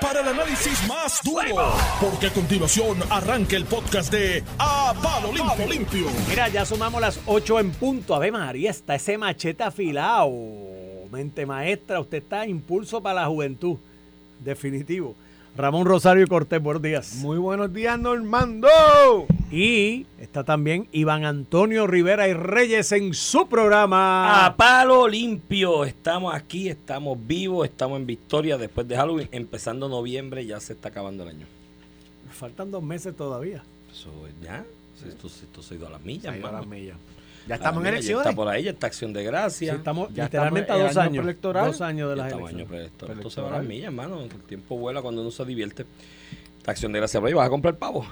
para 0.00 0.20
el 0.20 0.28
análisis 0.28 0.88
más 0.88 1.20
duro, 1.22 1.74
porque 2.00 2.28
a 2.28 2.32
continuación 2.32 2.98
arranca 3.10 3.54
el 3.54 3.66
podcast 3.66 4.10
de 4.10 4.42
A 4.58 4.94
Palo 5.02 5.30
Limpio. 5.30 5.66
Limpio. 5.68 6.06
Mira, 6.26 6.48
ya 6.48 6.64
sumamos 6.64 7.02
las 7.02 7.20
8 7.26 7.60
en 7.60 7.70
punto. 7.72 8.14
Ave 8.14 8.32
María, 8.32 8.70
está 8.70 8.94
ese 8.94 9.18
machete 9.18 9.62
afilado. 9.62 10.32
Mente 11.10 11.44
maestra, 11.44 12.00
usted 12.00 12.22
está 12.22 12.46
impulso 12.46 13.02
para 13.02 13.20
la 13.20 13.26
juventud. 13.26 13.76
Definitivo. 14.40 15.14
Ramón 15.54 15.84
Rosario 15.86 16.24
y 16.24 16.26
Cortés, 16.26 16.62
buenos 16.62 16.82
días. 16.82 17.16
Muy 17.16 17.36
buenos 17.36 17.72
días, 17.74 17.98
Normando. 17.98 18.68
Y 19.50 20.06
está 20.18 20.44
también 20.44 20.88
Iván 20.92 21.26
Antonio 21.26 21.86
Rivera 21.86 22.26
y 22.26 22.32
Reyes 22.32 22.90
en 22.92 23.12
su 23.12 23.46
programa. 23.46 24.46
A 24.46 24.56
palo 24.56 25.06
limpio, 25.06 25.84
estamos 25.84 26.34
aquí, 26.34 26.70
estamos 26.70 27.18
vivos, 27.26 27.68
estamos 27.68 28.00
en 28.00 28.06
victoria 28.06 28.56
después 28.56 28.88
de 28.88 28.96
Halloween, 28.96 29.28
empezando 29.30 29.90
noviembre, 29.90 30.46
ya 30.46 30.58
se 30.58 30.72
está 30.72 30.88
acabando 30.88 31.24
el 31.24 31.28
año. 31.28 31.46
Faltan 32.30 32.70
dos 32.70 32.82
meses 32.82 33.14
todavía. 33.14 33.62
Eso 33.92 34.10
ya, 34.42 34.64
esto, 35.06 35.26
esto 35.26 35.62
se 35.62 35.74
ha 35.74 35.76
ido 35.76 35.86
a 35.86 35.90
las 35.90 36.00
millas, 36.00 36.22
Se 36.22 36.28
ha 36.30 36.36
ido 36.38 36.48
a 36.48 36.52
las 36.52 36.66
millas. 36.66 36.96
Ya 37.48 37.54
estamos 37.56 37.78
en 37.78 37.84
las 37.84 37.84
millas, 37.84 37.84
ya 37.84 37.88
elecciones. 37.90 38.26
Está 38.26 38.36
por 38.36 38.48
ahí, 38.48 38.62
ya 38.64 38.70
está 38.70 38.86
acción 38.86 39.12
de 39.12 39.20
Sí, 39.20 39.26
gracia. 39.26 39.72
estamos 39.74 40.14
Ya 40.14 40.24
literalmente 40.24 40.60
estamos 40.72 40.80
a 40.82 40.88
dos 40.88 40.96
año 40.96 41.02
años. 41.10 41.22
preelectoral. 41.24 41.66
Dos 41.66 41.80
años 41.80 42.08
de 42.10 42.16
Ya 42.16 42.22
las 42.22 42.26
estamos 42.28 42.50
elecciones. 42.50 42.60
año 42.62 42.68
preelectoral. 42.70 43.16
Esto 43.18 43.30
se 43.30 43.40
va 43.40 43.48
a 43.48 43.52
las 43.58 43.64
millas, 43.64 43.84
hermano. 43.86 44.20
El 44.22 44.30
tiempo 44.30 44.76
vuela 44.78 45.02
cuando 45.02 45.22
uno 45.22 45.30
se 45.30 45.44
divierte. 45.44 45.86
Esta 46.58 46.70
acción 46.70 46.92
de 46.92 46.98
gracia 47.00 47.18
por 47.20 47.28
ahí, 47.28 47.34
¿vas 47.34 47.46
a 47.46 47.50
comprar 47.50 47.76
pavos? 47.76 48.06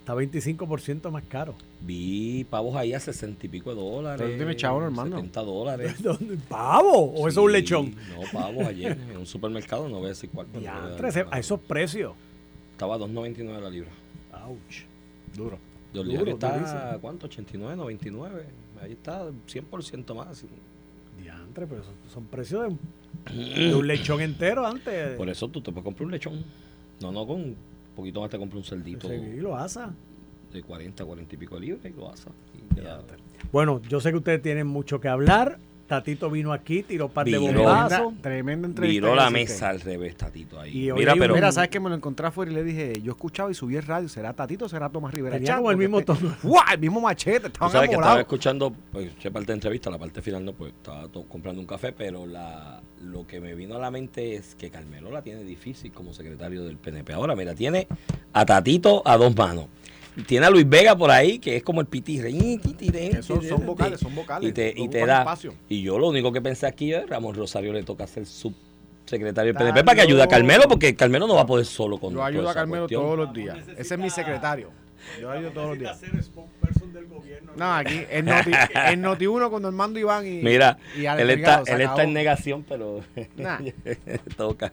Está 0.00 0.14
25% 0.14 1.10
más 1.10 1.22
caro. 1.28 1.54
Vi 1.82 2.44
pavos 2.50 2.74
ahí 2.76 2.92
a 2.94 3.00
60 3.00 3.46
y 3.46 3.48
pico 3.48 3.74
de 3.74 3.80
dólares. 3.80 4.22
Pero 4.26 4.36
tiene 4.36 4.56
chavo, 4.56 4.82
hermano. 4.82 5.16
70 5.16 5.40
dólares. 5.42 5.94
¿Dónde? 6.02 6.36
¿Pavo? 6.48 7.12
¿O 7.12 7.28
eso 7.28 7.40
es 7.40 7.46
un 7.46 7.52
lechón? 7.52 7.94
No, 8.14 8.22
pavos 8.38 8.66
ayer 8.66 8.92
en 9.10 9.16
un 9.16 9.26
supermercado, 9.26 9.88
no 9.88 9.96
voy 9.98 10.06
a 10.06 10.08
decir 10.08 10.28
cuál. 10.30 10.46
Ya, 10.60 10.80
no 10.98 11.30
a 11.30 11.38
esos 11.38 11.60
precios. 11.60 12.14
Estaba 12.72 12.94
a 12.96 12.98
2.99 12.98 13.60
la 13.60 13.70
libra. 13.70 13.90
Ouch. 14.46 14.84
Duro. 15.36 15.58
De 15.92 15.98
Duro, 16.04 16.10
Oleaje 16.10 16.30
está, 16.32 16.54
durísimo. 16.56 17.00
¿cuánto? 17.00 17.26
89, 17.26 17.76
99. 17.76 18.44
Ahí 18.82 18.92
está, 18.92 19.28
100% 19.28 20.14
más. 20.14 20.44
Diantre, 21.20 21.66
pero 21.66 21.82
son, 21.84 21.94
son 22.12 22.24
precios 22.26 22.62
de 22.62 22.68
un, 22.68 22.78
de 23.70 23.74
un 23.74 23.86
lechón 23.86 24.20
entero 24.20 24.66
antes. 24.66 25.16
Por 25.16 25.28
eso 25.28 25.48
tú 25.48 25.60
te 25.60 25.70
puedes 25.72 25.84
comprar 25.84 26.06
un 26.06 26.12
lechón. 26.12 26.44
No, 27.00 27.10
no, 27.12 27.26
con 27.26 27.36
un 27.40 27.56
poquito 27.96 28.20
más 28.20 28.30
te 28.30 28.38
compras 28.38 28.58
un 28.58 28.64
cerdito 28.64 29.08
Sí, 29.08 29.36
lo 29.36 29.56
asa. 29.56 29.92
de 30.52 30.62
40, 30.62 31.04
40 31.04 31.34
y 31.34 31.38
pico 31.38 31.54
de 31.56 31.60
libras 31.62 31.84
y 31.84 31.96
lo 31.96 32.08
asas. 32.10 32.32
Y. 32.54 32.80
Bueno, 33.52 33.82
yo 33.88 34.00
sé 34.00 34.10
que 34.10 34.18
ustedes 34.18 34.40
tienen 34.42 34.66
mucho 34.66 35.00
que 35.00 35.08
hablar. 35.08 35.58
Tatito 35.90 36.30
vino 36.30 36.52
aquí, 36.52 36.84
tiró 36.84 37.06
un 37.06 37.10
par 37.12 37.26
de 37.26 37.32
Viró. 37.36 37.46
bombazos. 37.64 37.88
Tremenda, 37.90 38.22
tremenda 38.22 38.68
entrevista. 38.68 39.06
Viró 39.06 39.14
la 39.16 39.24
que 39.26 39.32
mesa 39.32 39.70
al 39.70 39.80
revés, 39.80 40.16
Tatito. 40.16 40.60
Ahí. 40.60 40.88
Y 40.88 40.92
Mira, 40.92 41.14
pero. 41.18 41.34
Mira, 41.34 41.50
¿sabes 41.50 41.68
qué? 41.68 41.80
Me 41.80 41.88
lo 41.88 41.96
encontré 41.96 42.28
afuera 42.28 42.52
y 42.52 42.54
le 42.54 42.62
dije, 42.62 42.92
yo 43.02 43.10
escuchaba 43.10 43.50
y 43.50 43.54
subí 43.54 43.74
el 43.74 43.82
radio, 43.82 44.08
¿será 44.08 44.32
Tatito 44.32 44.66
o 44.66 44.68
será 44.68 44.88
Tomás 44.88 45.12
Rivera? 45.12 45.38
Como 45.56 45.70
el 45.72 45.76
mismo 45.76 45.98
este- 45.98 46.14
tono. 46.14 46.36
El 46.72 46.78
mismo 46.78 47.00
machete, 47.00 47.48
estaban 47.48 47.72
sabes 47.72 47.88
que 47.88 47.96
estaba 47.96 48.20
escuchando, 48.20 48.72
pues, 48.92 49.08
escuché 49.08 49.32
parte 49.32 49.48
de 49.48 49.54
entrevista, 49.54 49.90
la 49.90 49.98
parte 49.98 50.22
final 50.22 50.44
no, 50.44 50.52
pues 50.52 50.72
estaba 50.72 51.08
to- 51.08 51.24
comprando 51.24 51.60
un 51.60 51.66
café, 51.66 51.90
pero 51.92 52.24
la, 52.24 52.80
lo 53.02 53.26
que 53.26 53.40
me 53.40 53.56
vino 53.56 53.74
a 53.74 53.78
la 53.80 53.90
mente 53.90 54.36
es 54.36 54.54
que 54.54 54.70
Carmelo 54.70 55.10
la 55.10 55.22
tiene 55.22 55.42
difícil 55.42 55.90
como 55.90 56.14
secretario 56.14 56.62
del 56.64 56.76
PNP. 56.76 57.12
Ahora, 57.12 57.34
mira, 57.34 57.54
tiene 57.56 57.88
a 58.32 58.46
Tatito 58.46 59.02
a 59.04 59.16
dos 59.16 59.34
manos. 59.36 59.66
Tiene 60.26 60.46
a 60.46 60.50
Luis 60.50 60.68
Vega 60.68 60.96
por 60.96 61.10
ahí, 61.10 61.38
que 61.38 61.56
es 61.56 61.62
como 61.62 61.80
el 61.80 61.86
pitirre. 61.86 62.30
Esos 63.18 63.46
son 63.46 63.66
vocales, 63.66 64.00
son 64.00 64.14
vocales. 64.14 64.48
Y 64.48 64.52
te, 64.52 64.74
y 64.76 64.88
da. 64.88 65.20
espacio. 65.20 65.54
Y 65.68 65.82
yo 65.82 65.98
lo 65.98 66.08
único 66.08 66.32
que 66.32 66.40
pensé 66.40 66.66
aquí 66.66 66.92
es 66.92 67.08
Ramón 67.08 67.34
Rosario 67.34 67.72
le 67.72 67.82
toca 67.82 68.06
ser 68.06 68.26
subsecretario 68.26 69.52
del 69.52 69.56
PNP 69.62 69.84
para 69.84 69.94
que 69.96 70.02
ayude 70.02 70.22
a. 70.22 70.28
Carmelo, 70.28 70.64
porque 70.68 70.94
Carmelo 70.94 71.26
no 71.26 71.34
va 71.34 71.42
a 71.42 71.46
poder 71.46 71.66
solo 71.66 71.98
con 71.98 72.14
Yo 72.14 72.24
ayudo 72.24 72.48
a 72.48 72.54
Carmelo 72.54 72.82
cuestión. 72.82 73.02
todos 73.02 73.18
los 73.18 73.32
días. 73.32 73.58
Ese 73.76 73.94
es 73.94 74.00
mi 74.00 74.10
secretario. 74.10 74.70
Yo 75.20 75.30
ayudo 75.30 75.50
todos 75.50 75.68
los 75.70 75.78
días. 75.78 76.00
No, 77.56 77.74
aquí 77.74 78.02
en 78.10 78.26
Noti, 78.26 78.50
en 78.74 79.00
Noti 79.00 79.26
1 79.26 79.50
con 79.50 79.62
Normando 79.62 79.98
Iván 79.98 80.26
y. 80.26 80.42
Mira, 80.42 80.78
y 80.96 81.04
él 81.06 81.30
está, 81.30 81.62
él 81.66 81.80
está 81.80 82.02
en 82.04 82.12
negación, 82.12 82.64
pero 82.68 83.00
Nah. 83.36 83.58
toca. 84.36 84.72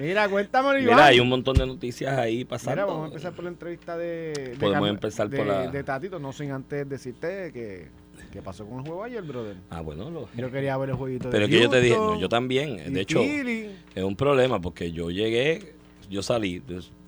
Mira, 0.00 0.28
cuéntame, 0.28 0.68
Iván. 0.80 0.84
Mira, 0.84 1.06
hay 1.06 1.20
un 1.20 1.28
montón 1.28 1.56
de 1.56 1.66
noticias 1.66 2.16
ahí 2.18 2.44
pasando. 2.44 2.72
Mira, 2.72 2.84
vamos 2.86 3.04
a 3.04 3.06
empezar 3.08 3.32
por 3.34 3.44
la 3.44 3.50
entrevista 3.50 3.96
de. 3.96 4.32
de 4.32 4.56
Podemos 4.58 4.88
empezar 4.88 5.28
de, 5.28 5.36
por 5.36 5.46
la- 5.46 5.70
de 5.70 5.84
Tatito, 5.84 6.18
no 6.18 6.32
sin 6.32 6.50
antes 6.52 6.88
decirte 6.88 7.52
que. 7.52 7.88
¿Qué 8.32 8.42
pasó 8.42 8.64
con 8.66 8.78
el 8.78 8.84
juego 8.86 9.02
ayer, 9.02 9.22
brother? 9.22 9.56
Ah, 9.70 9.80
bueno, 9.80 10.08
lo- 10.10 10.28
Yo 10.36 10.50
quería 10.50 10.76
ver 10.76 10.90
el 10.90 10.96
jueguito 10.96 11.28
de 11.28 11.32
pero 11.32 11.44
es 11.46 11.50
que 11.50 11.60
yo 11.60 11.68
te 11.68 11.80
dije, 11.80 11.96
no, 11.96 12.18
yo 12.20 12.28
también. 12.28 12.92
De 12.92 13.00
hecho, 13.00 13.20
es 13.22 14.04
un 14.04 14.14
problema 14.14 14.60
porque 14.60 14.92
yo 14.92 15.10
llegué, 15.10 15.74
yo 16.08 16.22
salí 16.22 16.62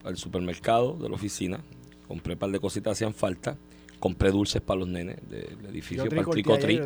al 0.04 0.16
supermercado 0.16 0.94
de 0.94 1.08
la 1.08 1.14
oficina, 1.14 1.60
compré 2.08 2.32
un 2.32 2.38
par 2.38 2.50
de 2.50 2.58
cositas 2.58 2.90
que 2.98 3.04
hacían 3.04 3.14
falta, 3.14 3.56
compré 4.00 4.30
dulces 4.32 4.60
para 4.62 4.80
los 4.80 4.88
nenes 4.88 5.16
del 5.30 5.46
edificio 5.70 6.04
Yo 6.04 6.10
para 6.10 6.22
el 6.22 6.28
tricotri. 6.28 6.80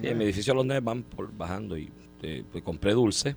Sí, 0.00 0.06
en 0.08 0.18
mi 0.18 0.24
edificio 0.24 0.52
los 0.52 0.66
nenes 0.66 0.82
van 0.82 1.02
por, 1.04 1.32
bajando 1.32 1.78
y 1.78 1.90
eh, 2.22 2.42
pues 2.50 2.64
compré 2.64 2.92
dulce, 2.92 3.36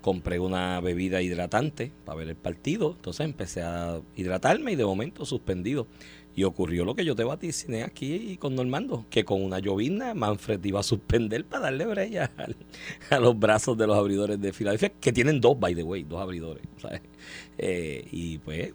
compré 0.00 0.38
una 0.38 0.80
bebida 0.80 1.22
hidratante 1.22 1.92
para 2.04 2.18
ver 2.18 2.28
el 2.28 2.36
partido, 2.36 2.92
entonces 2.96 3.24
empecé 3.24 3.62
a 3.62 4.00
hidratarme 4.16 4.72
y 4.72 4.76
de 4.76 4.84
momento 4.84 5.24
suspendido. 5.24 5.86
Y 6.34 6.44
ocurrió 6.44 6.84
lo 6.84 6.94
que 6.94 7.04
yo 7.04 7.16
te 7.16 7.24
vaticiné 7.24 7.82
aquí 7.82 8.36
con 8.36 8.54
Normando, 8.54 9.04
que 9.10 9.24
con 9.24 9.42
una 9.42 9.58
llovizna 9.58 10.14
Manfred 10.14 10.64
iba 10.64 10.78
a 10.78 10.84
suspender 10.84 11.44
para 11.44 11.64
darle 11.64 11.86
brella 11.86 12.30
a 13.10 13.18
los 13.18 13.36
brazos 13.36 13.76
de 13.76 13.88
los 13.88 13.96
abridores 13.96 14.40
de 14.40 14.52
Filadelfia, 14.52 14.90
que 15.00 15.12
tienen 15.12 15.40
dos, 15.40 15.58
by 15.58 15.74
the 15.74 15.82
way, 15.82 16.04
dos 16.04 16.20
abridores. 16.20 16.62
Eh, 17.58 18.06
y 18.12 18.38
pues, 18.38 18.72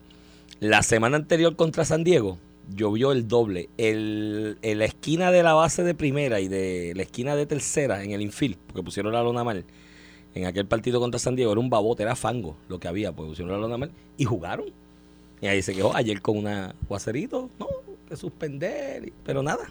la 0.60 0.84
semana 0.84 1.16
anterior 1.16 1.56
contra 1.56 1.86
San 1.86 2.04
Diego, 2.04 2.38
llovió 2.76 3.12
el 3.12 3.28
doble. 3.28 3.70
El, 3.78 4.58
en 4.62 4.80
la 4.80 4.86
esquina 4.86 5.32
de 5.32 5.44
la 5.44 5.54
base 5.54 5.84
de 5.84 5.96
primera 5.96 6.40
y 6.40 6.48
de 6.48 6.94
la 6.96 7.04
esquina 7.04 7.36
de 7.36 7.46
tercera 7.46 8.04
en 8.04 8.12
el 8.12 8.22
infield, 8.22 8.58
porque 8.68 8.84
pusieron 8.84 9.14
la 9.14 9.24
lona 9.24 9.44
mal. 9.44 9.66
En 10.36 10.46
aquel 10.46 10.66
partido 10.66 11.00
contra 11.00 11.20
San 11.20 11.36
Diego 11.36 11.52
era 11.52 11.62
un 11.62 11.70
babote, 11.70 12.04
era 12.04 12.16
fango 12.16 12.56
lo 12.68 12.80
que 12.80 12.88
había, 12.88 13.12
pues 13.12 13.30
pusieron 13.30 13.52
la 13.52 13.60
lona 13.60 13.78
mal 13.78 13.92
y 14.18 14.26
jugaron. 14.26 14.66
Y 15.42 15.48
ahí 15.48 15.62
se 15.62 15.74
quedó 15.74 15.96
ayer 15.96 16.22
con 16.22 16.38
una 16.38 16.74
guacerito, 16.88 17.50
no, 17.60 17.68
que 18.08 18.16
suspender, 18.16 19.12
pero 19.26 19.44
nada. 19.44 19.70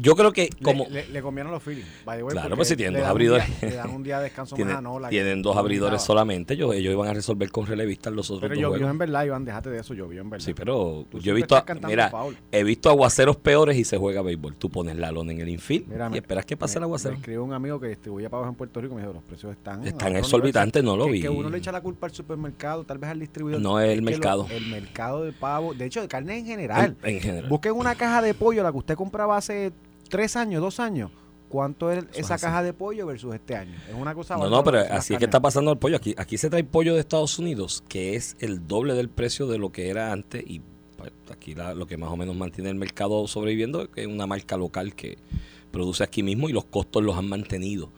Yo 0.00 0.16
creo 0.16 0.32
que 0.32 0.44
Le- 0.44 0.64
como 0.64 0.86
le, 0.88 1.06
le 1.08 1.22
conviene 1.22 1.50
a 1.50 1.52
los 1.52 1.62
Phillies. 1.62 1.84
by 2.04 2.16
the 2.18 2.22
way, 2.24 2.32
Claro, 2.32 2.56
pues 2.56 2.68
si 2.68 2.76
tienen 2.76 2.94
le 2.94 3.00
dos 3.00 3.10
un 3.12 3.18
día- 3.18 3.34
abridores. 3.36 3.62
Le 3.62 3.74
dan 3.76 3.90
un 3.90 4.02
día 4.02 4.18
de 4.18 4.24
descanso 4.24 4.54
más 4.56 4.62
a 4.62 4.66
tienen, 4.66 4.82
Nola. 4.84 5.08
tienen 5.08 5.42
dos 5.42 5.56
abridores 5.56 6.02
solamente, 6.02 6.54
ellos, 6.54 6.74
ellos 6.74 6.92
iban 6.92 7.08
a 7.08 7.12
resolver 7.14 7.50
con 7.50 7.66
relevistas 7.66 8.12
los 8.12 8.30
otros 8.30 8.42
Pero 8.42 8.54
dos 8.54 8.60
llovió 8.62 8.78
juegos. 8.78 8.90
en 8.92 8.98
verdad, 8.98 9.24
Iván, 9.24 9.44
déjate 9.44 9.70
de 9.70 9.80
eso, 9.80 9.94
llovió 9.94 10.20
en 10.20 10.30
verdad. 10.30 10.44
Sí, 10.44 10.54
pero 10.54 11.04
Tú 11.10 11.18
yo 11.20 11.32
he 11.32 11.34
visto, 11.34 11.54
cantando 11.64 11.88
mira, 11.88 12.10
he 12.52 12.64
visto 12.64 12.88
aguaceros 12.88 13.36
peores 13.36 13.76
y 13.76 13.84
se 13.84 13.98
juega 13.98 14.22
béisbol. 14.22 14.56
Tú 14.56 14.70
pones 14.70 14.96
la 14.96 15.12
lona 15.12 15.32
en 15.32 15.40
el 15.40 15.48
infield 15.48 15.88
Mira, 15.88 16.10
y 16.12 16.16
esperas 16.16 16.46
que 16.46 16.56
pase 16.56 16.78
el 16.78 16.80
Me- 16.80 16.84
aguacero. 16.86 17.12
Me 17.12 17.18
escribió 17.18 17.44
un 17.44 17.52
amigo 17.52 17.78
que 17.80 17.88
distribuye 17.88 18.30
pavos 18.30 18.48
en 18.48 18.54
Puerto 18.54 18.80
Rico 18.80 18.94
y 18.94 18.96
me 18.96 19.02
dijo, 19.02 19.12
los 19.14 19.22
precios 19.22 19.52
están... 19.52 19.82
a 19.82 19.88
Están 19.88 20.16
exorbitantes, 20.16 20.82
no 20.82 20.96
lo 20.96 21.04
nivel". 21.06 21.18
vi. 21.18 21.22
Que, 21.22 21.28
uno 21.28 21.50
le 21.50 21.58
echa 21.58 21.72
la 21.72 21.80
culpa 21.80 22.06
al 22.06 22.12
supermercado, 22.14 22.84
tal 22.84 22.98
vez 22.98 23.10
al 23.10 23.20
distribuidor. 23.20 23.60
No, 23.60 23.78
es 23.80 23.90
el 23.90 24.02
mercado. 24.02 24.46
el 24.50 24.66
mercado 24.68 25.24
de 25.24 25.32
pavo, 25.32 25.74
de 25.74 25.84
hecho, 25.86 26.00
de 26.00 26.08
carne 26.08 26.38
en 26.38 26.46
general. 26.46 26.96
En, 27.02 27.16
en 27.16 27.20
general. 27.20 27.48
Busquen 27.50 27.72
una 27.72 27.94
caja 27.94 28.22
de 28.22 28.34
pollo, 28.34 28.62
la 28.62 28.72
que 28.72 28.78
usted 28.78 28.94
compraba 28.94 29.36
hace 29.36 29.72
tres 30.10 30.36
años, 30.36 30.60
dos 30.60 30.80
años. 30.80 31.10
¿Cuánto 31.48 31.90
es 31.90 32.04
esa 32.14 32.38
caja 32.38 32.62
de 32.62 32.72
pollo 32.72 33.06
versus 33.06 33.34
este 33.34 33.56
año? 33.56 33.74
Es 33.88 33.94
una 33.94 34.14
cosa 34.14 34.36
No, 34.36 34.48
no, 34.48 34.62
pero 34.62 34.78
así 34.90 35.14
es 35.14 35.18
que 35.18 35.24
está 35.24 35.40
pasando 35.40 35.72
el 35.72 35.78
pollo. 35.78 35.96
Aquí, 35.96 36.14
aquí 36.16 36.38
se 36.38 36.48
trae 36.48 36.62
pollo 36.62 36.94
de 36.94 37.00
Estados 37.00 37.38
Unidos, 37.40 37.82
que 37.88 38.14
es 38.14 38.36
el 38.38 38.68
doble 38.68 38.94
del 38.94 39.08
precio 39.08 39.48
de 39.48 39.58
lo 39.58 39.72
que 39.72 39.88
era 39.88 40.12
antes. 40.12 40.44
Y 40.46 40.60
pues, 40.96 41.10
aquí 41.32 41.56
la- 41.56 41.74
lo 41.74 41.86
que 41.88 41.96
más 41.96 42.10
o 42.10 42.16
menos 42.16 42.36
mantiene 42.36 42.70
el 42.70 42.76
mercado 42.76 43.26
sobreviviendo 43.26 43.88
es 43.96 44.06
una 44.06 44.28
marca 44.28 44.56
local 44.56 44.94
que 44.94 45.18
produce 45.72 46.04
aquí 46.04 46.22
mismo 46.22 46.48
y 46.48 46.52
los 46.52 46.66
costos 46.66 47.02
los 47.02 47.16
han 47.16 47.28
mantenido 47.28 47.90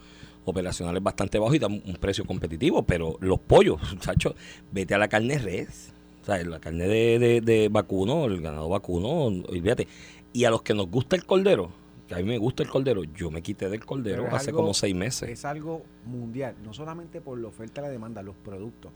operacionales 0.46 1.02
bastante 1.02 1.38
bajos 1.38 1.54
y 1.54 1.58
dan 1.58 1.82
un 1.84 1.96
precio 2.00 2.24
competitivo. 2.24 2.84
Pero 2.84 3.18
los 3.20 3.38
pollos, 3.38 3.80
muchachos, 3.92 4.34
vete 4.70 4.94
a 4.94 4.98
la 4.98 5.08
carne 5.08 5.38
res. 5.38 5.92
O 6.22 6.24
sea, 6.24 6.42
la 6.42 6.58
carne 6.58 6.86
de, 6.88 7.18
de, 7.18 7.40
de 7.42 7.68
vacuno, 7.68 8.24
el 8.24 8.40
ganado 8.40 8.70
vacuno, 8.70 9.24
olvídate. 9.26 9.88
Y 10.32 10.44
a 10.44 10.50
los 10.50 10.62
que 10.62 10.72
nos 10.72 10.88
gusta 10.88 11.16
el 11.16 11.26
cordero, 11.26 11.70
que 12.14 12.20
a 12.20 12.24
mí 12.24 12.28
me 12.30 12.38
gusta 12.38 12.62
el 12.62 12.68
cordero, 12.68 13.04
yo 13.04 13.30
me 13.30 13.42
quité 13.42 13.68
del 13.68 13.84
cordero 13.84 14.26
hace 14.34 14.50
algo- 14.50 14.60
como 14.62 14.74
seis 14.74 14.94
meses. 14.94 15.28
Es 15.28 15.44
algo 15.44 15.82
mundial, 16.06 16.54
no 16.64 16.72
solamente 16.72 17.20
por 17.20 17.38
la 17.38 17.48
oferta 17.48 17.80
y 17.80 17.84
la 17.84 17.90
demanda, 17.90 18.22
los 18.22 18.34
productos. 18.36 18.92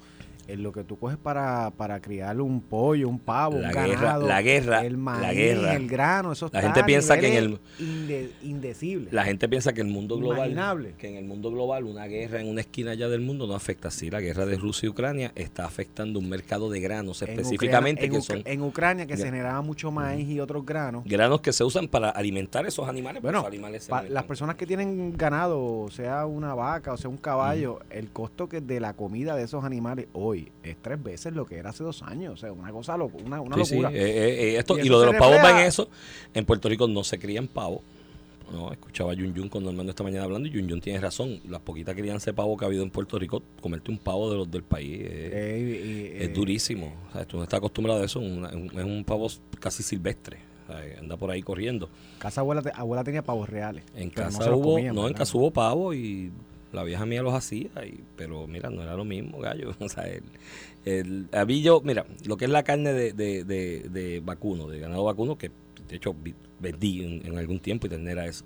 En 0.49 0.63
lo 0.63 0.71
que 0.73 0.85
tú 0.85 0.97
coges 0.99 1.17
para, 1.19 1.71
para 1.77 2.01
criar 2.01 2.41
un 2.41 2.61
pollo, 2.61 3.09
un 3.09 3.19
pavo, 3.19 3.59
La 3.59 3.69
un 3.69 3.75
guerra- 3.75 3.87
ganado, 4.01 4.27
la 4.29 4.43
guerra- 4.43 4.85
el 4.87 4.93
la 4.93 4.99
maíz, 4.99 5.37
guerra. 5.37 5.75
el 5.75 5.89
grano, 5.89 6.33
eso 6.33 6.47
La 6.53 6.59
está 6.61 6.63
gente 6.63 6.81
a 6.81 6.87
piensa 6.87 7.19
que 7.19 7.27
en 7.37 7.45
niveles 7.51 7.61
inde- 7.81 8.31
indecibles. 8.43 9.13
La 9.13 9.25
gente 9.25 9.49
piensa 9.49 9.73
que 9.73 9.81
el 9.81 9.89
mundo 9.89 10.17
global, 10.19 10.37
Imaginable. 10.51 10.95
que 10.99 11.09
en 11.09 11.17
el 11.17 11.25
mundo 11.25 11.51
global 11.51 11.85
una 11.85 12.07
guerra 12.07 12.41
en 12.41 12.49
una 12.49 12.61
esquina 12.61 12.93
allá 12.93 13.09
del 13.09 13.23
mundo 13.23 13.47
no 13.47 13.55
afecta. 13.55 13.91
Sí, 13.91 14.09
la 14.11 14.21
guerra 14.21 14.47
de 14.47 14.57
Rusia 14.57 14.87
y 14.87 14.91
Ucrania 14.91 15.33
está 15.35 15.65
afectando 15.65 16.19
un 16.19 16.29
mercado 16.29 16.71
de 16.71 16.81
granos 16.81 17.23
En 17.23 17.31
específicamente 17.31 18.03
Ucrania- 18.03 18.05
en, 18.07 18.11
que 18.13 18.19
Ucra- 18.19 18.43
son 18.45 18.53
en 18.53 18.63
Ucrania 18.63 19.07
que 19.07 19.15
Ya. 19.15 19.19
se 19.19 19.25
generaba 19.25 19.63
mucho 19.63 19.91
maíz 19.91 20.29
y 20.29 20.39
otros 20.41 20.65
granos. 20.65 21.05
granos 21.07 21.41
que 21.41 21.53
se 21.53 21.65
usan 21.65 21.89
para 21.89 22.11
alimentar 22.11 22.67
esos 22.67 22.89
animales. 22.89 23.21
Bueno, 23.23 23.39
esos 23.39 23.49
animales 23.49 23.89
las 24.11 24.25
personas 24.25 24.57
que 24.57 24.67
tienen 24.67 25.17
ganado, 25.17 25.89
sea 25.91 26.27
una 26.27 26.55
vaca 26.55 26.93
o 26.93 26.97
sea, 26.97 27.11
un 27.11 27.17
caballo, 27.17 27.81
el 27.91 28.11
costo 28.11 28.49
que 28.49 28.61
de 28.61 28.81
la 28.81 28.93
comida 28.93 29.35
de 29.37 29.43
esos 29.45 29.65
animales 29.65 30.07
hoy 30.13 30.36
es 30.63 30.77
tres 30.83 31.03
veces 31.03 31.33
lo 31.35 31.45
que 31.47 31.57
era 31.57 31.71
hace 31.71 31.85
dos 31.85 32.03
años. 32.03 32.35
O 32.35 32.37
sea, 32.37 32.53
una 32.53 32.71
cosa, 32.73 32.97
una, 32.97 33.41
una 33.41 33.65
Sí, 33.65 33.75
locura. 33.77 33.91
eh, 33.93 34.01
eh, 34.03 34.51
eh, 34.55 34.57
esto, 34.59 34.79
Y 34.79 34.89
lo 34.89 35.01
de 35.01 35.07
los 35.07 35.17
pavos 35.17 35.37
va 35.37 35.61
en 35.63 35.67
eso. 35.67 35.89
En 36.35 36.45
Puerto 36.45 36.69
Rico 36.69 36.87
no 36.89 37.03
se 37.05 37.19
crían 37.19 37.47
pavos. 37.49 37.81
No, 38.53 38.71
escuchaba 38.71 39.11
a 39.11 39.15
Yun 39.15 39.35
Yun 39.35 39.49
con 39.49 39.65
Normando 39.65 39.91
esta 39.91 40.05
mañana 40.05 40.23
hablando 40.25 40.47
y 40.49 40.53
Yun 40.53 40.69
Yun 40.69 40.81
tiene 40.81 41.01
razón. 41.01 41.41
Las 41.49 41.61
poquitas 41.63 41.97
crianzas 41.97 42.27
de 42.27 42.33
pavo 42.35 42.57
que 42.57 42.65
ha 42.65 42.69
habido 42.69 42.85
en 42.85 42.91
Puerto 42.91 43.19
Rico, 43.19 43.43
comerte 43.61 43.91
un 43.91 43.99
pavo 43.99 44.31
de 44.31 44.37
los 44.37 44.49
del 44.51 44.63
país 44.63 45.01
eh, 45.01 45.31
Eh, 45.33 46.13
es 46.21 46.29
eh, 46.29 46.33
durísimo. 46.33 46.93
O 47.09 47.13
sea, 47.13 47.25
tú 47.25 47.39
no 47.39 47.43
estás 47.43 47.59
acostumbrado 47.59 48.03
a 48.03 48.05
eso. 48.05 48.21
una- 48.21 48.51
un- 48.51 48.71
es 48.79 48.85
un 48.85 49.03
pavo 49.05 49.27
casi 49.59 49.83
silvestre. 49.83 50.39
O 50.69 50.73
sea, 50.73 50.81
anda 51.01 51.17
por 51.17 51.31
ahí 51.33 51.43
corriendo. 51.43 51.89
Casa 52.21 52.41
abuela, 52.41 52.63
abuela 52.77 53.03
tenía 53.03 53.23
pavos 53.23 53.49
reales. 53.49 53.83
En 53.97 54.09
no 54.09 54.15
casa 54.15 54.55
hubo, 54.55 54.75
comían, 54.75 54.95
no, 54.95 55.09
en 55.09 55.15
casa 55.15 55.37
hubo 55.37 55.51
pavo 55.51 55.93
y 55.93 56.31
la 56.73 56.83
vieja 56.83 57.07
mía 57.07 57.23
los 57.23 57.35
hacía, 57.35 57.71
y, 57.85 58.01
pero 58.17 58.47
mira, 58.47 58.71
no 58.71 58.83
era 58.83 58.95
lo 58.95 59.05
mismo, 59.05 59.39
gallo. 59.39 59.75
O 59.81 59.89
sea, 59.89 60.05
el, 60.09 60.23
el, 61.33 61.63
yo, 61.63 61.81
mira, 61.83 62.07
lo 62.27 62.37
que 62.37 62.45
es 62.45 62.51
la 62.51 62.63
carne 62.63 62.93
de, 62.93 63.13
de, 63.13 63.45
de, 63.45 63.89
de 63.89 64.21
vacuno, 64.21 64.69
de 64.69 64.81
ganado 64.81 65.05
vacuno, 65.05 65.39
que 65.39 65.51
de 65.89 65.97
hecho 65.97 66.15
vendí 66.61 67.21
en, 67.25 67.39
algún 67.39 67.61
tiempo 67.61 67.87
y 67.87 67.91
tener 67.91 68.19
eso. 68.19 68.45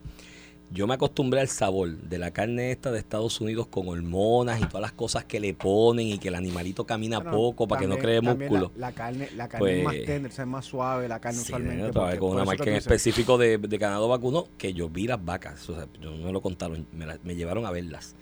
Yo 0.73 0.87
me 0.87 0.95
acostumbré 0.95 1.41
al 1.41 1.49
sabor 1.49 1.97
de 1.97 2.17
la 2.19 2.31
carne 2.31 2.71
esta 2.71 2.93
de 2.93 3.01
Estados 3.01 3.41
Unidos 3.41 3.67
con 3.67 3.89
hormonas 3.89 4.61
y 4.61 4.67
todas 4.67 4.83
las 4.83 4.93
cosas 4.93 5.25
que 5.25 5.41
le 5.41 5.53
ponen 5.53 6.07
y 6.07 6.19
que 6.19 6.29
el 6.29 6.37
animalito 6.37 6.87
camina 6.87 7.17
Bueno, 7.19 7.33
poco 7.33 7.67
para 7.67 7.81
que 7.81 7.89
no 7.89 7.99
cree 7.99 8.21
músculo. 8.21 8.71
La, 8.77 8.87
la 8.91 8.93
carne, 8.95 9.29
la 9.35 9.49
carne 9.49 9.59
Pues, 9.59 9.79
es 9.79 9.85
más 9.85 9.95
tender, 10.07 10.31
o 10.31 10.35
sea, 10.35 10.45
es 10.45 10.49
más 10.51 10.65
suave, 10.65 11.09
la 11.09 11.19
carne 11.21 11.39
Sí, 11.39 11.45
usualmente. 11.53 11.93
porque- 11.93 12.19
con 12.19 12.31
una 12.31 12.45
marca 12.45 12.63
en 12.71 12.77
específico 12.77 13.37
de, 13.37 13.59
de 13.59 13.79
ganado 13.79 14.07
vacuno 14.07 14.47
que 14.59 14.73
yo 14.73 14.89
vi 14.89 15.09
las 15.09 15.25
vacas, 15.25 15.69
o 15.69 15.75
sea, 15.75 15.89
yo 16.01 16.13
no 16.13 16.25
me 16.27 16.33
lo 16.33 16.41
contaron, 16.41 16.87
me, 16.93 17.05
la- 17.05 17.19
me 17.25 17.35
llevaron 17.35 17.67
a 17.67 17.73
verlas, 17.73 18.15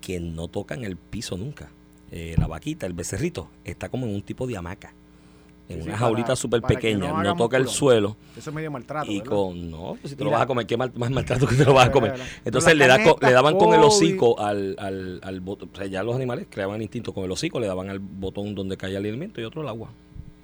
que 0.00 0.18
no 0.18 0.48
tocan 0.48 0.82
el 0.82 0.96
piso 0.96 1.36
nunca. 1.36 1.70
Eh, 2.10 2.34
la 2.38 2.48
vaquita, 2.48 2.86
el 2.86 2.92
becerrito, 2.92 3.48
está 3.64 3.88
como 3.88 4.06
en 4.06 4.14
un 4.16 4.22
tipo 4.22 4.48
de 4.48 4.56
hamaca, 4.56 4.94
en 5.68 5.82
Sí, 5.82 5.88
una 5.88 5.96
jaulita 5.96 6.36
súper 6.36 6.60
pequeña, 6.62 7.22
no 7.22 7.36
toca 7.36 7.56
el 7.56 7.68
suelo 7.68 8.16
Eso 8.36 8.50
es 8.50 8.54
medio 8.54 8.70
maltrato. 8.70 9.10
y 9.10 9.18
¿verdad? 9.20 9.30
con, 9.32 9.70
no, 9.70 9.96
pues 10.00 10.10
si 10.10 10.16
te 10.16 10.22
Y 10.22 10.24
lo 10.24 10.30
la- 10.30 10.36
vas 10.36 10.44
a 10.44 10.46
comer, 10.46 10.66
qué 10.66 10.76
mal- 10.76 10.92
más 10.94 11.10
maltrato 11.10 11.46
que 11.46 11.54
te 11.56 11.64
lo 11.64 11.72
vas 11.72 11.88
a 11.88 11.90
comer. 11.92 12.10
verdad. 12.12 12.26
Entonces 12.44 12.76
le, 12.76 12.86
da 12.86 12.98
le 12.98 13.32
daban 13.32 13.56
con 13.56 13.72
el 13.74 13.80
hocico 13.80 14.38
al, 14.40 14.76
al, 14.78 15.20
al 15.22 15.40
botón, 15.40 15.70
o 15.72 15.76
sea, 15.76 15.86
ya 15.86 16.02
los 16.02 16.14
animales 16.16 16.46
creaban 16.50 16.82
instinto 16.82 17.12
con 17.14 17.24
el 17.24 17.30
hocico, 17.30 17.60
le 17.60 17.66
daban 17.66 17.88
al 17.88 17.98
botón 17.98 18.54
donde 18.54 18.76
caía 18.76 18.98
el 18.98 19.06
alimento 19.06 19.40
y 19.40 19.44
otro 19.44 19.62
el 19.62 19.68
agua. 19.68 19.90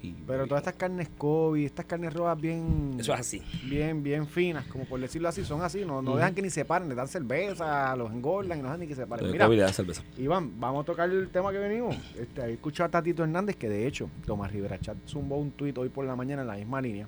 Y- 0.03 0.15
Pero 0.27 0.47
todas 0.47 0.63
estas 0.63 0.75
carnes 0.75 1.09
COVID, 1.19 1.65
estas 1.65 1.85
carnes 1.85 2.13
rojas 2.15 2.41
bien, 2.41 2.97
Eso 2.99 3.13
es 3.13 3.21
así. 3.21 3.43
bien, 3.69 4.03
bien 4.03 4.27
finas, 4.27 4.65
como 4.67 4.85
por 4.87 4.99
decirlo 4.99 5.29
así, 5.29 5.45
son 5.45 5.61
así, 5.63 5.85
no, 5.85 6.01
no 6.01 6.17
dejan 6.17 6.35
que 6.35 6.41
ni 6.43 6.49
se 6.51 6.65
paren, 6.65 6.89
les 6.89 6.97
dan 6.97 7.07
cerveza, 7.09 7.95
los 7.97 8.11
engordan 8.11 8.59
y 8.59 8.63
no 8.63 8.69
dejan 8.69 8.81
ni 8.81 8.87
que 8.87 8.95
se 8.95 9.07
paren. 9.07 9.25
Tengo 9.25 9.33
Mira, 9.33 9.45
habilidad 9.45 9.67
de 9.67 9.73
cerveza. 9.75 10.03
Iván, 10.17 10.59
vamos 10.59 10.83
a 10.83 10.87
tocar 10.87 11.11
el 11.11 11.29
tema 11.29 11.53
que 11.53 11.59
venimos. 11.59 11.97
Este, 12.19 12.43
ahí 12.43 12.53
escuchado 12.55 12.89
a 12.89 12.91
Tatito 12.91 13.23
Hernández, 13.23 13.57
que 13.57 13.69
de 13.69 13.87
hecho, 13.87 14.09
Tomás 14.25 14.51
Rivera 14.53 14.79
Chat 14.81 14.97
zumbó 15.07 15.37
un 15.37 15.51
tuit 15.51 15.77
hoy 15.77 15.91
por 15.91 16.05
la 16.07 16.17
mañana 16.17 16.43
en 16.43 16.49
la 16.49 16.57
misma 16.57 16.81
línea. 16.81 17.07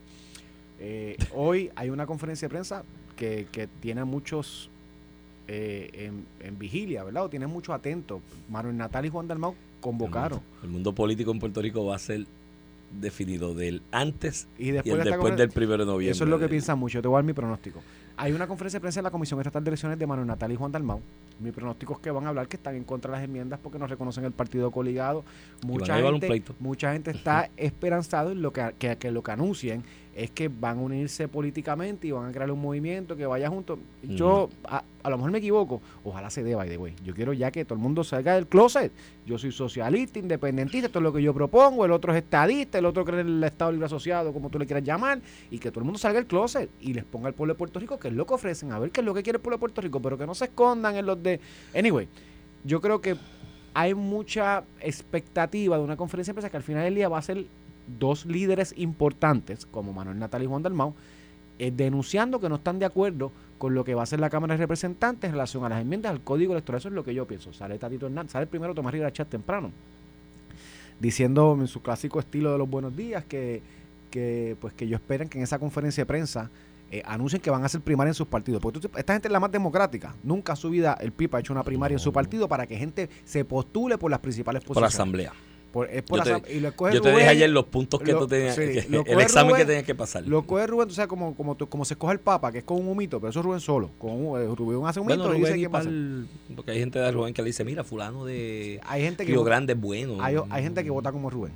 Eh, 0.78 1.16
hoy 1.34 1.70
hay 1.76 1.90
una 1.90 2.06
conferencia 2.06 2.46
de 2.48 2.50
prensa 2.50 2.82
que, 3.16 3.46
que 3.52 3.68
tiene 3.68 4.04
muchos 4.04 4.68
eh, 5.48 5.90
en, 5.94 6.26
en 6.46 6.58
vigilia, 6.58 7.04
¿verdad? 7.04 7.24
O 7.24 7.28
tiene 7.30 7.46
muchos 7.46 7.74
atentos. 7.74 8.20
Manuel 8.50 8.76
Natal 8.76 9.06
y 9.06 9.08
Juan 9.08 9.28
Dalmau 9.28 9.54
convocaron. 9.80 10.40
El 10.62 10.68
mundo 10.70 10.92
político 10.94 11.30
en 11.30 11.38
Puerto 11.40 11.60
Rico 11.62 11.84
va 11.84 11.96
a 11.96 11.98
ser 11.98 12.26
definido 13.00 13.54
del 13.54 13.82
antes 13.90 14.48
Y 14.58 14.68
y 14.68 14.70
después, 14.72 14.98
el 14.98 15.04
de 15.04 15.10
después 15.10 15.36
del 15.36 15.50
primero 15.50 15.84
de 15.84 15.90
noviembre. 15.90 16.12
Eso 16.12 16.24
es 16.24 16.30
lo 16.30 16.38
que 16.38 16.48
piensan 16.48 16.78
mucho. 16.78 16.94
Yo 16.94 17.02
te 17.02 17.08
voy 17.08 17.16
a 17.16 17.18
dar 17.18 17.24
mi 17.24 17.32
pronóstico. 17.32 17.80
Hay 18.16 18.32
una 18.32 18.46
conferencia 18.46 18.78
de 18.78 18.82
prensa 18.82 19.00
en 19.00 19.04
la 19.04 19.10
Comisión 19.10 19.40
Estatal 19.40 19.64
de 19.64 19.70
Elecciones 19.70 19.98
de 19.98 20.06
Manuel 20.06 20.26
Natal 20.26 20.52
y 20.52 20.56
Juan 20.56 20.70
Dalmau. 20.70 21.00
Mi 21.42 21.52
pronóstico 21.52 21.94
es 21.94 21.98
que 21.98 22.10
van 22.10 22.26
a 22.26 22.28
hablar 22.28 22.48
que 22.48 22.56
están 22.56 22.76
en 22.76 22.84
contra 22.84 23.10
de 23.10 23.18
las 23.18 23.24
enmiendas 23.24 23.58
porque 23.60 23.78
no 23.78 23.86
reconocen 23.86 24.24
el 24.24 24.32
partido 24.32 24.70
coligado. 24.70 25.24
Mucha 25.66 25.96
gente, 26.00 26.42
mucha 26.60 26.92
gente 26.92 27.10
está 27.10 27.50
esperanzado 27.56 28.30
en 28.30 28.42
lo 28.42 28.52
que, 28.52 28.74
que, 28.78 28.96
que 28.96 29.10
lo 29.10 29.22
que 29.22 29.32
anuncien 29.32 29.82
es 30.14 30.30
que 30.30 30.48
van 30.48 30.78
a 30.78 30.82
unirse 30.82 31.26
políticamente 31.28 32.06
y 32.06 32.10
van 32.10 32.28
a 32.28 32.32
crear 32.32 32.50
un 32.50 32.60
movimiento 32.60 33.16
que 33.16 33.26
vaya 33.26 33.48
junto. 33.48 33.78
Yo, 34.02 34.50
a, 34.64 34.84
a 35.02 35.10
lo 35.10 35.16
mejor 35.16 35.32
me 35.32 35.38
equivoco, 35.38 35.80
ojalá 36.04 36.30
se 36.30 36.42
dé, 36.42 36.54
by 36.54 36.68
the 36.68 36.76
way. 36.76 36.94
Yo 37.02 37.14
quiero 37.14 37.32
ya 37.32 37.50
que 37.50 37.64
todo 37.64 37.74
el 37.74 37.80
mundo 37.80 38.04
salga 38.04 38.34
del 38.34 38.46
closet. 38.46 38.92
Yo 39.24 39.38
soy 39.38 39.52
socialista, 39.52 40.18
independentista, 40.18 40.86
esto 40.86 40.98
es 40.98 41.02
lo 41.02 41.12
que 41.12 41.22
yo 41.22 41.32
propongo, 41.32 41.84
el 41.84 41.92
otro 41.92 42.12
es 42.12 42.22
estadista, 42.22 42.78
el 42.78 42.84
otro 42.84 43.04
cree 43.04 43.20
en 43.20 43.28
el 43.28 43.44
Estado 43.44 43.72
Libre 43.72 43.86
Asociado, 43.86 44.32
como 44.32 44.50
tú 44.50 44.58
le 44.58 44.66
quieras 44.66 44.84
llamar, 44.84 45.20
y 45.50 45.58
que 45.58 45.70
todo 45.70 45.80
el 45.80 45.84
mundo 45.84 45.98
salga 45.98 46.18
del 46.18 46.26
closet 46.26 46.68
y 46.80 46.92
les 46.92 47.04
ponga 47.04 47.28
al 47.28 47.34
pueblo 47.34 47.54
de 47.54 47.58
Puerto 47.58 47.78
Rico 47.78 47.98
que 47.98 48.08
es 48.08 48.14
lo 48.14 48.26
que 48.26 48.34
ofrecen, 48.34 48.72
a 48.72 48.78
ver 48.78 48.90
qué 48.90 49.00
es 49.00 49.06
lo 49.06 49.14
que 49.14 49.22
quiere 49.22 49.36
el 49.36 49.40
pueblo 49.40 49.56
de 49.56 49.60
Puerto 49.60 49.80
Rico, 49.80 50.00
pero 50.00 50.18
que 50.18 50.26
no 50.26 50.34
se 50.34 50.46
escondan 50.46 50.96
en 50.96 51.06
los 51.06 51.22
de... 51.22 51.31
Anyway, 51.74 52.08
yo 52.64 52.80
creo 52.80 53.00
que 53.00 53.16
hay 53.74 53.94
mucha 53.94 54.64
expectativa 54.80 55.76
de 55.76 55.82
una 55.82 55.96
conferencia 55.96 56.32
de 56.32 56.34
prensa 56.34 56.50
que 56.50 56.56
al 56.56 56.62
final 56.62 56.84
del 56.84 56.94
día 56.94 57.08
va 57.08 57.18
a 57.18 57.22
ser 57.22 57.46
dos 57.98 58.26
líderes 58.26 58.74
importantes, 58.76 59.66
como 59.66 59.92
Manuel 59.92 60.18
Natal 60.18 60.42
y 60.42 60.46
Juan 60.46 60.62
Dalmau, 60.62 60.94
eh, 61.58 61.70
denunciando 61.74 62.40
que 62.40 62.48
no 62.48 62.56
están 62.56 62.78
de 62.78 62.86
acuerdo 62.86 63.32
con 63.58 63.74
lo 63.74 63.84
que 63.84 63.94
va 63.94 64.02
a 64.02 64.04
hacer 64.04 64.20
la 64.20 64.30
Cámara 64.30 64.54
de 64.54 64.58
Representantes 64.58 65.28
en 65.28 65.32
relación 65.32 65.64
a 65.64 65.68
las 65.68 65.80
enmiendas 65.80 66.10
al 66.10 66.20
Código 66.20 66.52
Electoral. 66.52 66.80
Eso 66.80 66.88
es 66.88 66.94
lo 66.94 67.04
que 67.04 67.14
yo 67.14 67.26
pienso. 67.26 67.52
Sale 67.52 67.78
Tatito 67.78 68.06
Hernández, 68.06 68.32
sale 68.32 68.46
primero 68.46 68.74
Tomás 68.74 68.92
Rivera 68.92 69.12
Chat 69.12 69.28
temprano, 69.28 69.70
diciendo 71.00 71.56
en 71.58 71.68
su 71.68 71.80
clásico 71.80 72.18
estilo 72.18 72.52
de 72.52 72.58
los 72.58 72.68
buenos 72.68 72.96
días 72.96 73.24
que, 73.24 73.62
que 74.10 74.56
pues 74.60 74.74
que 74.74 74.84
ellos 74.84 75.00
esperan 75.00 75.28
que 75.28 75.38
en 75.38 75.44
esa 75.44 75.58
conferencia 75.58 76.02
de 76.02 76.06
prensa 76.06 76.50
eh, 76.92 77.02
anuncien 77.06 77.40
que 77.42 77.50
van 77.50 77.62
a 77.62 77.66
hacer 77.66 77.80
primaria 77.80 78.10
en 78.10 78.14
sus 78.14 78.26
partidos. 78.28 78.60
Porque 78.60 78.78
tú- 78.80 78.90
esta 78.96 79.14
gente 79.14 79.26
es 79.28 79.32
la 79.32 79.40
más 79.40 79.50
democrática. 79.50 80.14
Nunca 80.22 80.52
en 80.52 80.56
su 80.56 80.70
vida 80.70 80.96
el 81.00 81.10
PIB 81.10 81.34
ha 81.36 81.40
hecho 81.40 81.52
una 81.52 81.64
primaria 81.64 81.94
en 81.96 81.98
su 81.98 82.12
partido 82.12 82.46
para 82.48 82.66
que 82.66 82.76
gente 82.76 83.08
se 83.24 83.44
postule 83.44 83.96
por 83.98 84.10
las 84.10 84.20
principales 84.20 84.62
Por 84.62 84.76
la 84.76 84.82
posiciones. 84.82 84.94
asamblea. 84.94 85.32
Por- 85.72 85.88
es 85.90 86.02
por 86.02 86.22
Yo 86.22 86.32
la 86.34 86.40
te- 86.40 86.52
y 86.54 86.60
lo 86.60 86.68
Yo 86.92 87.00
te 87.00 87.10
dije 87.12 87.28
ayer 87.28 87.48
los 87.48 87.64
puntos 87.64 87.98
que 88.02 88.12
lo- 88.12 88.18
tú 88.18 88.26
tenías, 88.28 88.54
sí, 88.54 88.60
que- 88.60 89.04
el 89.06 89.20
examen 89.22 89.56
que 89.56 89.64
tenías 89.64 89.84
que 89.84 89.94
pasar. 89.94 90.22
Lo 90.26 90.46
coge 90.46 90.66
Rubén, 90.66 90.86
o 90.90 90.92
sea, 90.92 91.06
como, 91.06 91.34
como, 91.34 91.54
tú- 91.56 91.66
como 91.66 91.86
se 91.86 91.94
escoge 91.94 92.12
el 92.12 92.20
Papa, 92.20 92.52
que 92.52 92.58
es 92.58 92.64
con 92.64 92.76
un 92.78 92.88
humito, 92.88 93.18
pero 93.20 93.30
eso 93.30 93.38
es 93.40 93.46
Rubén 93.46 93.60
solo. 93.60 93.88
Con 93.98 94.10
un, 94.10 94.38
eh, 94.38 94.54
Rubén 94.54 94.84
hace 94.86 95.00
un 95.00 95.06
bueno, 95.06 95.24
humito 95.24 95.36
y 95.38 95.40
dice 95.40 95.56
y 95.56 95.60
quién 95.60 95.72
va 95.74 95.78
a 95.78 95.82
ser. 95.84 95.90
pal- 95.92 96.26
porque 96.56 96.72
hay 96.72 96.78
gente 96.78 96.98
de 96.98 97.10
Rubén 97.10 97.32
que 97.32 97.40
le 97.40 97.46
dice, 97.46 97.64
mira, 97.64 97.84
fulano 97.84 98.26
de 98.26 98.80
Hay 98.86 99.00
gente 99.02 99.24
que 99.24 99.32
Río 99.32 99.44
Grande 99.44 99.72
es 99.72 99.80
bueno. 99.80 100.18
hay, 100.22 100.36
hay 100.50 100.62
gente 100.62 100.84
que 100.84 100.90
vota 100.90 101.10
como 101.10 101.30
Rubén. 101.30 101.52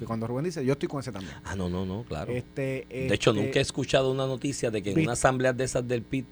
Que 0.00 0.06
cuando 0.06 0.26
Rubén 0.26 0.46
dice, 0.46 0.64
yo 0.64 0.72
estoy 0.72 0.88
con 0.88 1.00
ese 1.00 1.12
también. 1.12 1.34
Ah, 1.44 1.54
no, 1.54 1.68
no, 1.68 1.84
no, 1.84 2.04
claro. 2.04 2.32
Este, 2.32 2.86
De 2.90 3.14
hecho, 3.14 3.30
este, 3.32 3.42
nunca 3.42 3.58
he 3.58 3.62
escuchado 3.62 4.10
una 4.10 4.26
noticia 4.26 4.70
de 4.70 4.82
que 4.82 4.92
en 4.92 5.00
una 5.00 5.12
asamblea 5.12 5.52
de 5.52 5.62
esas 5.64 5.86
del 5.86 6.00
PIT, 6.00 6.24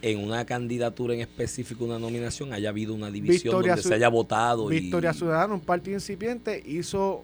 en 0.00 0.24
una 0.24 0.46
candidatura 0.46 1.12
en 1.12 1.20
específico, 1.20 1.84
una 1.84 1.98
nominación, 1.98 2.54
haya 2.54 2.70
habido 2.70 2.94
una 2.94 3.10
división 3.10 3.52
Victoria 3.52 3.72
donde 3.74 3.82
se 3.86 3.94
haya 3.94 4.08
votado. 4.08 4.68
Victoria 4.68 5.10
y, 5.10 5.14
Ciudadana, 5.14 5.52
un 5.52 5.60
partido 5.60 5.96
incipiente, 5.98 6.62
hizo, 6.66 7.22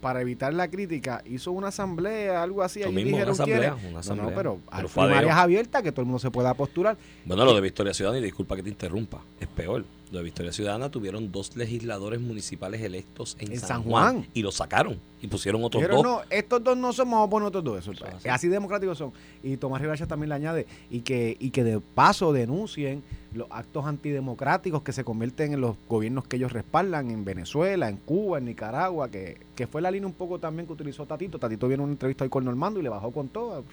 para 0.00 0.20
evitar 0.20 0.54
la 0.54 0.68
crítica, 0.70 1.24
hizo 1.26 1.50
una 1.50 1.68
asamblea, 1.68 2.40
algo 2.40 2.62
así. 2.62 2.78
Lo 2.78 2.92
mismo, 2.92 3.16
una 3.16 3.24
dijeron 3.26 3.32
asamblea, 3.32 3.58
quiénes. 3.74 3.82
una 3.82 3.92
No, 3.92 3.98
asamblea. 3.98 4.30
no, 4.30 4.36
pero, 4.36 4.60
Pero 4.70 4.88
hay 4.88 4.88
primarias 5.08 5.36
abiertas, 5.36 5.82
que 5.82 5.90
todo 5.90 6.02
el 6.02 6.06
mundo 6.06 6.20
se 6.20 6.30
pueda 6.30 6.54
postular. 6.54 6.96
Bueno, 7.24 7.44
lo 7.44 7.52
de 7.52 7.60
Victoria 7.60 7.92
Ciudadana, 7.92 8.20
y 8.20 8.22
disculpa 8.22 8.54
que 8.54 8.62
te 8.62 8.68
interrumpa, 8.70 9.20
es 9.40 9.48
peor. 9.48 9.84
De 10.12 10.22
Victoria 10.22 10.52
Ciudadana 10.52 10.90
tuvieron 10.90 11.32
dos 11.32 11.56
legisladores 11.56 12.20
municipales 12.20 12.82
electos 12.82 13.36
en, 13.40 13.52
En 13.52 13.58
San, 13.60 13.68
San 13.68 13.82
Juan, 13.82 14.14
Juan. 14.16 14.26
y 14.34 14.42
los 14.42 14.56
sacaron 14.56 14.98
y 15.22 15.26
pusieron 15.26 15.62
otros 15.64 15.82
Dijeron, 15.82 16.02
dos. 16.02 16.04
no, 16.04 16.22
estos 16.30 16.62
dos 16.62 16.76
no 16.76 16.92
somos, 16.92 17.28
poner 17.30 17.48
otros 17.48 17.64
dos. 17.64 17.78
Eso, 17.78 17.92
Eso 17.92 18.06
es 18.06 18.14
así. 18.16 18.28
así. 18.28 18.48
democráticos 18.48 18.98
son. 18.98 19.12
Y 19.42 19.56
Tomás 19.56 19.80
Rivera 19.80 20.06
también 20.06 20.28
le 20.28 20.34
añade, 20.34 20.66
y 20.90 21.00
que, 21.00 21.36
y 21.40 21.50
que 21.50 21.64
de 21.64 21.80
paso 21.80 22.32
denuncien 22.32 23.02
los 23.34 23.46
actos 23.50 23.86
antidemocráticos 23.86 24.82
que 24.82 24.92
se 24.92 25.04
convierten 25.04 25.54
en 25.54 25.60
los 25.62 25.76
gobiernos 25.88 26.26
que 26.26 26.36
ellos 26.36 26.52
respaldan 26.52 27.10
en 27.10 27.24
Venezuela, 27.24 27.88
en 27.88 27.96
Cuba, 27.96 28.38
en 28.38 28.44
Nicaragua, 28.44 29.08
que, 29.10 29.38
que 29.56 29.66
fue 29.66 29.80
la 29.80 29.90
línea 29.90 30.06
un 30.06 30.12
poco 30.12 30.38
también 30.38 30.66
que 30.66 30.72
utilizó 30.74 31.06
Tatito. 31.06 31.38
Tatito 31.38 31.66
vino 31.68 31.76
en 31.82 31.84
una 31.84 31.92
entrevista 31.92 32.24
hoy 32.24 32.30
con 32.30 32.44
Normando 32.44 32.78
y 32.80 32.82
le 32.82 32.88
bajó 32.90 33.10
con 33.12 33.28
todo. 33.28 33.64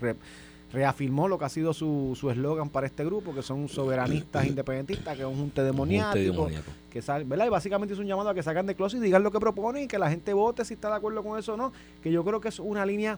Reafirmó 0.71 1.27
lo 1.27 1.37
que 1.39 1.45
ha 1.45 1.49
sido 1.49 1.73
su 1.73 2.15
su 2.19 2.29
eslogan 2.29 2.69
para 2.69 2.85
este 2.87 3.03
grupo, 3.03 3.33
que 3.33 3.41
son 3.41 3.67
soberanistas 3.69 4.45
independentistas, 4.45 5.15
que 5.15 5.23
es 5.23 5.27
un 5.27 5.35
junte 5.37 5.63
demoníaco 5.63 6.13
demoníaco. 6.43 6.71
que 6.91 7.01
sal- 7.01 7.23
¿verdad? 7.25 7.47
Y 7.47 7.49
básicamente 7.49 7.93
es 7.93 7.99
un 7.99 8.05
llamado 8.05 8.29
a 8.29 8.33
que 8.35 8.43
sacan 8.43 8.65
de 8.65 8.75
closet 8.75 8.99
y 8.99 9.03
digan 9.03 9.23
lo 9.23 9.31
que 9.31 9.39
proponen 9.39 9.83
y 9.83 9.87
que 9.87 9.97
la 9.97 10.09
gente 10.09 10.33
vote 10.33 10.63
si 10.65 10.75
está 10.75 10.89
de 10.89 10.95
acuerdo 10.95 11.23
con 11.23 11.39
eso 11.39 11.53
o 11.53 11.57
no. 11.57 11.71
Que 12.03 12.11
yo 12.11 12.23
creo 12.23 12.39
que 12.39 12.49
es 12.49 12.59
una 12.59 12.85
línea 12.85 13.17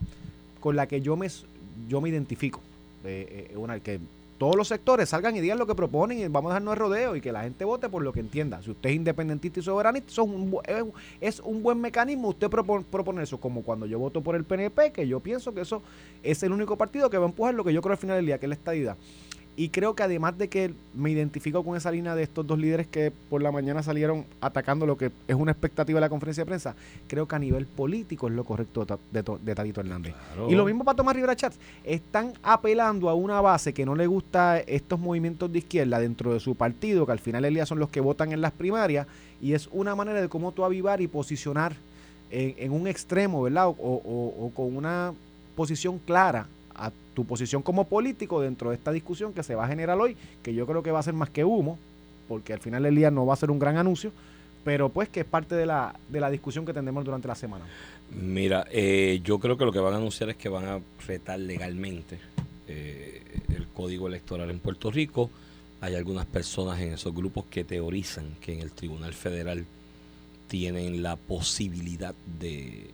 con 0.59 0.75
la 0.75 0.87
que 0.87 1.01
yo 1.01 1.15
me, 1.17 1.27
yo 1.89 1.99
me 2.01 2.09
identifico. 2.09 2.61
Eh, 3.03 3.49
eh, 3.51 3.57
una, 3.57 3.79
que 3.79 3.99
todos 4.41 4.55
los 4.55 4.67
sectores 4.67 5.07
salgan 5.07 5.35
y 5.35 5.39
digan 5.39 5.59
lo 5.59 5.67
que 5.67 5.75
proponen 5.75 6.17
y 6.17 6.27
vamos 6.27 6.49
a 6.49 6.55
dejarnos 6.55 6.71
de 6.73 6.79
rodeo 6.79 7.15
y 7.15 7.21
que 7.21 7.31
la 7.31 7.43
gente 7.43 7.63
vote 7.63 7.89
por 7.89 8.01
lo 8.01 8.11
que 8.11 8.21
entienda. 8.21 8.59
Si 8.63 8.71
usted 8.71 8.89
es 8.89 8.95
independentista 8.95 9.59
y 9.59 9.61
soberanista, 9.63 10.09
es 10.13 10.17
un, 10.17 10.59
es 11.21 11.39
un- 11.41 11.61
buen 11.61 11.79
mecanismo 11.79 12.29
usted 12.29 12.47
propon- 12.49 12.83
proponer 12.83 13.21
eso, 13.25 13.39
como 13.39 13.61
cuando 13.61 13.85
yo 13.85 13.99
voto 13.99 14.19
por 14.21 14.35
el 14.35 14.43
PNP, 14.43 14.91
que 14.93 15.07
yo 15.07 15.19
pienso 15.19 15.53
que 15.53 15.61
eso 15.61 15.83
es 16.23 16.41
el 16.41 16.51
único 16.53 16.75
partido 16.75 17.07
que 17.11 17.19
va 17.19 17.25
a 17.25 17.29
empujar 17.29 17.53
lo 17.53 17.63
que 17.63 17.71
yo 17.71 17.83
creo 17.83 17.91
al 17.91 17.99
final 17.99 18.15
del 18.15 18.25
día, 18.25 18.39
que 18.39 18.47
es 18.47 18.49
la 18.49 18.55
estadidad. 18.55 18.97
Y 19.61 19.69
creo 19.69 19.93
que 19.93 20.01
además 20.01 20.35
de 20.39 20.47
que 20.47 20.73
me 20.95 21.11
identifico 21.11 21.63
con 21.63 21.77
esa 21.77 21.91
línea 21.91 22.15
de 22.15 22.23
estos 22.23 22.47
dos 22.47 22.57
líderes 22.57 22.87
que 22.87 23.13
por 23.29 23.43
la 23.43 23.51
mañana 23.51 23.83
salieron 23.83 24.25
atacando 24.41 24.87
lo 24.87 24.97
que 24.97 25.11
es 25.27 25.35
una 25.35 25.51
expectativa 25.51 25.97
de 25.97 26.01
la 26.01 26.09
conferencia 26.09 26.41
de 26.41 26.47
prensa, 26.47 26.75
creo 27.07 27.27
que 27.27 27.35
a 27.35 27.37
nivel 27.37 27.67
político 27.67 28.27
es 28.27 28.33
lo 28.33 28.43
correcto 28.43 28.87
de, 29.11 29.21
de, 29.21 29.53
Tatito 29.53 29.81
Hernández. 29.81 30.15
Y 30.49 30.55
lo 30.55 30.65
mismo 30.65 30.83
para 30.83 30.95
Tomás 30.95 31.15
Rivera 31.15 31.35
Chats. 31.35 31.59
Están 31.83 32.33
apelando 32.41 33.07
a 33.07 33.13
una 33.13 33.39
base 33.39 33.71
que 33.71 33.85
no 33.85 33.93
le 33.93 34.07
gusta 34.07 34.57
estos 34.61 34.99
movimientos 34.99 35.53
de 35.53 35.59
izquierda 35.59 35.99
dentro 35.99 36.33
de 36.33 36.39
su 36.39 36.55
partido, 36.55 37.05
que 37.05 37.11
al 37.11 37.19
final 37.19 37.43
del 37.43 37.53
día 37.53 37.67
son 37.67 37.77
los 37.77 37.89
que 37.89 38.01
votan 38.01 38.31
en 38.31 38.41
las 38.41 38.53
primarias, 38.53 39.05
y 39.43 39.53
es 39.53 39.69
una 39.71 39.93
manera 39.93 40.21
de 40.21 40.27
cómo 40.27 40.53
tú 40.53 40.65
avivar 40.65 41.01
y 41.01 41.07
posicionar 41.07 41.75
en, 42.31 42.71
un 42.71 42.87
extremo, 42.87 43.43
¿verdad? 43.43 43.67
o 43.67 44.51
con 44.55 44.75
una 44.75 45.13
posición 45.55 45.99
clara 45.99 46.47
a 46.75 46.91
tu 47.13 47.25
posición 47.25 47.61
como 47.61 47.85
político 47.85 48.41
dentro 48.41 48.69
de 48.69 48.75
esta 48.75 48.91
discusión 48.91 49.33
que 49.33 49.43
se 49.43 49.55
va 49.55 49.65
a 49.65 49.67
generar 49.67 49.99
hoy, 49.99 50.15
que 50.43 50.53
yo 50.53 50.65
creo 50.65 50.83
que 50.83 50.91
va 50.91 50.99
a 50.99 51.03
ser 51.03 51.13
más 51.13 51.29
que 51.29 51.43
humo, 51.43 51.77
porque 52.27 52.53
al 52.53 52.59
final 52.59 52.83
del 52.83 52.95
día 52.95 53.11
no 53.11 53.25
va 53.25 53.33
a 53.33 53.37
ser 53.37 53.51
un 53.51 53.59
gran 53.59 53.77
anuncio, 53.77 54.11
pero 54.63 54.89
pues 54.89 55.09
que 55.09 55.21
es 55.21 55.25
parte 55.25 55.55
de 55.55 55.65
la, 55.65 55.93
de 56.09 56.19
la 56.19 56.29
discusión 56.29 56.65
que 56.65 56.73
tendremos 56.73 57.03
durante 57.03 57.27
la 57.27 57.35
semana. 57.35 57.65
Mira, 58.11 58.65
eh, 58.71 59.21
yo 59.23 59.39
creo 59.39 59.57
que 59.57 59.65
lo 59.65 59.71
que 59.71 59.79
van 59.79 59.93
a 59.93 59.97
anunciar 59.97 60.29
es 60.29 60.35
que 60.35 60.49
van 60.49 60.65
a 60.65 60.79
retar 61.07 61.39
legalmente 61.39 62.19
eh, 62.67 63.21
el 63.49 63.67
código 63.67 64.07
electoral 64.07 64.49
en 64.49 64.59
Puerto 64.59 64.91
Rico. 64.91 65.29
Hay 65.81 65.95
algunas 65.95 66.25
personas 66.25 66.79
en 66.79 66.93
esos 66.93 67.13
grupos 67.13 67.45
que 67.49 67.63
teorizan 67.63 68.35
que 68.39 68.53
en 68.53 68.59
el 68.59 68.71
Tribunal 68.71 69.13
Federal 69.13 69.65
tienen 70.47 71.01
la 71.01 71.15
posibilidad 71.15 72.13
de 72.39 72.91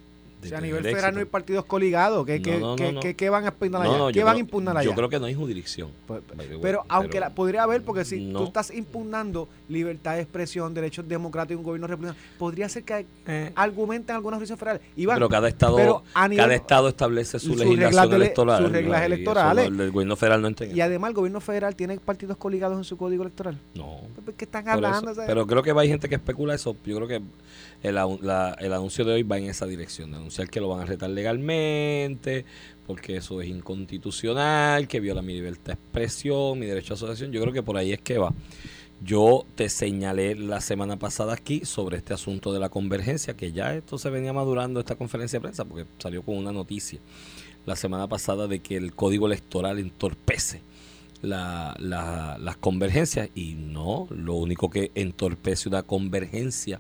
a 0.55 0.61
nivel 0.61 0.83
federal 0.83 1.13
no 1.13 1.19
hay 1.19 1.25
partidos 1.25 1.65
coligados. 1.65 2.25
¿Qué, 2.25 3.29
van 3.29 3.45
a 3.45 3.47
impugnar 3.47 3.81
allá? 3.81 4.11
¿Qué 4.13 4.23
van 4.23 4.35
a 4.35 4.39
impugnar 4.39 4.77
allá? 4.77 4.89
Yo 4.89 4.95
creo 4.95 5.09
que 5.09 5.19
no 5.19 5.25
hay 5.25 5.33
jurisdicción. 5.33 5.91
Pues, 6.05 6.21
pero, 6.61 6.83
aunque 6.87 7.19
la, 7.19 7.31
podría 7.31 7.63
haber, 7.63 7.83
porque 7.83 8.05
si 8.05 8.31
tú 8.31 8.45
estás 8.45 8.71
impugnando 8.73 9.47
libertad 9.67 10.15
de 10.15 10.21
expresión, 10.21 10.73
derechos 10.73 11.07
democráticos, 11.07 11.59
un 11.59 11.65
gobierno 11.65 11.87
republicano, 11.87 12.19
podría 12.37 12.69
ser 12.69 12.83
que 12.83 13.05
eh. 13.25 13.51
argumenten 13.55 14.15
algunas 14.15 14.37
jurisdicciones 14.37 14.59
federales. 14.59 15.15
pero 15.15 15.29
cada 15.29 15.47
estado, 15.47 16.03
cada 16.13 16.55
estado 16.55 16.89
establece 16.89 17.39
su, 17.39 17.55
legislación 17.55 18.13
electoral. 18.13 18.63
Sus 18.63 18.71
reglas 18.71 19.01
electorales. 19.03 19.67
el 19.67 19.91
gobierno 19.91 20.15
federal 20.15 20.41
no 20.41 20.47
entiende. 20.47 20.75
Y 20.75 20.81
además 20.81 21.09
el 21.09 21.15
gobierno 21.15 21.41
federal 21.41 21.75
tiene 21.75 21.97
partidos 21.99 22.37
coligados 22.37 22.77
en 22.77 22.83
su 22.83 22.97
código 22.97 23.23
electoral. 23.23 23.59
No. 23.73 24.01
Pues, 24.23 24.37
¿Qué 24.37 24.45
están 24.45 24.67
hablando? 24.69 25.13
pero 25.25 25.47
creo 25.47 25.63
que 25.63 25.71
hay 25.71 25.87
gente 25.87 26.07
que 26.09 26.15
especula 26.15 26.55
eso. 26.55 26.75
Yo 26.85 26.95
creo 26.97 27.07
que 27.07 27.21
el, 27.83 27.97
anuncio 27.97 29.05
de 29.05 29.13
hoy 29.13 29.23
va 29.23 29.37
en 29.37 29.45
esa 29.45 29.65
dirección, 29.65 30.11
de 30.11 30.17
anunciar 30.17 30.49
que 30.49 30.59
lo 30.59 30.69
van 30.69 30.81
a 30.81 30.85
retar 30.85 31.09
legalmente, 31.09 32.45
porque 32.85 33.17
eso 33.17 33.41
es 33.41 33.49
inconstitucional, 33.49 34.87
que 34.87 34.99
viola 34.99 35.21
mi 35.21 35.33
libertad 35.33 35.65
de 35.65 35.73
expresión, 35.73 36.59
mi 36.59 36.65
derecho 36.65 36.93
a 36.93 36.95
asociación. 36.95 37.31
Yo 37.31 37.41
creo 37.41 37.53
que 37.53 37.63
por 37.63 37.77
ahí 37.77 37.93
es 37.93 38.01
que 38.01 38.17
va. 38.17 38.33
Yo 39.03 39.45
te 39.55 39.69
señalé 39.69 40.33
la 40.35 40.59
semana 40.59 40.97
pasada 40.97 41.33
aquí 41.33 41.65
sobre 41.65 41.97
este 41.97 42.13
asunto 42.13 42.51
de 42.51 42.59
la 42.59 42.69
convergencia, 42.69 43.35
que 43.35 43.51
ya 43.51 43.75
esto 43.75 43.99
se 43.99 44.09
venía 44.09 44.33
madurando 44.33 44.79
esta 44.79 44.95
conferencia 44.95 45.37
de 45.37 45.41
prensa, 45.41 45.65
porque 45.65 45.85
salió 45.99 46.23
con 46.23 46.35
una 46.35 46.51
noticia 46.51 46.99
la 47.67 47.75
semana 47.75 48.07
pasada 48.07 48.47
de 48.47 48.59
que 48.59 48.75
el 48.75 48.93
código 48.93 49.27
electoral 49.27 49.77
entorpece 49.77 50.61
la, 51.21 51.75
las 51.79 52.57
convergencias 52.57 53.29
y 53.35 53.53
no, 53.53 54.07
lo 54.09 54.35
único 54.35 54.69
que 54.69 54.91
entorpece 54.95 55.69
una 55.69 55.83
convergencia 55.83 56.79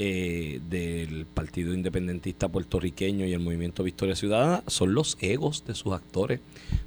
eh, 0.00 0.60
del 0.70 1.26
Partido 1.26 1.74
Independentista 1.74 2.46
Puertorriqueño 2.48 3.26
y 3.26 3.32
el 3.32 3.40
Movimiento 3.40 3.82
Victoria 3.82 4.14
Ciudadana 4.14 4.62
son 4.68 4.94
los 4.94 5.18
egos 5.20 5.64
de 5.66 5.74
sus 5.74 5.92
actores, 5.92 6.38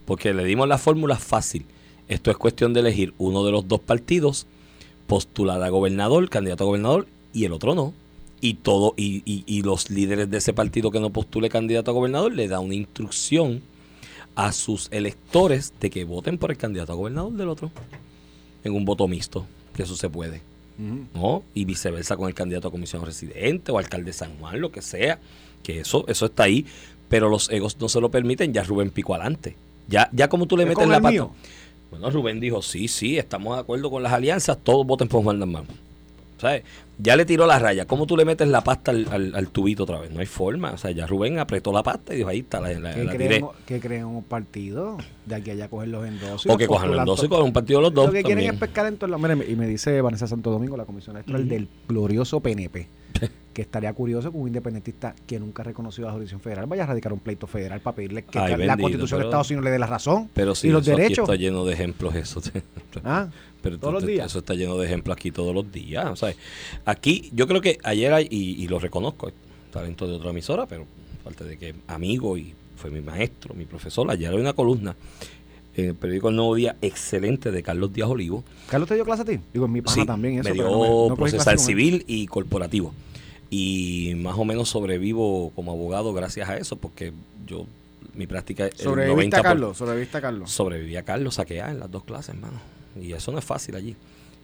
porque 0.05 0.33
le 0.33 0.45
dimos 0.45 0.65
la 0.69 0.77
fórmula 0.77 1.17
fácil. 1.17 1.65
Esto 2.07 2.31
es 2.31 2.37
cuestión 2.37 2.71
de 2.73 2.79
elegir 2.79 3.13
uno 3.17 3.43
de 3.43 3.51
los 3.51 3.67
dos 3.67 3.81
partidos, 3.81 4.47
postular 5.07 5.61
a 5.61 5.67
gobernador, 5.67 6.29
candidato 6.29 6.63
a 6.63 6.67
gobernador, 6.67 7.05
y 7.33 7.43
el 7.43 7.51
otro 7.51 7.75
no. 7.75 7.93
Y 8.39 8.53
todo, 8.53 8.93
y, 8.95 9.23
y, 9.25 9.61
los 9.61 9.89
líderes 9.89 10.31
de 10.31 10.37
ese 10.37 10.53
partido 10.53 10.89
que 10.89 11.01
no 11.01 11.09
postule 11.09 11.49
candidato 11.49 11.91
a 11.91 11.93
gobernador 11.93 12.33
le 12.33 12.47
da 12.47 12.61
una 12.61 12.75
instrucción 12.75 13.61
a 14.35 14.53
sus 14.53 14.87
electores 14.91 15.73
de 15.81 15.89
que 15.89 16.05
voten 16.05 16.37
por 16.37 16.49
el 16.49 16.57
candidato 16.57 16.93
a 16.93 16.95
gobernador 16.95 17.33
del 17.33 17.49
otro 17.49 17.71
en 18.63 18.73
un 18.73 18.85
voto 18.85 19.05
mixto, 19.09 19.45
que 19.75 19.83
eso 19.83 19.97
se 19.97 20.09
puede. 20.09 20.49
¿No? 20.77 21.43
Y 21.53 21.65
viceversa 21.65 22.17
con 22.17 22.27
el 22.27 22.33
candidato 22.33 22.67
a 22.67 22.71
comisión 22.71 23.05
residente 23.05 23.71
o 23.71 23.77
alcalde 23.77 24.07
de 24.07 24.13
San 24.13 24.37
Juan, 24.37 24.59
lo 24.59 24.71
que 24.71 24.81
sea, 24.81 25.19
que 25.63 25.79
eso, 25.79 26.05
eso 26.07 26.25
está 26.25 26.43
ahí, 26.43 26.65
pero 27.09 27.29
los 27.29 27.49
egos 27.49 27.77
no 27.79 27.89
se 27.89 28.01
lo 28.01 28.09
permiten, 28.09 28.53
ya 28.53 28.63
Rubén 28.63 28.89
pico 28.89 29.13
adelante. 29.13 29.55
Ya, 29.87 30.09
ya 30.13 30.27
como 30.27 30.45
tú 30.45 30.57
le 30.57 30.65
metes 30.65 30.87
la 30.87 31.01
pata. 31.01 31.27
Bueno, 31.89 32.09
Rubén 32.09 32.39
dijo, 32.39 32.61
sí, 32.61 32.87
sí, 32.87 33.17
estamos 33.17 33.55
de 33.55 33.61
acuerdo 33.61 33.91
con 33.91 34.01
las 34.01 34.13
alianzas, 34.13 34.57
todos 34.63 34.87
voten 34.87 35.07
por 35.07 35.23
Juan 35.23 35.39
Dalmán. 35.39 35.65
¿Sabes? 36.41 36.63
Ya 36.97 37.15
le 37.15 37.25
tiró 37.25 37.45
la 37.45 37.59
raya. 37.59 37.85
¿Cómo 37.85 38.07
tú 38.07 38.17
le 38.17 38.25
metes 38.25 38.47
la 38.47 38.61
pasta 38.63 38.91
al, 38.91 39.47
tubito 39.49 39.83
otra 39.83 39.99
vez? 39.99 40.11
No 40.11 40.21
hay 40.21 40.25
forma. 40.25 40.71
O 40.71 40.77
sea, 40.77 40.89
ya 40.89 41.05
Rubén 41.05 41.37
apretó 41.37 41.71
la 41.71 41.83
pasta 41.83 42.15
y 42.15 42.17
dijo, 42.17 42.29
ahí 42.29 42.39
está, 42.39 42.59
la, 42.59 42.73
la, 42.73 42.95
¿Qué 43.67 43.79
creen 43.79 44.05
un 44.05 44.23
partido? 44.23 44.97
De 45.27 45.35
aquí 45.35 45.51
allá 45.51 45.69
coger 45.69 45.89
los 45.89 46.05
endosos. 46.07 46.51
O 46.51 46.57
que 46.57 46.65
cojan 46.65 46.89
los 46.89 46.99
endosos 46.99 47.25
y 47.25 47.29
cojan 47.29 47.45
un 47.45 47.53
partido 47.53 47.79
los 47.79 47.93
dos. 47.93 48.07
Lo 48.07 48.13
que 48.13 48.23
quieren 48.23 48.51
es 48.51 48.59
pescar 48.59 48.87
en 48.87 48.97
torno. 48.97 49.17
Y 49.43 49.55
me 49.55 49.67
dice 49.67 50.01
Vanessa 50.01 50.25
Santo 50.25 50.49
Domingo, 50.49 50.75
la 50.75 50.85
comisión 50.85 51.15
electoral 51.15 51.47
del 51.47 51.67
glorioso 51.87 52.39
PNP. 52.39 52.87
que 53.53 53.61
estaría 53.61 53.91
curioso 53.93 54.31
que 54.31 54.37
un 54.37 54.47
independentista 54.47 55.13
que 55.27 55.39
nunca 55.39 55.63
ha 55.63 55.65
reconocido 55.65 56.07
la 56.07 56.13
jurisdicción 56.13 56.41
federal 56.41 56.67
vaya 56.67 56.83
a 56.83 56.87
radicar 56.87 57.11
un 57.11 57.19
pleito 57.19 57.47
federal 57.47 57.81
para 57.81 57.95
pedirle 57.95 58.23
que 58.23 58.39
la 58.39 58.77
constitución 58.77 59.19
de 59.19 59.25
Estados 59.25 59.49
Unidos 59.49 59.65
le 59.65 59.71
dé 59.71 59.79
la 59.79 59.87
razón 59.87 60.29
pero 60.33 60.53
y 60.61 60.67
los 60.69 60.85
derechos. 60.85 61.23
está 61.23 61.35
lleno 61.35 61.65
de 61.65 61.73
ejemplos 61.73 62.15
eso. 62.15 62.41
ah, 63.03 63.27
pero 63.61 63.77
todos 63.77 63.93
los 63.93 64.05
días. 64.05 64.27
Eso 64.27 64.39
está 64.39 64.53
lleno 64.53 64.77
de 64.77 64.87
ejemplos 64.87 65.15
aquí 65.15 65.31
todos 65.31 65.53
los 65.53 65.71
días. 65.71 66.05
O 66.09 66.15
sea, 66.15 66.33
aquí 66.85 67.29
yo 67.33 67.47
creo 67.47 67.61
que 67.61 67.77
ayer, 67.83 68.13
hay, 68.13 68.27
y, 68.29 68.67
lo 68.67 68.79
reconozco, 68.79 69.31
talento 69.71 70.07
de 70.07 70.13
otra 70.13 70.31
emisora, 70.31 70.65
pero 70.65 70.85
falta 71.23 71.43
de 71.43 71.57
que 71.57 71.75
amigo 71.87 72.37
y 72.37 72.53
fue 72.75 72.89
mi 72.89 73.01
maestro, 73.01 73.53
mi 73.53 73.65
profesor, 73.65 74.09
ayer 74.09 74.31
hay 74.31 74.39
una 74.39 74.53
columna 74.53 74.95
en 75.75 75.89
el 75.89 75.95
periódico 75.95 76.29
El 76.29 76.35
Nuevo 76.35 76.55
Día 76.55 76.75
excelente 76.81 77.51
de 77.51 77.63
Carlos 77.63 77.93
Díaz 77.93 78.09
Olivo. 78.09 78.43
¿Carlos 78.69 78.89
te 78.89 78.95
dio 78.95 79.05
clase 79.05 79.21
a 79.21 79.25
ti? 79.25 79.39
Digo, 79.53 79.65
en 79.65 79.71
mi 79.71 79.81
pana 79.81 80.05
también 80.05 80.39
eso. 80.39 80.49
Me 80.49 80.53
dio 80.53 81.15
procesal 81.15 81.59
civil 81.59 82.03
y 82.07 82.27
corporativo. 82.27 82.93
Y 83.49 84.13
más 84.15 84.37
o 84.37 84.45
menos 84.45 84.69
sobrevivo 84.69 85.51
como 85.55 85.71
abogado 85.71 86.13
gracias 86.13 86.49
a 86.49 86.57
eso, 86.57 86.77
porque 86.77 87.11
yo, 87.45 87.65
mi 88.15 88.25
práctica... 88.25 88.69
¿Sobreviviste 88.73 89.37
a 89.37 89.41
Carlos? 89.41 89.77
¿Sobreviviste 89.77 90.17
a 90.17 90.21
Carlos? 90.21 90.51
Sobreviví 90.51 90.95
a 90.95 91.03
Carlos, 91.03 91.35
saqué 91.35 91.61
A 91.61 91.71
en 91.71 91.79
las 91.79 91.91
dos 91.91 92.03
clases, 92.03 92.35
hermano. 92.35 92.59
Y 93.01 93.11
eso 93.11 93.31
no 93.31 93.39
es 93.39 93.45
fácil 93.45 93.75
allí. 93.75 93.95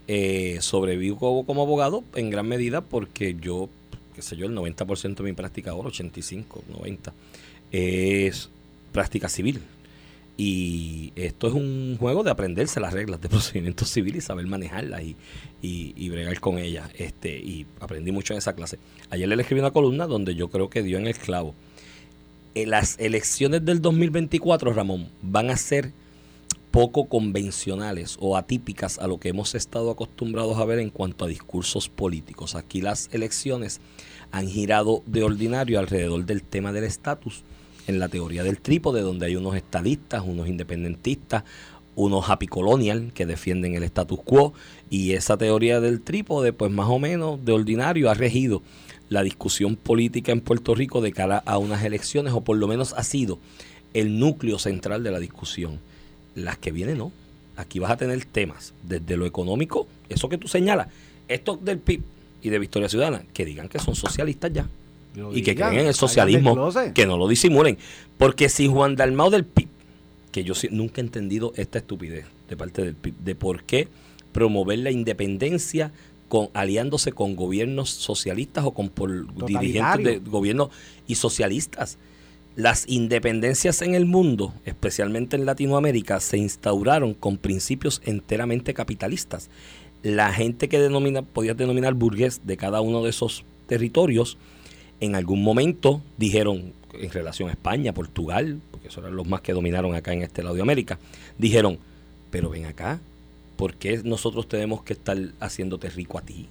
Eh, 0.10 0.60
sobrevivo 0.62 1.46
como, 1.46 1.62
abogado 1.62 2.04
en 2.16 2.30
gran 2.30 2.48
medida 2.48 2.80
porque 2.80 3.36
yo, 3.40 3.70
qué 4.16 4.22
sé 4.22 4.38
yo, 4.38 4.46
el 4.46 4.56
90% 4.56 5.16
de 5.16 5.24
mi 5.24 5.34
práctica 5.34 5.72
ahora, 5.72 5.90
85, 5.90 6.64
90, 6.70 7.14
es 7.72 8.50
práctica 8.94 9.28
civil. 9.28 9.62
Y 10.40 11.14
esto 11.16 11.48
es 11.48 11.54
un 11.54 11.98
juego 12.00 12.22
de 12.22 12.30
aprenderse 12.30 12.80
las 12.80 12.94
reglas 12.94 13.20
de 13.20 13.28
procedimiento 13.30 13.86
civil 13.86 14.16
y 14.16 14.22
saber 14.22 14.46
manejarlas 14.46 15.02
y, 15.02 15.16
y, 15.62 16.10
bregar 16.10 16.40
con 16.40 16.60
ellas. 16.60 16.90
Este, 16.96 17.38
y 17.38 17.66
aprendí 17.80 18.12
mucho 18.12 18.34
en 18.34 18.38
esa 18.38 18.54
clase. 18.54 18.78
Ayer 19.10 19.28
le 19.28 19.42
escribí 19.42 19.60
una 19.60 19.72
columna 19.72 20.06
donde 20.06 20.36
yo 20.36 20.50
creo 20.50 20.70
que 20.70 20.84
dio 20.84 21.00
en 21.00 21.08
el 21.08 21.18
clavo. 21.18 21.56
En 22.54 22.64
eh, 22.64 22.68
las 22.68 23.00
elecciones 23.00 23.66
del 23.66 23.82
2024, 23.82 24.74
Ramón, 24.74 25.10
van 25.24 25.50
a 25.50 25.58
ser 25.58 25.92
poco 26.70 27.06
convencionales 27.06 28.18
o 28.20 28.38
atípicas 28.38 29.00
a 29.00 29.08
lo 29.08 29.20
que 29.20 29.30
hemos 29.30 29.56
estado 29.56 29.90
acostumbrados 29.90 30.60
a 30.60 30.66
ver 30.66 30.78
en 30.78 30.92
cuanto 30.92 31.26
a 31.26 31.28
discursos 31.28 31.90
políticos. 31.90 32.54
Aquí 32.54 32.82
las 32.82 33.10
elecciones 33.12 33.82
han 34.32 34.48
girado 34.48 35.02
de 35.08 35.24
ordinario 35.24 35.80
alrededor 35.80 36.26
del 36.26 36.44
tema 36.44 36.72
del 36.72 36.84
estatus 36.84 37.44
en 37.88 38.00
la 38.00 38.10
teoría 38.10 38.44
del 38.44 38.60
trípode, 38.60 39.02
donde 39.02 39.26
hay 39.26 39.36
unos 39.36 39.56
estadistas, 39.56 40.24
unos 40.26 40.48
independentistas, 40.48 41.44
unos 41.96 42.30
happy 42.30 42.46
colonial 42.48 43.12
que 43.14 43.26
defienden 43.26 43.74
el 43.74 43.84
status 43.84 44.20
quo 44.24 44.54
y 44.90 45.14
esa 45.14 45.36
teoría 45.36 45.82
del 45.82 46.02
trípode 46.02 46.54
pues 46.54 46.72
más 46.72 46.88
o 46.90 47.00
menos 47.00 47.44
de 47.44 47.54
ordinario 47.54 48.12
ha 48.12 48.14
regido 48.14 48.62
la 49.10 49.24
discusión 49.24 49.76
política 49.76 50.32
en 50.32 50.42
Puerto 50.42 50.76
Rico 50.76 51.02
de 51.02 51.12
cara 51.12 51.42
a 51.46 51.58
unas 51.58 51.84
elecciones 51.84 52.34
o 52.34 52.42
por 52.42 52.58
lo 52.58 52.68
menos 52.68 52.94
ha 52.94 53.04
sido 53.04 53.40
el 53.96 54.20
núcleo 54.20 54.60
central 54.60 55.04
de 55.04 55.12
la 55.12 55.20
discusión. 55.20 55.80
Las 56.36 56.60
que 56.60 56.72
vienen 56.72 57.00
no. 57.00 57.12
Aquí 57.56 57.80
vas 57.80 57.90
a 57.90 57.98
tener 57.98 58.24
temas 58.26 58.74
desde 58.84 59.18
lo 59.18 59.26
económico, 59.26 59.88
eso 60.10 60.30
que 60.30 60.38
tú 60.38 60.48
señalas, 60.48 60.90
estos 61.28 61.66
del 61.66 61.80
PIB 61.80 62.04
y 62.44 62.50
de 62.50 62.60
Victoria 62.60 62.90
Ciudadana, 62.90 63.24
que 63.34 63.46
digan 63.46 63.70
que 63.70 63.80
son 63.80 63.96
socialistas 63.96 64.54
ya. 64.54 64.68
Y 65.34 65.42
que 65.42 65.56
creen 65.56 65.80
en 65.80 65.88
el 65.88 65.94
socialismo, 65.94 66.70
que 66.94 67.06
no 67.06 67.18
lo 67.18 67.28
disimulen. 67.28 67.78
Porque 68.18 68.50
si 68.50 68.68
Juan 68.68 68.96
Dalmao 68.96 69.30
del 69.30 69.46
PIB, 69.46 69.68
que 70.32 70.44
yo 70.44 70.54
nunca 70.72 71.02
he 71.02 71.04
entendido 71.04 71.54
esta 71.56 71.80
estupidez 71.80 72.26
de 72.50 72.58
parte 72.58 72.84
del 72.84 72.96
PIB, 72.96 73.16
de 73.18 73.36
por 73.36 73.64
qué 73.64 73.88
promover 74.32 74.80
la 74.80 74.92
independencia 74.92 75.92
con 76.28 76.50
aliándose 76.54 77.12
con 77.12 77.36
gobiernos 77.36 77.90
socialistas 77.90 78.66
o 78.66 78.72
con 78.72 78.92
dirigentes 79.46 80.04
de 80.04 80.30
gobiernos 80.30 80.70
y 81.08 81.16
socialistas 81.16 81.98
Las 82.56 82.86
independencias 82.88 83.82
en 83.82 83.96
el 83.96 84.06
mundo, 84.06 84.54
especialmente 84.66 85.36
en 85.36 85.46
Latinoamérica, 85.46 86.20
se 86.20 86.38
instauraron 86.38 87.14
con 87.14 87.38
principios 87.38 88.02
enteramente 88.04 88.74
capitalistas. 88.74 89.50
La 90.04 90.34
gente 90.34 90.68
que 90.68 90.80
denomina, 90.80 91.22
podía 91.22 91.54
denominar 91.54 91.94
burgués 91.94 92.42
de 92.46 92.58
cada 92.58 92.82
uno 92.82 93.04
de 93.04 93.12
esos 93.12 93.46
territorios, 93.68 94.38
en 95.00 95.16
algún 95.16 95.44
momento 95.44 96.02
dijeron, 96.18 96.74
en 96.94 97.12
relación 97.12 97.50
a 97.50 97.52
España, 97.52 97.94
Portugal, 97.94 98.60
porque 98.72 98.88
esos 98.88 99.04
eran 99.04 99.16
los 99.16 99.28
más 99.28 99.42
que 99.42 99.54
dominaron 99.54 99.96
acá 99.96 100.14
en 100.14 100.24
este 100.24 100.44
lado 100.44 100.56
de 100.56 100.62
América, 100.62 101.00
dijeron, 101.38 101.78
pero 102.32 102.50
ven 102.50 102.66
acá, 102.66 103.00
¿por 103.56 103.76
qué 103.76 104.02
nosotros 104.04 104.48
tenemos 104.48 104.84
que 104.84 104.94
estar 104.94 105.18
haciéndote 105.40 105.90
rico 105.90 106.18
a 106.18 106.22
ti? 106.22 106.48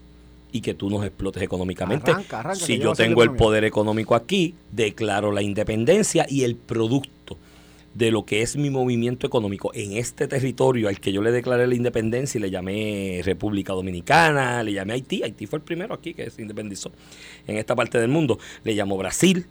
y 0.52 0.62
que 0.62 0.72
tú 0.72 0.88
nos 0.88 1.04
explotes 1.04 1.42
económicamente. 1.42 2.10
Arranca, 2.10 2.40
arranca, 2.40 2.64
si 2.64 2.78
yo 2.78 2.94
tengo 2.94 3.22
el 3.22 3.32
poder 3.32 3.64
económico 3.64 4.14
aquí, 4.14 4.54
declaro 4.72 5.30
la 5.30 5.42
independencia 5.42 6.24
y 6.30 6.44
el 6.44 6.54
producto 6.56 7.36
de 7.96 8.10
lo 8.10 8.26
que 8.26 8.42
es 8.42 8.56
mi 8.56 8.68
movimiento 8.68 9.26
económico 9.26 9.70
en 9.74 9.96
este 9.96 10.28
territorio 10.28 10.88
al 10.88 11.00
que 11.00 11.12
yo 11.12 11.22
le 11.22 11.32
declaré 11.32 11.66
la 11.66 11.74
independencia 11.74 12.38
y 12.38 12.42
le 12.42 12.50
llamé 12.50 13.22
República 13.24 13.72
Dominicana, 13.72 14.62
le 14.62 14.74
llamé 14.74 14.92
Haití, 14.92 15.22
Haití 15.22 15.46
fue 15.46 15.60
el 15.60 15.64
primero 15.64 15.94
aquí 15.94 16.12
que 16.12 16.28
se 16.28 16.42
independizó 16.42 16.92
en 17.46 17.56
esta 17.56 17.74
parte 17.74 17.98
del 17.98 18.08
mundo, 18.08 18.38
le 18.64 18.74
llamó 18.74 18.98
Brasil 18.98 19.46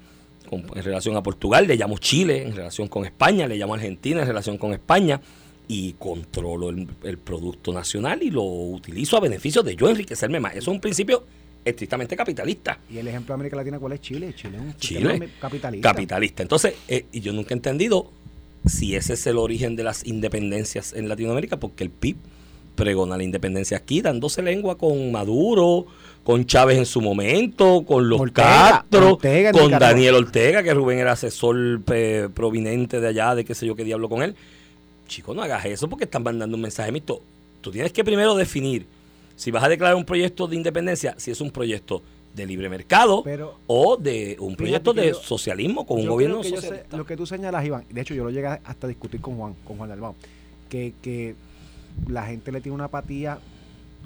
en 0.52 0.84
relación 0.84 1.16
a 1.16 1.24
Portugal, 1.24 1.66
le 1.66 1.76
llamo 1.76 1.98
Chile 1.98 2.44
en 2.44 2.56
relación 2.56 2.88
con 2.88 3.04
España, 3.06 3.48
le 3.48 3.58
llamo 3.58 3.74
Argentina 3.74 4.22
en 4.22 4.28
relación 4.28 4.60
con 4.60 4.74
España 4.74 5.20
y 5.68 5.94
controlo 5.94 6.70
el, 6.70 6.88
el 7.04 7.18
producto 7.18 7.74
nacional 7.74 8.22
y 8.22 8.30
lo 8.30 8.44
utilizo 8.44 9.18
a 9.18 9.22
beneficio 9.22 9.64
de 9.64 9.76
yo 9.76 9.90
enriquecerme 9.90 10.40
más. 10.40 10.52
Eso 10.52 10.70
es 10.70 10.76
un 10.76 10.82
principio 10.82 11.24
estrictamente 11.66 12.16
capitalista. 12.16 12.78
Y 12.92 13.00
el 13.00 13.08
ejemplo 13.08 13.34
de 13.34 13.34
América 13.34 13.56
Latina, 13.56 13.80
¿cuál 13.80 13.94
es 13.94 14.02
Chile? 14.02 14.36
Chile 14.36 14.58
es 14.58 14.62
un 14.62 14.78
Chile, 14.78 15.30
capitalista. 15.42 15.90
capitalista. 15.90 16.44
Entonces, 16.44 16.76
eh, 16.88 17.08
y 17.12 17.22
yo 17.22 17.34
nunca 17.34 17.56
he 17.56 17.58
entendido 17.58 18.12
si 18.66 18.96
ese 18.96 19.14
es 19.14 19.28
el 19.28 19.38
origen 19.38 19.76
de 19.76 19.84
las 19.84 20.06
independencias 20.06 20.94
en 20.94 21.10
Latinoamérica, 21.10 21.58
porque 21.58 21.84
el 21.84 21.90
PIB 21.90 22.18
pregona 22.76 23.18
la 23.18 23.24
independencia 23.24 23.78
aquí, 23.78 24.02
dándose 24.02 24.42
lengua 24.42 24.78
con 24.78 25.12
Maduro, 25.12 25.86
con 26.24 26.46
Chávez 26.46 26.78
en 26.78 26.86
su 26.86 27.02
momento, 27.02 27.84
con 27.88 28.10
los 28.10 28.20
Ortega, 28.20 28.82
Castro, 28.82 29.14
Ortega 29.14 29.52
con. 29.52 29.72
Daniel 29.72 30.16
Ortega, 30.16 30.64
que 30.64 30.74
Rubén 30.74 31.00
era 31.00 31.14
asesor 31.14 31.82
eh, 31.94 32.30
proveniente 32.34 33.00
de 33.00 33.08
allá, 33.08 33.36
de 33.36 33.46
qué 33.46 33.56
sé 33.56 33.66
yo 33.66 33.76
qué 33.76 33.84
diablo 33.84 34.10
con 34.10 34.24
él. 34.24 34.36
Chico, 35.08 35.34
no 35.34 35.44
hagas 35.44 35.66
eso 35.66 35.88
porque 35.88 36.06
están 36.06 36.24
mandando 36.24 36.56
un 36.56 36.62
mensaje 36.62 36.92
mixto. 36.92 37.22
Tú 37.62 37.72
tienes 37.72 37.92
que 37.94 38.04
primero 38.04 38.36
definir 38.36 38.86
si 39.36 39.52
vas 39.52 39.64
a 39.64 39.70
declarar 39.70 39.96
un 39.96 40.06
proyecto 40.06 40.48
de 40.48 40.56
independencia, 40.56 41.14
si 41.18 41.32
es 41.32 41.42
un 41.42 41.52
proyecto 41.52 42.02
de 42.36 42.46
libre 42.46 42.70
mercado 42.70 43.24
Pero- 43.24 43.60
o 43.68 43.98
de 43.98 44.36
un 44.40 44.56
proyecto 44.56 44.94
de 44.94 45.10
yo- 45.10 45.14
socialismo 45.16 45.86
con 45.86 46.00
un 46.02 46.08
gobierno 46.08 46.42
que 46.42 46.50
sé- 46.50 46.56
socialista. 46.58 46.98
lo 46.98 47.06
que 47.06 47.16
tú 47.16 47.26
señalas, 47.26 47.66
Iván, 47.66 47.86
de 47.90 48.02
hecho 48.02 48.14
yo 48.14 48.24
lo 48.24 48.30
llegué 48.32 48.48
hasta 48.48 48.88
a 48.88 48.90
discutir 48.90 49.22
con 49.22 49.38
Juan, 49.38 49.56
con 49.66 49.78
Juan 49.78 49.90
Dalmau, 49.90 50.16
que, 50.70 50.94
que 51.02 51.36
la 52.08 52.26
gente 52.26 52.52
le 52.52 52.60
tiene 52.62 52.76
una 52.76 52.86
apatía, 52.86 53.40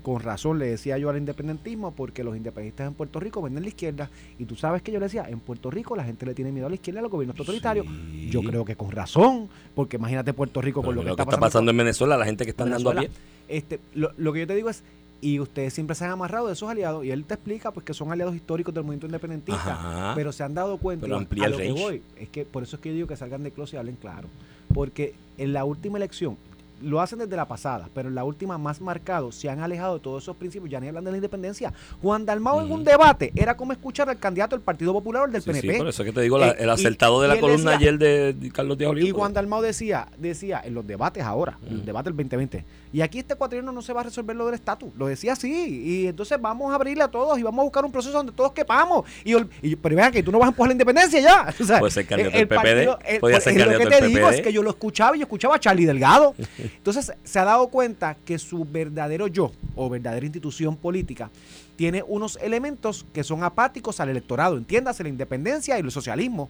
con 0.03 0.21
razón 0.21 0.59
le 0.59 0.65
decía 0.67 0.97
yo 0.97 1.09
al 1.09 1.17
independentismo, 1.17 1.91
porque 1.91 2.23
los 2.23 2.37
independentistas 2.37 2.87
en 2.87 2.93
Puerto 2.93 3.19
Rico 3.19 3.41
venden 3.41 3.63
la 3.63 3.69
izquierda, 3.69 4.09
y 4.37 4.45
tú 4.45 4.55
sabes 4.55 4.81
que 4.81 4.91
yo 4.91 4.99
le 4.99 5.05
decía, 5.07 5.25
en 5.27 5.39
Puerto 5.39 5.69
Rico 5.71 5.95
la 5.95 6.03
gente 6.03 6.25
le 6.25 6.33
tiene 6.33 6.51
miedo 6.51 6.67
a 6.67 6.69
la 6.69 6.75
izquierda, 6.75 6.99
a 6.99 7.03
los 7.03 7.11
gobiernos 7.11 7.35
totalitarios. 7.35 7.85
Sí. 8.11 8.29
Yo 8.29 8.41
creo 8.41 8.63
que 8.63 8.75
con 8.75 8.91
razón, 8.91 9.49
porque 9.75 9.97
imagínate 9.97 10.33
Puerto 10.33 10.61
Rico 10.61 10.81
Pero 10.81 10.87
con 10.89 10.95
lo 10.97 11.15
que 11.15 11.21
está 11.21 11.37
pasando, 11.39 11.71
en 11.71 11.77
Venezuela, 11.77 12.15
la 12.15 12.25
gente 12.25 12.45
que 12.45 12.51
están 12.51 12.69
dando 12.69 12.91
a 12.91 12.95
pie. 12.95 13.09
Este, 13.49 13.79
lo, 13.95 14.11
lo 14.17 14.31
que 14.31 14.41
yo 14.41 14.47
te 14.47 14.55
digo 14.55 14.69
es, 14.69 14.83
y 15.21 15.39
ustedes 15.39 15.73
siempre 15.73 15.95
se 15.95 16.05
han 16.05 16.11
amarrado 16.11 16.47
de 16.47 16.53
esos 16.53 16.69
aliados, 16.69 17.03
y 17.05 17.11
él 17.11 17.25
te 17.25 17.33
explica 17.33 17.71
pues 17.71 17.85
que 17.85 17.93
son 17.93 18.11
aliados 18.11 18.35
históricos 18.35 18.73
del 18.73 18.83
movimiento 18.83 19.05
independentista, 19.07 19.71
Ajá. 19.73 20.13
pero 20.15 20.31
se 20.31 20.43
han 20.43 20.53
dado 20.53 20.77
cuenta, 20.77 21.05
Pero 21.05 21.17
amplía 21.17 21.43
a 21.43 21.47
el 21.47 21.51
lo 21.53 21.57
que 21.57 21.71
voy, 21.71 22.01
es 22.17 22.29
que 22.29 22.45
por 22.45 22.63
eso 22.63 22.75
es 22.77 22.81
que 22.81 22.89
yo 22.89 22.95
digo 22.95 23.07
que 23.07 23.15
salgan 23.17 23.43
de 23.43 23.51
closet 23.51 23.75
y 23.75 23.77
hablen 23.77 23.95
claro, 23.95 24.27
porque 24.73 25.13
en 25.37 25.53
la 25.53 25.65
última 25.65 25.97
elección, 25.97 26.37
lo 26.81 27.01
hacen 27.01 27.19
desde 27.19 27.35
la 27.35 27.45
pasada, 27.45 27.89
pero 27.93 28.07
en 28.07 28.15
la 28.15 28.23
última 28.23 28.57
más 28.57 28.79
marcado, 28.79 29.33
se 29.33 29.49
han 29.49 29.59
alejado 29.59 29.95
de 29.95 29.99
todos 29.99 30.23
esos 30.23 30.37
principios, 30.37 30.71
ya 30.71 30.79
ni 30.79 30.87
hablan 30.87 31.03
de 31.03 31.11
la 31.11 31.17
independencia. 31.17 31.73
Juan 32.01 32.25
Dalmau 32.25 32.61
en 32.61 32.71
un 32.71 32.85
debate 32.85 33.33
era 33.35 33.57
como 33.57 33.73
escuchar 33.73 34.09
al 34.09 34.17
candidato 34.17 34.55
del 34.55 34.63
Partido 34.63 34.93
Popular 34.93 35.23
o 35.23 35.25
el 35.25 35.33
del 35.33 35.41
Sí, 35.41 35.51
sí, 35.53 35.59
PNP. 35.59 35.77
por 35.77 35.87
eso 35.89 36.03
es 36.03 36.07
que 36.07 36.13
te 36.13 36.21
digo, 36.21 36.41
Eh, 36.41 36.55
el 36.57 36.67
y- 36.67 36.69
acertado 36.69 37.21
de 37.21 37.27
la 37.27 37.37
columna 37.37 37.71
decía- 37.71 37.89
ayer 37.89 37.97
de 37.99 38.49
Carlos 38.53 38.77
Díaz 38.77 38.91
Olivo. 38.91 39.07
Y 39.09 39.11
Juan 39.11 39.33
Dalmau 39.33 39.61
decía, 39.61 40.07
decía 40.17 40.61
en 40.63 40.73
los 40.73 40.87
debates 40.87 41.21
ahora, 41.21 41.57
en 41.67 41.73
el 41.79 41.85
debate 41.85 42.11
del 42.11 42.15
2020, 42.15 42.63
y 42.91 43.01
aquí 43.01 43.19
este 43.19 43.35
cuatrienio 43.35 43.71
no 43.71 43.81
se 43.81 43.93
va 43.93 44.01
a 44.01 44.03
resolver 44.05 44.35
lo 44.35 44.45
del 44.47 44.55
estatus. 44.55 44.89
Lo 44.97 45.05
decía 45.07 45.33
así. 45.33 45.51
Y 45.85 46.07
entonces 46.07 46.41
vamos 46.41 46.71
a 46.71 46.75
abrirle 46.75 47.03
a 47.03 47.07
todos 47.07 47.37
y 47.37 47.43
vamos 47.43 47.59
a 47.59 47.63
buscar 47.63 47.85
un 47.85 47.91
proceso 47.91 48.13
donde 48.17 48.31
todos 48.31 48.51
quepamos. 48.51 49.05
Y, 49.23 49.35
y- 49.61 49.75
pero 49.75 49.95
vean 49.95 50.11
que 50.11 50.23
tú 50.23 50.31
no 50.31 50.39
vas 50.39 50.47
a 50.47 50.49
empujar 50.49 50.69
la 50.69 50.73
independencia 50.73 51.19
ya. 51.19 51.53
O 51.59 51.63
sea, 51.65 51.79
Puede 51.79 51.91
ser 51.91 52.07
candidato 52.07 52.35
el 52.35 52.39
del 52.39 52.47
PPD, 52.47 52.55
partido- 52.55 52.99
el- 53.05 53.19
pues, 53.19 53.43
ser 53.43 53.53
es 53.57 53.65
lo 53.67 53.77
que 53.77 53.85
te 53.85 54.07
digo, 54.07 54.29
es 54.29 54.41
que 54.41 54.51
yo 54.53 54.63
lo 54.63 54.69
escuchaba 54.71 55.15
y 55.15 55.19
yo 55.19 55.23
escuchaba 55.23 55.55
a 55.55 55.59
Charlie 55.59 55.85
Delgado. 55.85 56.33
Entonces 56.57 57.11
se 57.23 57.39
ha 57.39 57.45
dado 57.45 57.67
cuenta 57.67 58.15
que 58.25 58.39
su 58.39 58.65
verdadero 58.65 59.27
yo 59.27 59.51
o 59.75 59.89
verdadera 59.89 60.25
institución 60.25 60.75
política 60.75 61.29
tiene 61.75 62.03
unos 62.07 62.37
elementos 62.41 63.05
que 63.13 63.23
son 63.23 63.43
apáticos 63.43 63.99
al 63.99 64.09
electorado, 64.09 64.57
entiéndase 64.57 65.03
la 65.03 65.09
independencia 65.09 65.77
y 65.77 65.81
el 65.81 65.91
socialismo. 65.91 66.49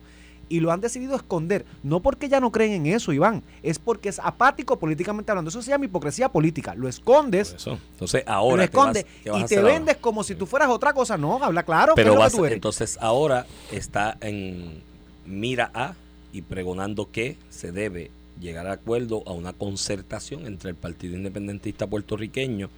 Y 0.49 0.61
lo 0.61 0.71
han 0.71 0.81
decidido 0.81 1.15
esconder, 1.15 1.63
no 1.83 1.99
porque 2.01 2.27
ya 2.27 2.39
no 2.39 2.51
creen 2.51 2.71
en 2.73 2.85
eso, 2.87 3.13
Iván, 3.13 3.43
es 3.61 3.77
porque 3.77 4.09
es 4.09 4.17
apático 4.19 4.79
políticamente 4.79 5.31
hablando. 5.31 5.49
Eso 5.49 5.61
se 5.61 5.69
llama 5.69 5.85
hipocresía 5.85 6.29
política. 6.29 6.73
Lo 6.73 6.87
escondes, 6.89 7.53
eso. 7.53 7.77
Entonces, 7.91 8.23
lo 8.25 8.31
ahora. 8.33 8.67
¿qué 8.67 8.75
vas- 8.75 8.87
escondes 8.97 9.05
vas 9.27 9.41
y 9.43 9.45
te 9.45 9.57
ahora? 9.59 9.73
vendes 9.73 9.97
como 9.97 10.23
si 10.23 10.33
tú 10.33 10.47
fueras 10.47 10.69
otra 10.69 10.91
cosa. 10.93 11.17
No, 11.17 11.43
habla 11.43 11.61
claro, 11.63 11.93
¿qué 11.93 12.01
Pero 12.01 12.15
lo 12.15 12.19
vas- 12.21 12.33
tú 12.33 12.45
eres? 12.45 12.55
entonces 12.55 12.97
ahora 12.99 13.45
está 13.71 14.17
en 14.21 14.81
mira 15.25 15.69
a 15.75 15.93
y 16.33 16.41
pregonando 16.41 17.11
que 17.11 17.37
se 17.51 17.71
debe 17.71 18.09
llegar 18.41 18.65
a 18.67 18.71
acuerdo 18.71 19.21
a 19.27 19.33
una 19.33 19.53
concertación 19.53 20.47
entre 20.47 20.71
el 20.71 20.75
Partido 20.75 21.15
Independentista 21.15 21.85
puertorriqueño 21.85 22.69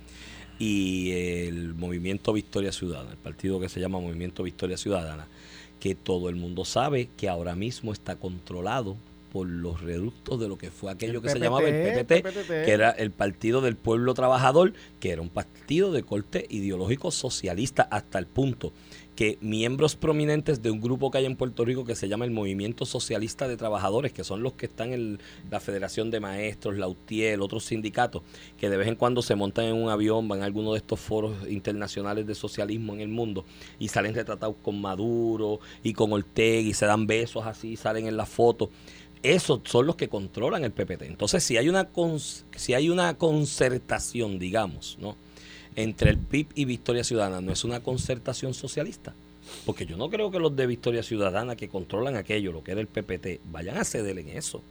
y 0.59 1.11
el 1.11 1.73
Movimiento 1.75 2.33
Victoria 2.33 2.71
Ciudadana, 2.71 3.11
el 3.11 3.17
partido 3.17 3.59
que 3.59 3.69
se 3.69 3.79
llama 3.79 3.99
Movimiento 3.99 4.43
Victoria 4.43 4.77
Ciudadana, 4.77 5.27
que 5.81 5.95
todo 5.95 6.29
el 6.29 6.37
mundo 6.37 6.63
sabe 6.63 7.09
que 7.17 7.27
ahora 7.27 7.55
mismo 7.55 7.91
está 7.91 8.15
controlado 8.15 8.95
por 9.33 9.47
los 9.47 9.81
reductos 9.81 10.39
de 10.39 10.47
lo 10.47 10.57
que 10.57 10.69
fue 10.69 10.91
aquello 10.91 11.15
El 11.15 11.21
que 11.21 11.29
se 11.29 11.39
llamaba 11.39 11.67
el 11.67 12.03
PPT, 12.03 12.23
PPT. 12.23 12.47
que 12.65 12.71
era 12.71 12.91
el 12.91 13.11
Partido 13.11 13.61
del 13.61 13.75
Pueblo 13.75 14.13
Trabajador, 14.13 14.73
que 14.99 15.11
era 15.11 15.21
un 15.21 15.29
partido 15.29 15.91
de 15.91 16.03
corte 16.03 16.45
ideológico 16.49 17.11
socialista 17.11 17.83
hasta 17.83 18.19
el 18.19 18.27
punto 18.27 18.71
que 19.21 19.37
miembros 19.39 19.95
prominentes 19.95 20.63
de 20.63 20.71
un 20.71 20.81
grupo 20.81 21.11
que 21.11 21.19
hay 21.19 21.27
en 21.27 21.35
Puerto 21.35 21.63
Rico 21.63 21.85
que 21.85 21.93
se 21.93 22.09
llama 22.09 22.25
el 22.25 22.31
Movimiento 22.31 22.87
Socialista 22.87 23.47
de 23.47 23.55
Trabajadores, 23.55 24.13
que 24.13 24.23
son 24.23 24.41
los 24.41 24.53
que 24.53 24.65
están 24.65 24.93
en 24.93 25.19
la 25.51 25.59
Federación 25.59 26.09
de 26.09 26.19
Maestros, 26.19 26.75
la 26.75 26.87
UTIEL, 26.87 27.43
otros 27.43 27.65
sindicatos, 27.65 28.23
que 28.57 28.67
de 28.67 28.77
vez 28.77 28.87
en 28.87 28.95
cuando 28.95 29.21
se 29.21 29.35
montan 29.35 29.65
en 29.65 29.75
un 29.75 29.89
avión, 29.89 30.27
van 30.27 30.41
a 30.41 30.45
alguno 30.45 30.71
de 30.71 30.79
estos 30.79 30.99
foros 30.99 31.35
internacionales 31.47 32.25
de 32.25 32.33
socialismo 32.33 32.95
en 32.95 33.01
el 33.01 33.09
mundo 33.09 33.45
y 33.77 33.89
salen 33.89 34.15
retratados 34.15 34.55
con 34.59 34.81
Maduro 34.81 35.59
y 35.83 35.93
con 35.93 36.11
Ortega 36.13 36.67
y 36.67 36.73
se 36.73 36.87
dan 36.87 37.05
besos 37.05 37.45
así, 37.45 37.75
salen 37.75 38.07
en 38.07 38.17
las 38.17 38.27
fotos. 38.27 38.69
Esos 39.21 39.59
son 39.65 39.85
los 39.85 39.97
que 39.97 40.09
controlan 40.09 40.63
el 40.63 40.71
PPT. 40.71 41.03
Entonces, 41.03 41.43
si 41.43 41.57
hay 41.57 41.69
una 41.69 41.89
si 42.55 42.73
hay 42.73 42.89
una 42.89 43.19
concertación, 43.19 44.39
digamos, 44.39 44.97
¿no? 44.99 45.15
Entre 45.75 46.11
el 46.11 46.17
PIB 46.17 46.47
y 46.55 46.65
Victoria 46.65 47.03
Ciudadana, 47.03 47.41
no 47.41 47.51
es 47.51 47.63
una 47.63 47.81
concertación 47.81 48.53
socialista. 48.53 49.13
Porque 49.65 49.85
yo 49.85 49.97
no 49.97 50.09
creo 50.09 50.31
que 50.31 50.39
los 50.39 50.55
de 50.55 50.67
Victoria 50.67 51.03
Ciudadana 51.03 51.55
que 51.55 51.67
controlan 51.67 52.15
aquello, 52.15 52.51
lo 52.51 52.63
que 52.63 52.71
era 52.71 52.81
el 52.81 52.87
PPT, 52.87 53.41
vayan 53.51 53.77
a 53.77 53.83
ceder 53.83 54.17
en 54.17 54.29
eso. 54.29 54.61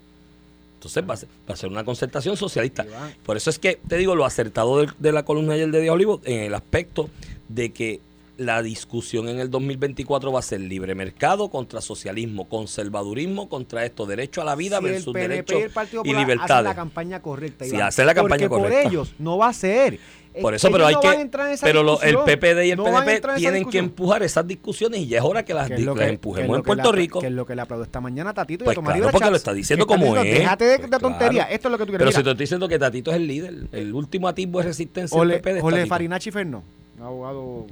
Entonces 0.74 1.04
va 1.08 1.14
a 1.14 1.16
ser, 1.18 1.28
va 1.48 1.54
a 1.54 1.56
ser 1.56 1.70
una 1.70 1.84
concertación 1.84 2.36
socialista. 2.36 2.86
Por 3.24 3.36
eso 3.36 3.50
es 3.50 3.58
que 3.58 3.78
te 3.86 3.98
digo 3.98 4.14
lo 4.14 4.24
acertado 4.24 4.80
de, 4.80 4.88
de 4.98 5.12
la 5.12 5.24
columna 5.24 5.52
ayer 5.54 5.70
de 5.70 5.80
Díaz 5.80 5.94
Olivo 5.94 6.20
en 6.24 6.40
el 6.40 6.54
aspecto 6.54 7.10
de 7.48 7.70
que 7.70 8.00
la 8.40 8.62
discusión 8.62 9.28
en 9.28 9.38
el 9.38 9.50
2024 9.50 10.32
va 10.32 10.38
a 10.38 10.42
ser 10.42 10.60
libre 10.60 10.94
mercado 10.94 11.50
contra 11.50 11.80
socialismo, 11.82 12.48
conservadurismo 12.48 13.48
contra 13.50 13.84
esto, 13.84 14.06
derecho 14.06 14.40
a 14.40 14.44
la 14.44 14.54
vida 14.56 14.78
si 14.78 14.84
versus 14.84 15.12
derecho 15.12 15.58
y 15.58 16.10
y 16.10 16.14
libertades. 16.14 16.64
la 16.64 16.74
campaña 16.74 17.20
correcta. 17.20 17.66
Si 17.66 17.76
hacen 17.78 18.06
la 18.06 18.14
campaña 18.14 18.48
Porque 18.48 18.62
correcta. 18.62 18.82
por 18.84 18.92
ellos 18.92 19.14
no 19.18 19.36
va 19.36 19.48
a 19.48 19.52
ser. 19.52 19.98
Por 20.40 20.52
Eh, 20.54 20.56
eso, 20.56 20.70
pero 20.70 20.86
hay 20.86 20.94
no 20.94 21.00
que. 21.00 21.08
van 21.08 21.18
a 21.18 21.20
entrar 21.22 21.46
en 21.48 21.52
esa 21.54 21.66
pero 21.66 21.82
lo- 21.82 22.00
el. 22.02 22.16
PPD 22.18 22.64
y 22.66 22.70
el 22.70 22.76
No 22.78 22.84
PNP 22.84 23.20
tienen 23.36 23.68
que 23.68 23.78
empujar 23.78 24.22
esas 24.22 24.46
discusiones 24.46 25.00
y 25.00 25.06
ya 25.08 25.18
es 25.18 25.24
hora 25.24 25.44
que 25.44 25.52
las, 25.52 25.68
Que 25.68 25.78
las 25.80 25.98
empujemos 26.08 26.50
que 26.52 26.56
en 26.58 26.62
Puerto 26.62 26.92
le- 26.92 26.98
Rico. 26.98 27.20
Que 27.20 27.26
es 27.26 27.32
lo 27.32 27.44
que 27.44 27.54
le 27.56 27.62
aplaudo 27.62 27.82
esta 27.84 28.00
mañana 28.00 28.30
a 28.30 28.34
Tatito 28.34 28.64
Pues 28.64 28.76
y 28.76 28.78
a 28.78 28.80
Tomás 28.80 28.96
claro, 28.96 29.12
porque 29.12 29.30
lo 29.30 29.36
está 29.36 29.52
diciendo 29.52 29.86
como 29.88 30.04
diciendo, 30.06 30.22
es. 30.32 30.38
Déjate 30.38 30.64
de, 30.64 30.78
Pues 30.78 30.90
de 30.92 30.98
tontería. 30.98 31.42
claro. 31.42 31.54
Esto 31.54 31.68
es 31.68 31.72
lo 31.72 31.78
que 31.78 31.84
tú 31.84 31.90
quieres. 31.90 31.98
Pero 31.98 32.08
Mira, 32.10 32.18
si 32.20 32.24
te 32.24 32.30
estoy 32.30 32.42
diciendo 32.44 32.68
que 32.68 32.78
Tatito 32.78 33.10
es 33.10 33.16
el 33.16 33.26
líder, 33.26 33.54
el 33.72 33.92
último 33.92 34.28
atisbo 34.28 34.60
de 34.60 34.64
resistencia 34.66 35.20
del 35.20 35.40
PPD. 35.40 35.62
Ole. 35.64 35.86
Farinachi 35.86 36.30
Ferno, 36.30 36.62
un 36.96 37.02
abogado 37.04 37.66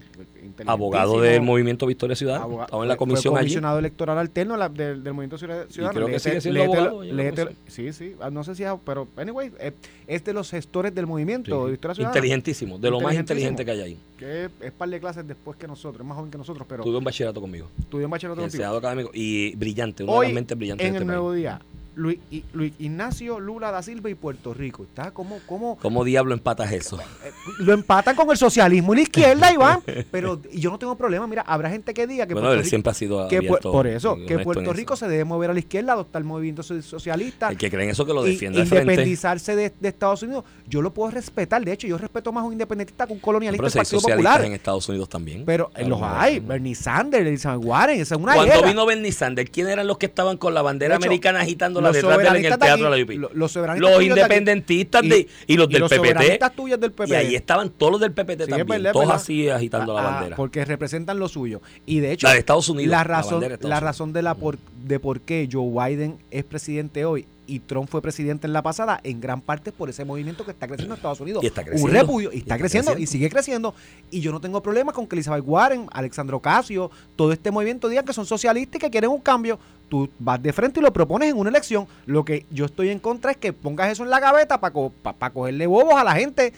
abogado 0.66 1.21
del 1.21 1.42
movimiento 1.42 1.87
Victoria 1.87 2.16
Ciudadana. 2.16 2.44
aboga- 2.44 2.64
Estaba 2.64 2.83
en 2.83 2.88
la 2.88 2.97
comisión 2.97 3.33
fue 3.33 3.40
allí. 3.40 3.47
comisionado 3.49 3.79
electoral 3.79 4.18
alterno 4.18 4.57
la- 4.57 4.68
del, 4.68 5.03
del 5.05 5.12
Movimiento 5.14 5.38
Ciudad- 5.38 5.66
Ciudadano. 5.68 5.94
creo 5.97 6.07
que 6.09 6.18
sigue 6.18 6.40
siendo 6.40 6.62
abogado, 6.62 7.05
no 7.05 7.49
sí, 7.68 7.92
sí, 7.92 8.14
ah, 8.21 8.31
no 8.31 8.44
sé 8.44 8.55
si, 8.55 8.64
es- 8.64 8.71
pero 8.85 9.09
anyway, 9.16 9.51
eh, 9.61 9.73
es 10.07 10.25
de 10.25 10.33
los 10.33 10.51
gestores 10.51 10.94
del 10.94 11.07
movimiento 11.07 11.59
Sí. 11.61 11.64
de 11.66 11.71
Victoria 11.73 11.94
Ciudadana. 11.94 12.16
Inteligentísimo, 12.18 12.79
de 12.79 12.90
lo 12.90 13.01
más 13.01 13.14
inteligente 13.14 13.64
que 13.64 13.71
hay 13.71 13.81
ahí. 13.81 13.99
Que 14.18 14.49
es 14.61 14.73
par 14.73 14.88
de 14.88 14.99
clases 15.01 15.27
después 15.27 15.57
que 15.57 15.66
nosotros, 15.68 16.01
es 16.01 16.07
más 16.07 16.16
joven 16.16 16.31
que 16.31 16.38
nosotros, 16.38 16.66
pero 16.68 16.83
Tuve 16.83 16.99
un 16.99 17.05
bachillerato 17.05 17.40
conmigo. 17.40 17.68
estudió 17.79 18.05
en 18.07 18.11
bachillerato 18.11 18.40
contigo. 18.40 18.64
Académico 18.77 19.11
y 19.14 19.55
brillante, 19.57 20.03
una 20.03 20.12
de 20.12 20.18
Hoy, 20.18 20.27
las 20.27 20.35
mentes 20.35 20.59
brillantes 20.59 20.87
en 20.87 20.92
de 20.92 20.97
el 20.99 21.03
este 21.03 21.12
Nuevo. 21.12 21.33
Día, 21.33 21.61
Luis, 21.99 22.19
Luis 22.53 22.73
Ignacio 22.79 23.41
Lula 23.41 23.71
da 23.71 23.83
Silva 23.83 24.09
y 24.09 24.15
Puerto 24.15 24.55
Rico. 24.55 24.85
Está 24.85 25.11
como, 25.11 25.39
como 25.47 25.77
¿Cómo 25.79 26.05
diablo 26.05 26.33
empatas 26.35 26.73
eso? 26.73 26.99
eh, 27.01 27.31
lo 27.59 27.73
empatan 27.73 28.15
con 28.17 28.31
el 28.31 28.37
socialismo 28.37 28.93
y 28.95 28.97
la 28.97 29.03
izquierda, 29.03 29.53
Iván. 29.53 29.83
Pero 30.11 30.41
yo 30.53 30.71
no 30.71 30.79
tengo 30.79 30.97
problema. 30.97 31.27
Mira, 31.27 31.43
habrá 31.43 31.69
gente 31.71 31.93
que 31.93 32.07
diga 32.07 32.27
que 32.27 32.35
bueno, 32.35 32.47
Puerto 32.49 32.55
él 32.55 32.61
Rico, 32.65 32.69
siempre 32.71 32.91
ha 32.91 32.95
sido 32.95 33.29
que 33.29 33.37
abierto 33.39 33.73
por 33.73 33.87
eso, 33.87 34.17
que 34.27 34.39
Puerto 34.39 34.73
Rico 34.73 34.95
eso. 34.95 35.05
se 35.05 35.11
debe 35.11 35.25
mover 35.25 35.51
a 35.51 35.53
la 35.53 35.59
izquierda, 35.59 35.93
adoptar 35.95 36.23
el 36.23 36.27
movimiento 36.29 36.63
so- 36.63 36.81
socialista. 36.81 37.49
El 37.51 37.59
que 37.59 37.71
cree 37.71 37.85
en 37.85 37.91
eso 37.91 38.07
que 38.07 38.15
lo 38.15 38.23
defienda 38.23 38.61
independizarse 38.61 39.57
de, 39.57 39.73
de 39.79 39.89
Estados 39.89 40.23
Unidos, 40.23 40.45
yo 40.69 40.81
lo 40.83 40.93
puedo 40.95 41.11
respetar. 41.11 41.65
De 41.65 41.73
hecho, 41.73 41.87
yo 41.87 41.99
respeto 41.99 42.33
más 42.33 42.43
a 42.43 42.47
un 42.47 42.53
independentista 42.53 43.07
que 43.07 43.13
un 43.13 43.19
colonialista 43.19 43.61
Pero 43.63 43.65
del 43.67 43.73
si 43.73 43.79
hay 43.79 43.83
Partido 43.85 44.01
socialistas 44.01 44.33
Popular. 44.33 44.47
en 44.47 44.53
Estados 44.55 44.89
Unidos 44.89 45.09
también. 45.09 45.45
Pero 45.45 45.71
eh, 45.75 45.85
Claro, 45.85 45.89
los 45.91 46.01
hay. 46.03 46.41
no. 46.41 46.47
Bernie 46.49 46.75
Sanders, 46.75 47.27
Elizabeth 47.27 47.65
Warren, 47.65 48.01
esa 48.01 48.15
es 48.15 48.21
una 48.21 48.35
Cuando 48.35 48.53
era. 48.55 48.67
vino 48.67 48.87
Bernie 48.87 49.13
Sanders, 49.13 49.51
¿quién 49.51 49.69
eran 49.69 49.87
los 49.87 49.99
que 49.99 50.07
estaban 50.07 50.37
con 50.37 50.55
la 50.55 50.63
bandera 50.63 50.95
De 50.95 50.99
hecho, 50.99 51.09
americana 51.09 51.41
agitándola 51.41 51.88
los 51.88 51.96
detrás 51.96 52.18
de 52.18 52.22
él 52.22 52.37
en 52.37 52.44
el 52.44 52.51
de 52.53 52.59
teatro 52.59 52.90
de 52.90 52.96
la 52.98 53.03
UP? 53.05 53.11
lo- 53.18 53.31
los 53.35 53.53
soberanistas 53.53 53.90
Los 53.90 53.98
tuyos 53.98 54.14
de 54.14 54.22
aquí. 54.22 54.33
independentistas 54.35 55.05
Y- 55.05 55.29
y 55.46 55.57
los 55.57 55.68
y 55.68 55.72
del 55.72 55.81
los 55.81 55.90
PPT. 55.90 56.51
tuyos 56.57 56.81
del 56.81 56.90
Y 56.90 56.94
PPT. 56.94 57.16
ahí 57.16 57.35
estaban 57.35 57.70
todos 57.70 57.92
los 57.92 58.01
del 58.01 58.12
PPT 58.12 58.44
Sí, 58.44 58.51
también, 58.51 58.66
verdad, 58.68 58.92
todos 58.92 59.07
verdad. 59.07 59.20
así 59.22 59.48
agitando 59.48 59.94
la 59.94 60.01
Ah, 60.01 60.11
bandera. 60.12 60.37
Porque 60.37 60.64
representan 60.64 61.18
lo 61.18 61.29
suyo. 61.29 61.61
Y 61.87 62.01
de 62.01 62.12
hecho, 62.12 62.27
La 62.27 62.33
de 62.35 62.38
Estados 62.40 62.68
Unidos, 62.68 62.90
la 62.90 62.98
la 62.98 63.05
razón, 63.05 63.44
la 63.61 63.81
razón 63.81 64.12
de, 64.12 64.22
la 64.22 64.35
por, 64.35 64.59
de 64.87 65.01
por 65.01 65.20
qué 65.20 65.48
Joe 65.51 65.88
Biden 65.90 66.18
es 66.31 66.44
presidente 66.44 67.05
hoy 67.05 67.27
y 67.51 67.61
Trump 67.61 67.88
fue 67.88 68.03
presidente 68.03 68.46
en 68.46 68.53
la 68.53 68.61
pasada, 68.62 69.01
en 69.05 69.22
gran 69.22 69.40
parte 69.40 69.70
es 69.70 69.77
por 69.77 69.88
ese 69.88 70.05
movimiento 70.05 70.44
que 70.44 70.51
está 70.51 70.66
creciendo 70.66 70.94
en 70.94 70.98
Estados 70.98 71.18
Unidos. 71.20 71.42
Y 71.42 71.46
está 71.46 71.62
Un 71.62 71.66
creciendo. 71.68 71.98
repudio, 72.01 72.31
y 72.31 72.37
Y 72.37 72.38
está, 72.40 72.59
creciendo, 72.59 72.90
creciendo. 72.92 73.03
y 73.03 73.07
sigue 73.07 73.31
creciendo. 73.31 73.74
Y 74.11 74.20
yo 74.20 74.33
no 74.33 74.40
tengo 74.40 74.62
problemas 74.62 74.94
con 74.94 75.07
que 75.07 75.16
Elizabeth 75.16 75.44
Warren, 75.46 75.87
Alexandro 75.92 76.37
Ocasio, 76.37 76.90
todo 77.16 77.33
este 77.33 77.51
movimiento 77.51 77.88
digan 77.88 78.05
que 78.05 78.12
son 78.12 78.27
socialistas 78.27 78.77
y 78.77 78.79
que 78.81 78.90
quieren 78.90 79.09
un 79.11 79.20
cambio. 79.20 79.59
Tú 79.88 80.09
vas 80.18 80.42
de 80.42 80.53
frente 80.53 80.81
y 80.81 80.83
lo 80.83 80.92
propones 80.92 81.31
en 81.31 81.38
una 81.38 81.51
elección. 81.51 81.87
Lo 82.07 82.24
que 82.24 82.44
yo 82.51 82.66
estoy 82.66 82.90
en 82.90 82.98
contra 82.98 83.31
es 83.31 83.37
que 83.37 83.53
pongas 83.53 83.90
eso 83.90 84.05
en 84.05 84.11
la 84.11 84.20
gaveta 84.20 84.61
para 84.61 85.33
cogerle 85.33 85.66
bobos 85.66 85.94
a 85.94 86.05
la 86.05 86.14
gente. 86.14 86.53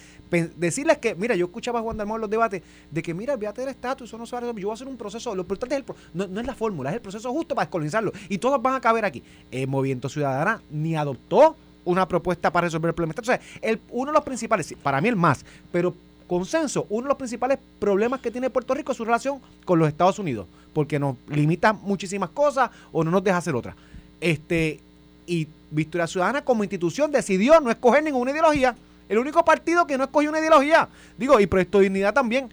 Decirles 0.57 0.99
que, 0.99 1.15
mira, 1.15 1.35
yo 1.35 1.47
escuchaba 1.47 1.81
a 1.81 1.83
Juan 1.83 1.97
Dalmau 1.97 2.17
en 2.17 2.21
los 2.23 2.31
debates 2.31 2.63
de 2.91 3.03
que, 3.03 3.15
mira, 3.15 3.35
olvídate 3.35 3.63
del 3.63 3.71
estatus, 3.71 4.09
eso 4.09 4.19
no 4.19 4.27
se 4.27 4.35
va 4.37 4.41
resolver. 4.41 4.63
Yo 4.63 4.69
voy 4.69 4.73
a 4.73 4.75
hacer 4.75 4.89
un 4.89 4.97
proceso. 4.97 5.35
Lo 5.35 5.43
importante 5.43 5.75
es 5.75 5.81
el 5.81 5.95
no, 6.15 6.27
no 6.27 6.41
es 6.41 6.47
la 6.47 6.55
fórmula, 6.55 6.91
es 6.91 6.97
el 6.97 7.03
proceso 7.03 7.33
justo 7.33 7.55
para 7.55 7.67
descolonizarlo. 7.67 8.13
Y 8.29 8.39
todos 8.39 8.61
van 8.61 8.75
a 8.75 8.81
caber 8.81 9.05
aquí. 9.05 9.23
El 9.51 9.69
Movimiento 9.69 10.09
Ciudadana 10.09 10.63
ni 10.71 10.97
adoptó 10.97 11.57
una 11.85 12.07
propuesta 12.07 12.53
para 12.53 12.67
resolver 12.67 12.91
el 12.91 12.95
problema. 12.95 13.15
Entonces, 13.17 13.41
el, 13.61 13.81
uno 13.91 14.13
de 14.13 14.15
los 14.17 14.25
principales, 14.25 14.75
para 14.83 15.01
mí 15.01 15.09
el 15.09 15.17
más, 15.17 15.45
pero 15.73 15.95
consenso, 16.27 16.87
uno 16.91 17.03
de 17.03 17.09
los 17.09 17.19
principales 17.19 17.59
problemas 17.79 18.21
que 18.21 18.31
tiene 18.31 18.51
Puerto 18.51 18.75
Rico 18.75 18.93
es 18.93 18.99
su 18.99 19.05
relación 19.05 19.41
con 19.65 19.79
los 19.79 19.89
Estados 19.89 20.19
Unidos, 20.19 20.47
porque 20.73 20.99
nos 20.99 21.17
limita 21.29 21.73
muchísimas 21.73 22.31
cosas 22.31 22.71
o 22.93 23.05
no 23.05 23.11
nos 23.11 23.25
deja 23.25 23.39
hacer 23.39 23.55
otras. 23.55 23.75
Este, 24.21 24.81
y 25.27 25.47
Victoria 25.71 26.07
Ciudadana 26.07 26.43
como 26.43 26.65
institución 26.65 27.11
decidió 27.11 27.61
no 27.61 27.71
escoger 27.71 28.03
ninguna 28.03 28.33
ideología. 28.33 28.75
El 29.09 29.19
único 29.19 29.45
partido 29.45 29.87
que 29.87 29.99
no 29.99 30.05
escogió 30.05 30.31
una 30.31 30.39
ideología. 30.39 30.89
Digo, 31.19 31.41
y 31.41 31.47
Proyecto 31.47 31.81
Dignidad 31.81 32.15
también. 32.15 32.49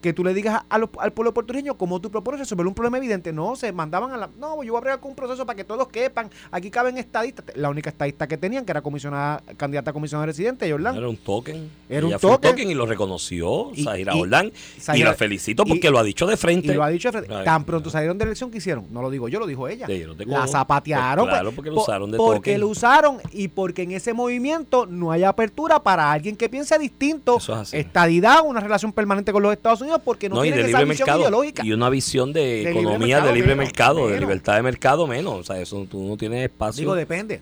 Que 0.00 0.12
tú 0.12 0.22
le 0.22 0.32
digas 0.32 0.62
a 0.68 0.78
los- 0.78 0.90
al 0.98 1.12
pueblo 1.12 1.34
puertorriqueño 1.34 1.76
cómo 1.76 2.00
tú 2.00 2.08
propones 2.10 2.38
resolver 2.40 2.66
un 2.66 2.74
problema 2.74 2.98
evidente. 2.98 3.32
No, 3.32 3.56
se 3.56 3.72
mandaban 3.72 4.12
a 4.12 4.16
la. 4.16 4.30
No, 4.38 4.62
yo 4.62 4.72
voy 4.72 4.78
a 4.78 4.80
bregar 4.80 5.00
con 5.00 5.10
un 5.10 5.16
proceso 5.16 5.44
para 5.44 5.56
que 5.56 5.64
todos 5.64 5.88
quepan. 5.88 6.30
Aquí 6.52 6.70
caben 6.70 6.98
estadistas. 6.98 7.44
La 7.56 7.68
única 7.68 7.90
estadista 7.90 8.28
que 8.28 8.36
tenían, 8.36 8.64
que 8.64 8.70
era 8.70 8.80
comisionada, 8.80 9.42
candidata 9.56 9.90
a 9.90 9.92
comisionada 9.92 10.26
residente, 10.26 10.70
Jordan. 10.70 10.96
Era 10.96 11.08
un 11.08 11.16
token. 11.16 11.68
Era 11.88 12.06
un 12.06 12.12
Ella 12.12 12.18
fue 12.20 12.38
token. 12.38 12.70
y 12.70 12.74
lo 12.74 12.86
reconoció 12.86 13.72
Y- 13.74 13.82
Zahira 13.82 14.14
y- 14.14 14.18
Jordán. 14.20 14.52
Y 14.94 15.02
la 15.02 15.14
felicito 15.14 15.64
porque 15.64 15.88
y- 15.88 15.90
lo 15.90 15.98
ha 15.98 16.04
dicho 16.04 16.26
de 16.26 16.36
frente. 16.36 16.68
Y 16.72 16.74
lo 16.76 16.84
ha 16.84 16.88
dicho 16.90 17.08
de 17.10 17.18
frente. 17.18 17.34
Ay, 17.34 17.44
Tan 17.44 17.64
pronto 17.64 17.90
salieron 17.90 18.16
de 18.18 18.24
elección 18.24 18.50
que 18.52 18.58
hicieron. 18.58 18.86
No 18.92 19.02
lo 19.02 19.10
digo 19.10 19.28
yo, 19.28 19.40
lo 19.40 19.46
dijo 19.46 19.66
ella. 19.66 19.86
La 19.88 20.24
codo. 20.24 20.46
zapatearon. 20.46 21.24
Pues 21.24 21.34
claro, 21.34 21.44
pues, 21.50 21.56
porque 21.56 21.70
lo 21.70 21.80
usaron 21.82 22.10
de 22.12 22.16
Porque 22.18 22.50
token. 22.52 22.60
lo 22.60 22.68
usaron 22.68 23.18
y 23.32 23.48
porque 23.48 23.82
en 23.82 23.90
ese 23.92 24.12
movimiento 24.12 24.86
no 24.86 25.10
hay 25.10 25.24
apertura 25.24 25.82
para 25.82 26.12
alguien 26.12 26.36
que 26.36 26.48
piense 26.48 26.78
distinto. 26.78 27.38
Eso 27.38 27.52
es 27.54 27.58
así. 27.60 27.76
Estadidad, 27.78 28.42
una 28.44 28.60
relación 28.60 28.92
permanente 28.92 29.32
con 29.32 29.42
los 29.42 29.52
Estados 29.52 29.80
Unidos 29.80 29.87
porque 29.98 30.28
no, 30.28 30.36
No, 30.36 30.44
y 30.44 30.48
tienen 30.48 30.64
de 30.64 30.68
esa 30.70 30.78
libre 30.80 30.90
visión 30.90 31.06
mercado. 31.06 31.20
ideológica. 31.20 31.64
Y 31.64 31.72
una 31.72 31.88
visión 31.88 32.32
de, 32.32 32.70
economía 32.70 33.20
de 33.20 33.32
libre 33.32 33.54
menos, 33.54 33.64
mercado, 33.66 34.00
de 34.00 34.04
menos. 34.06 34.20
libertad 34.20 34.56
de 34.56 34.62
mercado 34.62 35.06
menos. 35.06 35.34
O 35.34 35.44
sea, 35.44 35.58
eso 35.60 35.86
tú 35.90 36.06
no 36.06 36.16
tienes 36.16 36.44
espacio. 36.44 36.80
Digo, 36.82 36.94
depende. 36.94 37.40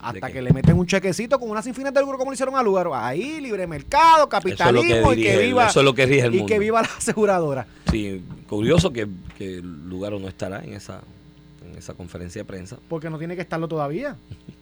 Hasta 0.00 0.32
que 0.32 0.42
le 0.42 0.52
meten 0.52 0.76
un 0.76 0.86
chequecito 0.86 1.38
con 1.38 1.48
unas 1.48 1.64
sin 1.64 1.74
fines 1.74 1.94
de 1.94 2.00
lucro 2.00 2.18
como 2.18 2.30
le 2.32 2.34
hicieron 2.34 2.56
al 2.56 2.64
lugar. 2.64 2.88
Ahí, 2.92 3.40
libre 3.40 3.66
mercado, 3.68 4.24
es 4.24 4.30
capitalismo 4.30 5.10
que 5.10 5.20
y 5.20 5.22
que 5.22 5.38
viva, 5.38 5.68
eso 5.68 5.78
es 5.78 5.84
lo 5.84 5.94
que 5.94 6.06
rige 6.06 6.26
el 6.26 6.34
y 6.34 6.38
mundo. 6.38 6.52
que 6.52 6.58
viva 6.58 6.82
la 6.82 6.88
aseguradora. 6.98 7.66
Sí, 7.90 8.20
curioso 8.48 8.92
que, 8.92 9.06
que 9.38 9.58
el 9.58 9.88
lugar 9.88 10.12
no 10.14 10.26
estará 10.26 10.64
en 10.64 10.72
esa, 10.72 11.02
en 11.72 11.78
esa 11.78 11.94
conferencia 11.94 12.40
de 12.42 12.44
prensa. 12.44 12.78
Porque 12.88 13.10
no 13.10 13.18
tiene 13.18 13.34
que 13.34 13.42
estarlo 13.42 13.66
todavía. 13.68 14.16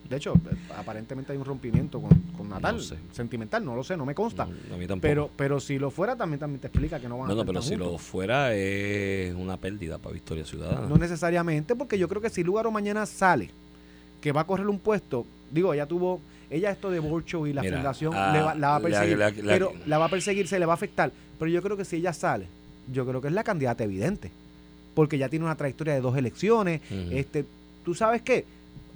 De 0.08 0.16
hecho, 0.16 0.34
aparentemente 0.76 1.32
hay 1.32 1.38
un 1.38 1.44
rompimiento 1.44 2.00
con, 2.00 2.10
con 2.36 2.48
Natal. 2.48 2.76
No 2.76 2.82
sé. 2.82 2.96
Sentimental, 3.12 3.64
no 3.64 3.74
lo 3.74 3.84
sé, 3.84 3.96
no 3.96 4.04
me 4.06 4.14
consta. 4.14 4.46
No, 4.46 4.74
a 4.74 4.78
mí 4.78 4.86
tampoco. 4.86 5.00
Pero, 5.02 5.30
pero 5.36 5.60
si 5.60 5.78
lo 5.78 5.90
fuera, 5.90 6.16
también, 6.16 6.38
también 6.40 6.60
te 6.60 6.68
explica 6.68 6.98
que 7.00 7.08
no 7.08 7.16
van 7.18 7.24
a 7.30 7.34
bueno, 7.34 7.42
estar 7.42 7.52
pero 7.54 7.62
si 7.62 7.76
lo 7.76 7.98
fuera 7.98 8.54
es 8.54 9.34
una 9.34 9.56
pérdida 9.56 9.98
para 9.98 10.12
Victoria 10.14 10.44
Ciudadana. 10.44 10.86
No 10.88 10.96
necesariamente, 10.96 11.74
porque 11.76 11.98
yo 11.98 12.08
creo 12.08 12.20
que 12.22 12.30
si 12.30 12.42
Lugaro 12.42 12.70
mañana 12.70 13.06
sale, 13.06 13.50
que 14.20 14.32
va 14.32 14.42
a 14.42 14.46
correr 14.46 14.66
un 14.68 14.78
puesto, 14.78 15.26
digo, 15.50 15.72
ella 15.74 15.86
tuvo, 15.86 16.20
ella 16.50 16.70
esto 16.70 16.90
de 16.90 16.98
Borcho 16.98 17.46
y 17.46 17.52
la 17.52 17.62
Mira, 17.62 17.76
fundación 17.76 18.12
ah, 18.14 18.32
le 18.32 18.40
va- 18.42 18.54
la 18.54 18.68
va 18.70 18.76
a 18.76 18.78
la- 18.80 18.82
perseguir, 18.88 19.18
la- 19.18 19.30
la- 19.30 19.52
pero 19.52 19.72
la 19.86 19.98
va 19.98 20.04
a 20.06 20.08
perseguir, 20.10 20.46
se 20.48 20.58
le 20.58 20.66
va 20.66 20.72
a 20.72 20.74
afectar. 20.74 21.10
Pero 21.38 21.50
yo 21.50 21.62
creo 21.62 21.76
que 21.76 21.84
si 21.84 21.96
ella 21.96 22.12
sale, 22.12 22.46
yo 22.92 23.06
creo 23.06 23.20
que 23.20 23.28
es 23.28 23.32
la 23.34 23.44
candidata 23.44 23.82
evidente, 23.84 24.30
porque 24.94 25.18
ya 25.18 25.28
tiene 25.28 25.44
una 25.44 25.56
trayectoria 25.56 25.94
de 25.94 26.00
dos 26.00 26.16
elecciones, 26.16 26.80
este, 27.10 27.44
tú 27.84 27.94
sabes 27.94 28.22
qué, 28.22 28.44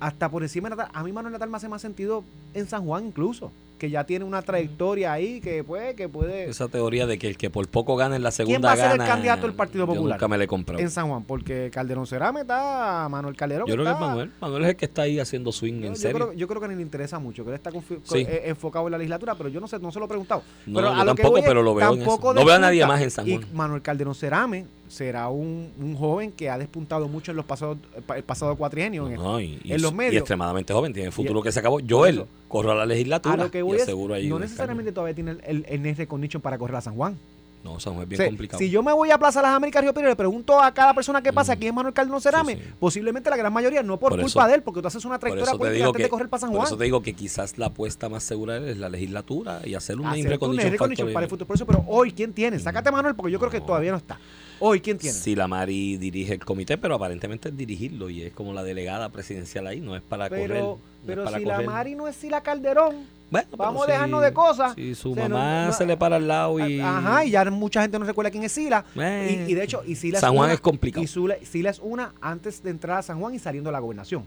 hasta 0.00 0.28
por 0.28 0.42
encima 0.42 0.68
de 0.68 0.76
Natal, 0.76 0.90
a 0.94 1.02
mí 1.02 1.12
Manuel 1.12 1.32
Natal 1.32 1.48
me 1.50 1.56
hace 1.56 1.68
más 1.68 1.80
sentido 1.82 2.24
en 2.52 2.66
San 2.68 2.84
Juan 2.84 3.06
incluso, 3.06 3.50
que 3.78 3.90
ya 3.90 4.04
tiene 4.04 4.24
una 4.24 4.40
trayectoria 4.40 5.12
ahí 5.12 5.40
que 5.40 5.64
puede, 5.64 5.94
que 5.94 6.08
puede 6.08 6.48
Esa 6.48 6.68
teoría 6.68 7.06
de 7.06 7.18
que 7.18 7.26
el 7.28 7.36
que 7.36 7.50
por 7.50 7.66
poco 7.68 7.96
gana 7.96 8.14
en 8.16 8.22
la 8.22 8.30
segunda 8.30 8.56
¿Quién 8.56 8.68
va 8.68 8.72
a 8.72 8.76
ser 8.92 9.00
el 9.00 9.06
candidato 9.06 9.42
del 9.46 9.54
Partido 9.54 9.84
yo 9.84 9.92
Popular? 9.94 10.16
nunca 10.16 10.28
me 10.28 10.38
le 10.38 10.44
he 10.44 10.46
comprado. 10.46 10.80
en 10.80 10.90
San 10.90 11.08
Juan, 11.08 11.24
porque 11.24 11.70
Calderón 11.72 12.06
Cerame 12.06 12.42
está, 12.42 13.08
Manuel 13.10 13.36
Calderón 13.36 13.66
Yo 13.66 13.74
creo 13.74 13.84
que 13.84 13.92
es 13.92 13.98
Manuel. 14.00 14.30
Manuel 14.40 14.62
es 14.64 14.68
el 14.70 14.76
que 14.76 14.84
está 14.84 15.02
ahí 15.02 15.18
haciendo 15.18 15.50
swing 15.52 15.80
Yo, 15.80 15.86
en 15.88 15.94
yo 15.94 16.00
serio. 16.00 16.16
creo, 16.28 16.32
yo 16.34 16.48
creo 16.48 16.60
que 16.60 16.68
ni 16.68 16.76
le 16.76 16.82
interesa 16.82 17.18
mucho, 17.18 17.44
que 17.44 17.50
él 17.50 17.56
está 17.56 17.70
Sí. 18.04 18.18
eh, 18.28 18.42
enfocado 18.46 18.86
en 18.86 18.92
la 18.92 18.98
legislatura, 18.98 19.34
pero 19.34 19.48
yo 19.48 19.60
no 19.60 19.66
sé, 19.68 19.78
no 19.80 19.90
se 19.90 19.98
lo 19.98 20.04
he 20.04 20.08
preguntado. 20.08 20.42
No, 20.66 20.74
pero 20.80 20.94
yo 20.94 21.00
a 21.00 21.04
lo 21.04 21.14
que 21.14 21.22
tampoco, 21.22 21.30
voy 21.40 21.42
pero 21.46 21.62
lo 21.62 21.74
veo 21.74 21.92
en 21.92 21.98
tampoco 21.98 22.30
eso. 22.32 22.40
No 22.40 22.46
veo 22.46 22.54
a 22.54 22.58
nadie 22.60 22.86
más 22.86 23.00
en 23.02 23.10
San 23.10 23.26
Y 23.28 23.36
Juan. 23.36 23.48
Manuel 23.54 23.82
Calderón 23.82 24.14
Cerame 24.14 24.66
será 24.94 25.28
un, 25.28 25.70
un 25.78 25.96
joven 25.96 26.32
que 26.32 26.48
ha 26.48 26.56
despuntado 26.58 27.08
mucho 27.08 27.32
en 27.32 27.36
los 27.36 27.44
pasados, 27.44 27.78
el 28.16 28.22
pasado 28.22 28.54
cuatrienio. 28.56 29.08
en- 29.08 29.14
No, 29.16 29.40
y, 29.40 29.60
y- 29.64 29.72
en 29.72 29.82
los 29.82 29.92
y 29.92 29.94
medios. 29.94 30.20
extremadamente 30.20 30.72
joven, 30.72 30.92
tiene 30.92 31.10
futuro 31.10 31.40
Y- 31.40 31.42
que 31.42 31.52
se 31.52 31.58
acabó. 31.60 31.78
por 31.78 31.90
Joel 31.90 32.24
corrió 32.48 32.72
a 32.72 32.74
la 32.76 32.86
legislatura 32.86 33.34
a 33.34 33.38
lo 33.38 33.50
que 33.50 33.62
voy 33.62 33.72
y 33.72 33.76
es, 33.76 33.82
aseguro 33.82 34.16
no 34.18 34.38
necesariamente 34.38 34.92
todavía 34.92 35.14
tiene 35.14 35.32
el, 35.32 35.64
el, 35.68 35.86
el 35.86 35.96
Recognition 35.96 36.40
para 36.40 36.56
correr 36.58 36.76
a 36.76 36.80
San 36.80 36.94
Juan. 36.94 37.16
No, 37.64 37.80
San 37.80 37.94
Juan 37.94 38.02
es 38.02 38.08
bien 38.10 38.20
O 38.20 38.22
sea, 38.24 38.28
complicado. 38.28 38.58
Si 38.58 38.68
yo 38.68 38.82
me 38.82 38.92
voy 38.92 39.10
a 39.10 39.16
Plaza 39.16 39.40
Las 39.40 39.52
Américas 39.54 39.80
Río 39.82 39.94
Piedras 39.94 40.10
y 40.10 40.12
le 40.12 40.16
pregunto 40.16 40.60
a 40.60 40.70
cada 40.74 40.92
persona 40.92 41.22
qué 41.22 41.32
pasa, 41.32 41.54
Mm. 41.54 41.58
quién 41.58 41.68
es 41.70 41.74
Manuel 41.74 41.94
Calderón 41.94 42.20
Cerame, 42.20 42.56
Sí, 42.56 42.60
sí. 42.62 42.70
posiblemente 42.78 43.30
la 43.30 43.38
gran 43.38 43.50
mayoría, 43.54 43.82
no 43.82 43.98
por, 43.98 44.10
Por 44.10 44.20
culpa 44.20 44.40
eso- 44.42 44.48
de 44.48 44.54
él, 44.56 44.62
porque 44.62 44.82
tú 44.82 44.86
haces 44.88 45.02
una 45.06 45.14
por 45.14 45.20
trayectoria 45.30 45.58
política 45.58 45.86
antes 45.86 45.96
que, 45.96 46.02
de 46.02 46.08
correr 46.10 46.28
para 46.28 46.40
San 46.42 46.50
por 46.50 46.58
Juan. 46.58 46.66
eso 46.66 46.76
te 46.76 46.84
digo 46.84 47.00
que 47.02 47.14
quizás 47.14 47.56
la 47.56 47.66
apuesta 47.66 48.10
más 48.10 48.22
segura 48.22 48.58
es 48.58 48.76
la 48.76 48.90
legislatura 48.90 49.62
y 49.64 49.74
hacer 49.74 49.96
un 49.96 50.02
name 50.02 50.20
Hacer 50.20 50.32
un 50.32 51.12
para 51.14 51.24
el 51.24 51.30
futuro. 51.30 51.46
Por 51.46 51.56
eso, 51.56 51.64
pero 51.64 51.82
hoy, 51.88 52.12
¿quién 52.12 52.34
tiene? 52.34 52.58
Sácate 52.58 52.90
a 52.90 52.92
Manuel, 52.92 53.14
porque 53.14 53.32
yo 53.32 53.38
creo 53.38 53.50
que 53.50 53.62
todavía 53.62 53.92
no 53.92 53.96
está. 53.96 54.18
Hoy, 54.60 54.80
¿quién 54.80 54.98
tiene? 54.98 55.16
Si 55.16 55.34
la 55.34 55.46
Mari 55.48 55.96
dirige 55.96 56.34
el 56.34 56.44
comité, 56.44 56.78
pero 56.78 56.94
aparentemente 56.94 57.48
es 57.48 57.56
dirigirlo 57.56 58.08
y 58.10 58.22
es 58.22 58.32
como 58.32 58.52
la 58.52 58.62
delegada 58.62 59.08
presidencial 59.10 59.66
ahí, 59.66 59.80
no 59.80 59.96
es 59.96 60.02
para 60.02 60.28
correr. 60.28 60.48
pero 60.48 60.60
no 60.62 60.78
pero 61.06 61.24
para 61.24 61.38
si 61.38 61.44
la. 61.44 61.60
Mari 61.60 61.94
no 61.94 62.08
es 62.08 62.16
Sila 62.16 62.40
Calderón, 62.40 63.06
Bueno, 63.30 63.48
vamos 63.56 63.82
a 63.82 63.86
si- 63.86 63.92
dejarnos 63.92 64.22
de 64.22 64.32
cosas. 64.32 64.74
Si 64.74 64.94
su 64.94 65.14
mamá 65.14 65.66
no- 65.66 65.72
se 65.72 65.84
le 65.84 65.96
para 65.96 66.16
al 66.16 66.26
lado 66.28 66.66
y. 66.66 66.80
ajá, 66.80 67.24
y 67.24 67.30
ya 67.30 67.44
mucha 67.50 67.82
gente 67.82 67.98
no 67.98 68.04
recuerda 68.06 68.30
quién 68.30 68.44
es 68.44 68.52
Sila. 68.52 68.84
Eh, 68.96 69.44
y, 69.46 69.52
y 69.52 69.54
de 69.54 69.64
hecho, 69.64 69.82
y 69.86 69.96
Sila 69.96 70.20
San 70.20 70.34
Juan 70.34 70.46
una, 70.46 70.54
es 70.54 70.60
complicado. 70.60 71.02
Y 71.02 71.06
Sula- 71.06 71.36
Sila 71.44 71.70
es 71.70 71.78
una 71.80 72.12
antes 72.20 72.62
de 72.62 72.70
entrar 72.70 72.98
a 72.98 73.02
San 73.02 73.18
Juan 73.20 73.34
y 73.34 73.38
saliendo 73.38 73.68
de 73.68 73.72
la 73.72 73.80
gobernación. 73.80 74.24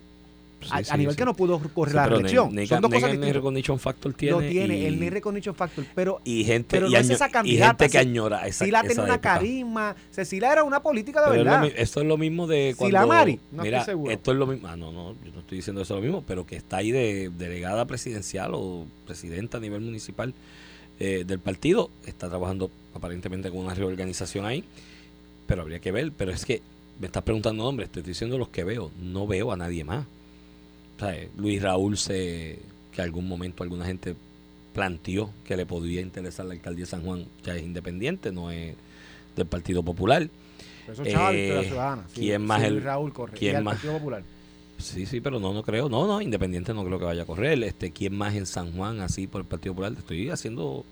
Sí, 0.59 0.69
a, 0.89 0.97
nivel 0.97 1.13
sí. 1.13 1.17
que 1.19 1.25
no 1.25 1.35
pudo 1.35 1.59
correr 1.59 1.93
la 1.93 2.07
reelección. 2.07 2.53
ne- 2.55 2.65
Son 2.65 2.81
dos 2.81 2.89
cosas 2.89 3.11
el 3.11 3.17
distintas. 3.17 3.35
recognition 3.35 3.77
factor 3.79 4.13
tiene. 4.13 4.31
Lo 4.31 4.39
tiene, 4.41 4.77
y, 4.79 4.85
el 4.85 4.95
Name 4.95 5.11
Recognition 5.11 5.53
Factor. 5.53 5.85
Pero 5.93 6.19
y 6.23 6.43
gente, 6.45 6.67
pero 6.71 6.87
y, 6.87 6.93
no 6.93 6.97
es 6.97 7.05
año- 7.05 7.15
esa 7.15 7.27
y 7.27 7.31
candidata, 7.31 7.83
gente 7.85 7.89
que 7.91 7.97
añora 7.99 8.47
esa, 8.47 8.65
Sila 8.65 8.79
esa 8.79 8.87
tiene 8.87 9.03
una 9.03 9.13
época. 9.13 9.33
carisma. 9.33 9.95
Sila 10.23 10.51
era 10.51 10.63
una 10.63 10.81
política 10.81 11.21
de 11.21 11.27
Pero 11.29 11.41
es 11.41 11.45
lo 11.45 11.51
verdad. 11.61 11.71
esto 11.77 12.01
es 12.01 12.07
lo 12.07 12.17
mismo 12.17 12.47
de 12.47 12.73
cuando... 12.75 13.07
Mari, 13.07 13.39
no 13.51 13.61
mira, 13.63 13.79
estoy 13.79 13.91
seguro. 13.93 14.11
esto 14.11 14.31
es 14.31 14.37
lo 14.37 14.47
mismo... 14.47 14.67
Ah, 14.67 14.75
no, 14.75 14.91
no, 14.91 15.13
yo 15.23 15.31
no 15.31 15.39
estoy 15.41 15.57
diciendo 15.57 15.81
eso 15.83 15.93
lo 15.95 16.01
mismo, 16.01 16.23
pero 16.27 16.45
que 16.47 16.55
está 16.55 16.77
ahí 16.77 16.91
de 16.91 17.29
delegada 17.37 17.85
presidencial 17.85 18.51
o 18.55 18.85
presidenta 19.05 19.57
a 19.59 19.61
nivel 19.61 19.81
municipal 19.81 20.33
eh, 20.99 21.23
del 21.27 21.37
partido. 21.39 21.91
Está 22.07 22.29
trabajando 22.29 22.71
aparentemente 22.95 23.51
con 23.51 23.59
una 23.59 23.75
reorganización 23.75 24.45
ahí, 24.47 24.63
pero 25.45 25.61
habría 25.61 25.77
que 25.77 25.91
ver. 25.91 26.11
Pero 26.17 26.31
es 26.31 26.45
que 26.45 26.63
me 26.99 27.05
estás 27.05 27.21
preguntando 27.21 27.63
nombres, 27.63 27.89
te 27.89 27.99
estoy 27.99 28.11
diciendo 28.13 28.39
los 28.39 28.49
que 28.49 28.63
veo. 28.63 28.89
No 28.99 29.27
veo 29.27 29.51
a 29.51 29.55
nadie 29.57 29.83
más. 29.83 30.05
Eh, 31.01 31.29
Luis 31.37 31.61
Raúl 31.61 31.97
sé 31.97 32.59
que 32.93 33.01
algún 33.01 33.27
momento 33.27 33.63
alguna 33.63 33.85
gente 33.85 34.15
planteó 34.73 35.31
que 35.45 35.55
le 35.57 35.65
podría 35.65 36.01
interesar 36.01 36.45
la 36.45 36.53
alcaldía 36.53 36.85
de 36.85 36.89
San 36.91 37.01
Juan, 37.03 37.25
ya 37.43 37.55
es 37.55 37.63
independiente, 37.63 38.31
no 38.31 38.51
es 38.51 38.75
del 39.35 39.45
Partido 39.45 39.83
Popular. 39.83 40.27
Eso 40.91 41.03
es 41.03 41.13
Eh, 41.13 41.17
Victoria 41.17 41.63
Ciudadana. 41.69 42.03
Sí, 42.13 42.21
¿quién 42.21 42.45
más 42.45 42.61
sí, 42.61 42.67
el- 42.67 42.73
Luis 42.73 42.83
Raúl 42.85 43.13
corre. 43.13 43.37
quién 43.37 43.63
más? 43.63 43.75
Partido 43.75 43.93
Popular. 43.93 44.23
Sí, 44.79 45.05
sí, 45.07 45.21
pero 45.21 45.39
no, 45.39 45.53
no 45.53 45.63
creo. 45.63 45.89
No, 45.89 46.05
no, 46.05 46.21
independiente 46.21 46.71
no 46.73 46.85
creo 46.85 46.99
que 46.99 47.05
vaya 47.05 47.23
a 47.23 47.25
correr. 47.25 47.61
Este, 47.63 47.91
¿Quién 47.91 48.15
más 48.15 48.35
en 48.35 48.45
San 48.45 48.71
Juan 48.73 49.01
así 49.01 49.25
por 49.25 49.41
el 49.41 49.47
Partido 49.47 49.73
Popular? 49.73 49.93
Estoy 49.97 50.29
haciendo 50.29 50.85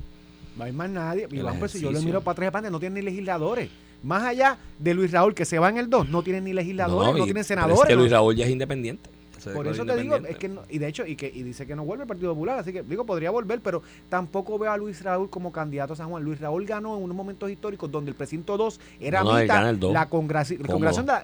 No 0.58 0.63
hay 0.63 0.72
más 0.72 0.89
nadie. 0.89 1.28
Y 1.32 1.39
pues, 1.60 1.72
si 1.74 1.82
yo 1.82 1.91
lo 1.91 2.02
miro 2.02 2.22
para 2.22 2.48
atrás 2.48 2.63
de 2.63 2.72
no 2.72 2.80
tienen 2.80 2.96
ni 2.96 3.02
legisladores. 3.04 3.70
Más 4.04 4.24
allá 4.24 4.58
de 4.80 4.94
Luis 4.94 5.12
Raúl, 5.12 5.34
que 5.36 5.46
se 5.46 5.60
va 5.60 5.70
en 5.70 5.78
el 5.78 5.89
2, 5.89 6.10
no 6.10 6.24
tienen 6.24 6.44
ni 6.46 6.54
legisladores, 6.54 7.13
no, 7.13 7.20
y- 7.20 7.24
tienen 7.26 7.44
senadores. 7.44 7.80
Es 7.82 7.88
que 7.88 7.94
no- 7.94 8.00
Luis 8.02 8.12
Raúl 8.12 8.36
ya 8.36 8.46
es 8.46 8.52
independiente. 8.52 9.10
Por 9.54 9.67
eso 9.67 9.86
te 9.86 9.95
digo, 9.98 10.15
es 10.15 10.38
que 10.38 10.50
no- 10.50 10.62
y 10.69 10.78
de 10.80 10.88
hecho, 10.88 11.06
y 11.06 11.15
que 11.15 11.28
y 11.34 11.43
dice 11.43 11.67
que 11.67 11.76
no 11.76 11.84
vuelve 11.86 12.04
el 12.04 12.08
Partido 12.08 12.34
Popular, 12.34 12.60
así 12.60 12.71
que 12.74 12.82
digo, 12.84 13.06
podría 13.06 13.32
volver, 13.32 13.60
pero 13.62 13.82
tampoco 14.10 14.58
veo 14.58 14.71
a 14.71 14.78
Luis 14.78 15.02
Raúl 15.04 15.30
como 15.30 15.52
candidato 15.52 15.93
a 15.93 15.95
San 15.95 16.10
Juan. 16.10 16.24
Luis 16.24 16.39
Raúl 16.39 16.65
ganó 16.65 16.98
en 16.98 17.04
unos 17.04 17.15
momentos 17.15 17.50
históricos 17.52 17.91
donde 17.91 18.10
el 18.12 18.15
precinto 18.15 18.58
2 18.58 18.80
era 19.00 19.24
No, 19.24 19.34
mitad 19.36 19.69
el 19.69 19.80
la 19.93 20.08
congregación 20.10 20.62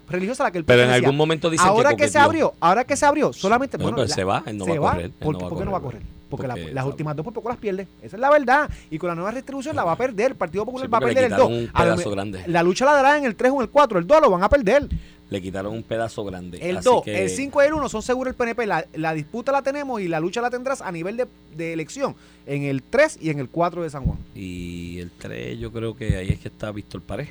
religiosa 0.09 0.43
a 0.43 0.47
la 0.47 0.51
que 0.51 0.57
él 0.59 0.65
Pero 0.65 0.83
en 0.83 0.89
algún 0.91 1.15
momento 1.17 1.49
dicen 1.49 1.67
ahora 1.67 1.91
que 1.91 1.97
que, 2.03 2.07
se 2.09 2.19
abrió, 2.19 2.53
ahora 2.59 2.83
que 2.83 2.95
se 2.95 3.05
abrió, 3.05 3.33
solamente 3.33 3.77
Bueno, 3.77 3.95
pero 3.97 4.07
la- 4.07 4.13
se 4.15 4.23
va, 4.23 4.43
él 4.45 4.57
no 4.57 4.65
se 4.65 4.77
va 4.79 4.89
a 4.91 4.93
correr, 4.95 5.11
¿Por, 5.11 5.33
no 5.33 5.39
va 5.39 5.45
a 5.45 5.49
por 5.49 5.57
qué 5.59 5.65
no 5.65 5.71
va 5.71 5.77
a 5.77 5.81
correr? 5.81 6.01
Porque, 6.29 6.47
la- 6.47 6.53
porque 6.55 6.73
las 6.73 6.85
últimas 6.85 7.13
dos 7.15 7.25
por 7.25 7.33
poco 7.33 7.49
las 7.49 7.57
pierde. 7.57 7.87
Esa 8.01 8.15
es 8.15 8.19
la 8.21 8.29
verdad. 8.29 8.69
Y 8.89 8.97
con 8.97 9.09
la 9.09 9.15
nueva 9.15 9.33
distribución 9.33 9.75
la 9.75 9.83
va 9.83 9.91
a 9.91 9.95
perder. 9.97 10.31
El 10.31 10.37
Partido 10.37 10.63
Popular 10.63 10.87
Sí, 10.87 10.91
va 10.91 10.97
a 10.97 11.01
perder 11.01 11.23
el 11.25 11.29
2. 11.31 11.39
quitaron 11.39 11.53
un 11.63 11.69
A 11.73 11.79
lo 11.85 11.91
pedazo 11.91 12.09
me- 12.09 12.15
grande. 12.15 12.43
La 12.47 12.63
lucha 12.63 12.85
la 12.85 12.93
darán 12.93 13.17
en 13.19 13.25
el 13.25 13.35
3 13.35 13.51
o 13.51 13.55
en 13.55 13.61
el 13.63 13.69
4. 13.69 13.99
El 13.99 14.07
2 14.07 14.21
lo 14.21 14.29
van 14.29 14.41
a 14.41 14.47
perder. 14.47 14.87
Le 15.31 15.41
quitaron 15.41 15.73
un 15.73 15.81
pedazo 15.81 16.23
grande. 16.25 16.59
El 16.61 16.77
así 16.77 16.85
2, 16.89 17.03
que- 17.03 17.23
el 17.23 17.29
5 17.29 17.63
y 17.63 17.65
el 17.65 17.73
1 17.73 17.87
son 17.89 18.01
seguros 18.03 18.31
el 18.31 18.35
PNP. 18.35 18.67
La, 18.67 18.85
la 18.93 19.13
disputa 19.13 19.51
la 19.53 19.61
tenemos 19.63 19.99
y 20.01 20.07
la 20.09 20.19
lucha 20.19 20.41
la 20.41 20.49
tendrás 20.49 20.81
a 20.81 20.91
nivel 20.91 21.15
de, 21.17 21.25
de 21.55 21.71
elección 21.73 22.15
en 22.45 22.63
el 22.63 22.83
3 22.83 23.17
y 23.21 23.29
en 23.29 23.39
el 23.39 23.47
4 23.47 23.81
de 23.81 23.89
San 23.89 24.03
Juan. 24.03 24.17
Y 24.35 24.99
el 24.99 25.09
3, 25.09 25.57
yo 25.57 25.71
creo 25.71 25.95
que 25.95 26.17
ahí 26.17 26.29
es 26.29 26.39
que 26.39 26.49
está 26.49 26.69
Víctor 26.71 27.01
Pared. 27.01 27.27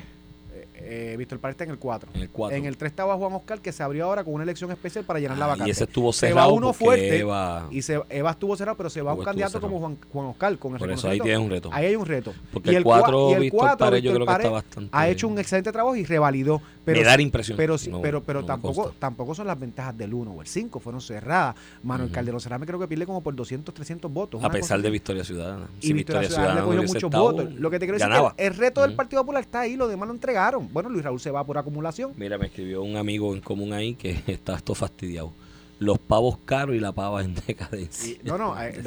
Eh, 0.83 1.15
Víctor 1.15 1.37
Párez 1.37 1.53
está 1.53 1.63
en 1.63 1.69
el 1.69 1.77
4. 1.77 2.09
En 2.15 2.21
el 2.23 2.29
4. 2.29 2.57
En 2.57 2.65
el 2.65 2.75
3 2.75 2.89
estaba 2.91 3.15
Juan 3.15 3.31
Oscar, 3.33 3.59
que 3.61 3.71
se 3.71 3.83
abrió 3.83 4.05
ahora 4.05 4.23
con 4.23 4.33
una 4.33 4.43
elección 4.43 4.71
especial 4.71 5.05
para 5.05 5.19
llenar 5.19 5.37
la 5.37 5.45
vacante. 5.45 5.65
Ah, 5.65 5.67
y 5.67 5.71
ese 5.71 5.83
estuvo 5.83 6.11
Se 6.11 6.27
cerrado 6.29 6.49
va 6.49 6.53
uno 6.55 6.73
fuerte 6.73 7.19
Eva- 7.19 7.67
Y 7.69 7.83
se, 7.83 8.01
Eva 8.09 8.31
estuvo 8.31 8.57
cerrado, 8.57 8.75
pero 8.77 8.89
se 8.89 8.99
va 9.03 9.11
un 9.13 9.19
Estuvo 9.19 9.25
candidato 9.25 9.51
cerrado. 9.53 9.67
como 9.67 9.79
Juan, 9.79 9.97
Juan 10.11 10.25
Oscar. 10.27 10.57
Con 10.57 10.73
el 10.73 10.79
Por 10.79 10.89
eso 10.91 11.07
ahí 11.07 11.19
tienes 11.19 11.39
un 11.39 11.51
reto. 11.51 11.69
Ahí 11.71 11.85
hay 11.85 11.95
un 11.95 12.05
reto. 12.07 12.33
Porque 12.51 12.71
Y 12.71 12.75
el 12.75 12.83
cua- 12.83 12.99
4, 13.01 13.29
y 13.29 13.33
el 13.33 13.39
Víctor 13.41 13.77
Pared, 13.77 13.97
yo 14.01 14.11
Víctor 14.11 14.15
creo 14.15 14.25
que 14.25 14.31
está 14.31 14.37
Pared 14.37 14.51
bastante. 14.51 14.89
Ha 14.91 15.09
hecho 15.09 15.27
un 15.27 15.37
excelente 15.39 15.71
trabajo 15.71 15.95
y 15.95 16.03
revalidó. 16.03 16.61
Pero, 16.83 16.99
Me 16.99 17.05
da 17.05 17.15
la 17.15 17.21
impresión. 17.21 17.57
Pero, 17.57 17.77
sí, 17.77 17.91
No- 17.91 18.01
pero, 18.01 18.23
pero 18.23 18.41
no 18.41 18.47
tampoco, 18.47 18.93
tampoco 18.97 19.35
son 19.35 19.47
las 19.47 19.59
ventajas 19.59 19.95
del 19.97 20.13
1 20.13 20.31
o 20.31 20.41
el 20.41 20.47
5. 20.47 20.79
Fueron 20.79 20.99
cerradas. 21.01 21.55
Manuel 21.83 22.07
Ujú. 22.07 22.15
Calderón 22.15 22.41
Cerame 22.41 22.65
creo 22.65 22.79
que 22.79 22.87
pierde 22.87 23.05
como 23.05 23.21
por 23.21 23.35
200, 23.35 23.73
300 23.73 24.11
votos. 24.11 24.43
A 24.43 24.49
pesar 24.49 24.77
cosa 24.77 24.83
de. 24.83 24.89
Victoria 24.89 25.23
Ciudadana. 25.23 25.67
Y 25.79 25.93
Victoria 25.93 26.27
Ciudadana 26.27 26.55
le 26.55 26.65
cogió 26.65 26.81
muchos 26.81 27.03
estado, 27.03 27.23
votos. 27.23 27.53
Lo 27.53 27.69
que 27.69 27.79
te 27.79 27.85
quiero 27.85 27.99
decir 27.99 28.11
es 28.11 28.33
que 28.33 28.45
el, 28.45 28.55
reto 28.55 28.81
del. 28.81 28.95
Partido 28.95 29.21
Popular 29.21 29.41
está 29.41 29.61
ahí, 29.61 29.75
los 29.75 29.89
demás 29.89 30.07
lo 30.07 30.13
entregaron. 30.13 30.69
Bueno, 30.71 30.89
Luis 30.89 31.03
Raúl 31.03 31.19
se 31.19 31.31
va 31.31 31.43
por 31.43 31.57
acumulación. 31.57 32.13
Mira, 32.17 32.37
me 32.37 32.47
escribió 32.47 32.83
un 32.83 32.97
amigo 32.97 33.33
en 33.33 33.41
común 33.41 33.73
ahí 33.73 33.95
que 33.95 34.21
está 34.27 34.55
esto 34.55 34.75
fastidiado. 34.75 35.31
Los 35.79 35.97
pavos 35.97 36.37
caros 36.45 36.75
y 36.75 36.79
la 36.79 36.91
pava 36.91 37.23
en 37.23 37.33
decadencia. 37.47 38.17
No, 38.23 38.37
no, 38.37 38.61
eh, 38.61 38.83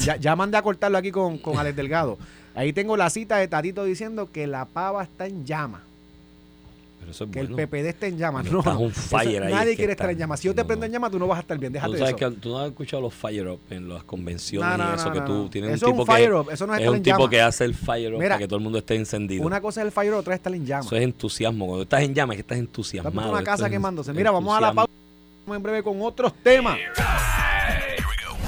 ya, 0.00 0.16
ya 0.16 0.36
mandé 0.36 0.58
a 0.58 0.62
cortarlo 0.62 0.98
aquí 0.98 1.10
con, 1.10 1.38
con 1.38 1.58
Alex 1.58 1.76
Delgado. 1.76 2.18
Ahí 2.54 2.72
tengo 2.72 2.96
la 2.96 3.08
cita 3.08 3.36
de 3.36 3.48
Tatito 3.48 3.84
diciendo 3.84 4.30
que 4.32 4.46
la 4.46 4.64
pava 4.64 5.02
está 5.04 5.26
en 5.26 5.46
llama, 5.46 5.82
Pero 7.08 7.12
eso 7.14 7.24
es 7.24 7.30
que 7.30 7.38
bueno. 7.40 7.56
el 7.58 7.66
PPD 7.68 7.86
está 7.88 8.06
en 8.06 8.18
llamas. 8.18 8.44
No, 8.52 8.58
estás 8.58 8.76
on 8.76 8.90
eso- 8.90 9.00
fire 9.00 9.42
ahí 9.44 9.52
nadie 9.54 9.70
es 9.70 9.76
quiere 9.78 9.92
estar 9.92 10.10
en 10.10 10.18
llamas. 10.18 10.40
Si 10.40 10.46
yo 10.48 10.54
te 10.54 10.60
No, 10.60 10.66
prendo 10.66 10.80
no. 10.82 10.86
en 10.86 10.92
llamas, 10.92 11.10
tú 11.10 11.18
no 11.18 11.26
vas 11.26 11.38
a 11.38 11.40
estar 11.40 11.56
bien. 11.58 11.72
Déjate 11.72 11.92
Tú 11.92 11.98
sabes 11.98 12.14
eso. 12.14 12.30
que 12.30 12.36
tú 12.36 12.48
no 12.50 12.58
has 12.58 12.68
escuchado 12.68 13.02
los 13.02 13.14
fire 13.14 13.48
up 13.48 13.60
en 13.70 13.88
las 13.88 14.04
convenciones 14.04 14.68
No, 14.68 14.84
no, 14.84 14.90
y 14.92 14.94
eso 14.94 15.06
no, 15.06 15.12
que 15.14 15.20
no, 15.20 15.24
tú 15.26 15.32
no. 15.44 15.50
tienes 15.50 15.70
Eso 15.72 15.86
un 15.86 15.92
es 15.94 15.98
un 15.98 16.04
tipo 16.04 16.12
fire 16.14 16.28
que 16.28 16.34
up, 16.34 16.50
eso 16.50 16.66
no 16.66 16.74
es 16.74 16.82
es 16.82 16.88
un 16.88 17.02
tipo 17.02 17.16
llamas. 17.16 17.30
que 17.30 17.40
hace 17.40 17.64
el 17.64 17.74
fire 17.74 18.12
up 18.12 18.18
Mira, 18.18 18.28
para 18.34 18.38
que 18.40 18.46
todo 18.48 18.56
el 18.58 18.62
mundo 18.62 18.78
esté 18.78 18.94
encendido. 18.96 19.46
Una 19.46 19.60
cosa 19.62 19.80
es 19.80 19.86
el 19.86 19.92
fire, 19.92 20.12
otra 20.12 20.34
es 20.34 20.38
estar 20.40 20.54
en 20.54 20.66
llamas. 20.66 20.86
Eso 20.86 20.96
es 20.96 21.02
entusiasmo. 21.02 21.66
Cuando 21.66 21.82
estás 21.84 22.02
en 22.02 22.14
llamas, 22.14 22.34
es 22.34 22.36
que 22.36 22.40
estás 22.42 22.58
Está 22.58 22.68
entusiasmado. 22.68 23.30
una 23.30 23.38
Esto 23.38 23.50
casa 23.50 23.70
quemándose. 23.70 24.12
Mira, 24.12 24.30
vamos 24.30 24.54
a 24.56 24.60
la 24.60 24.72
pausa. 24.74 24.92
En 25.46 25.62
breve 25.62 25.82
con 25.82 26.02
otros 26.02 26.34
temas. 26.42 26.76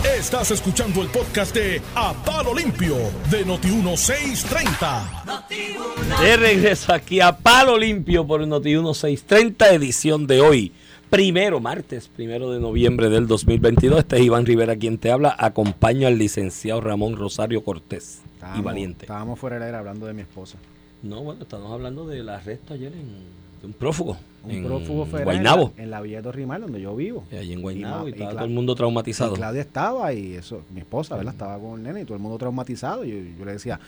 Estás 0.04 0.50
escuchando 0.50 1.02
el 1.02 1.08
podcast 1.08 1.54
de 1.54 1.82
A 1.94 2.14
Palo 2.24 2.54
Limpio 2.54 2.96
de 3.30 3.44
Noti1630. 3.44 6.22
De 6.22 6.36
regreso 6.38 6.94
aquí 6.94 7.20
a 7.20 7.36
Palo 7.36 7.76
Limpio 7.76 8.26
por 8.26 8.46
Noti 8.46 8.70
1630, 8.70 9.74
edición 9.74 10.26
de 10.26 10.40
hoy. 10.40 10.72
Primero, 11.10 11.60
martes, 11.60 12.08
primero 12.08 12.50
de 12.50 12.60
noviembre 12.60 13.10
del 13.10 13.26
2022. 13.26 13.98
Este 13.98 14.16
es 14.16 14.22
Iván 14.22 14.46
Rivera 14.46 14.74
quien 14.76 14.96
te 14.96 15.10
habla. 15.10 15.36
Acompaño 15.38 16.06
al 16.06 16.16
licenciado 16.16 16.80
Ramón 16.80 17.16
Rosario 17.16 17.62
Cortés. 17.62 18.22
y 18.56 18.62
Valiente. 18.62 19.04
Estábamos 19.04 19.38
fuera 19.38 19.56
del 19.56 19.64
aire 19.64 19.76
hablando 19.76 20.06
de 20.06 20.14
mi 20.14 20.22
esposa. 20.22 20.56
No, 21.02 21.22
bueno, 21.22 21.42
estamos 21.42 21.70
hablando 21.70 22.06
del 22.06 22.30
arresto 22.30 22.72
ayer 22.72 22.92
en, 22.92 23.26
un 23.62 23.72
prófugo. 23.72 24.16
Un 24.44 24.50
en 24.50 24.64
prófugo 24.64 25.04
federal 25.04 25.24
Guaynabo. 25.24 25.72
En 25.76 25.90
la, 25.90 26.00
Villa 26.00 26.18
de 26.18 26.22
Torrimal, 26.22 26.62
donde 26.62 26.80
yo 26.80 26.96
vivo. 26.96 27.24
Y 27.30 27.36
allí 27.36 27.52
en 27.52 27.60
Guaynabo 27.62 28.08
y, 28.08 28.12
todo 28.12 28.44
el 28.44 28.50
mundo 28.50 28.74
traumatizado. 28.74 29.32
Y 29.34 29.36
Claudia 29.36 29.60
estaba 29.60 30.12
y 30.12 30.34
eso, 30.34 30.62
mi 30.72 30.80
esposa, 30.80 31.16
¿verdad? 31.16 31.34
Estaba 31.34 31.58
con 31.58 31.78
el 31.78 31.82
nene 31.82 32.02
y 32.02 32.04
todo 32.04 32.14
el 32.14 32.22
mundo 32.22 32.38
traumatizado. 32.38 33.04
Y 33.04 33.10
yo, 33.10 33.16
yo 33.38 33.44
le 33.44 33.52
decía, 33.52 33.78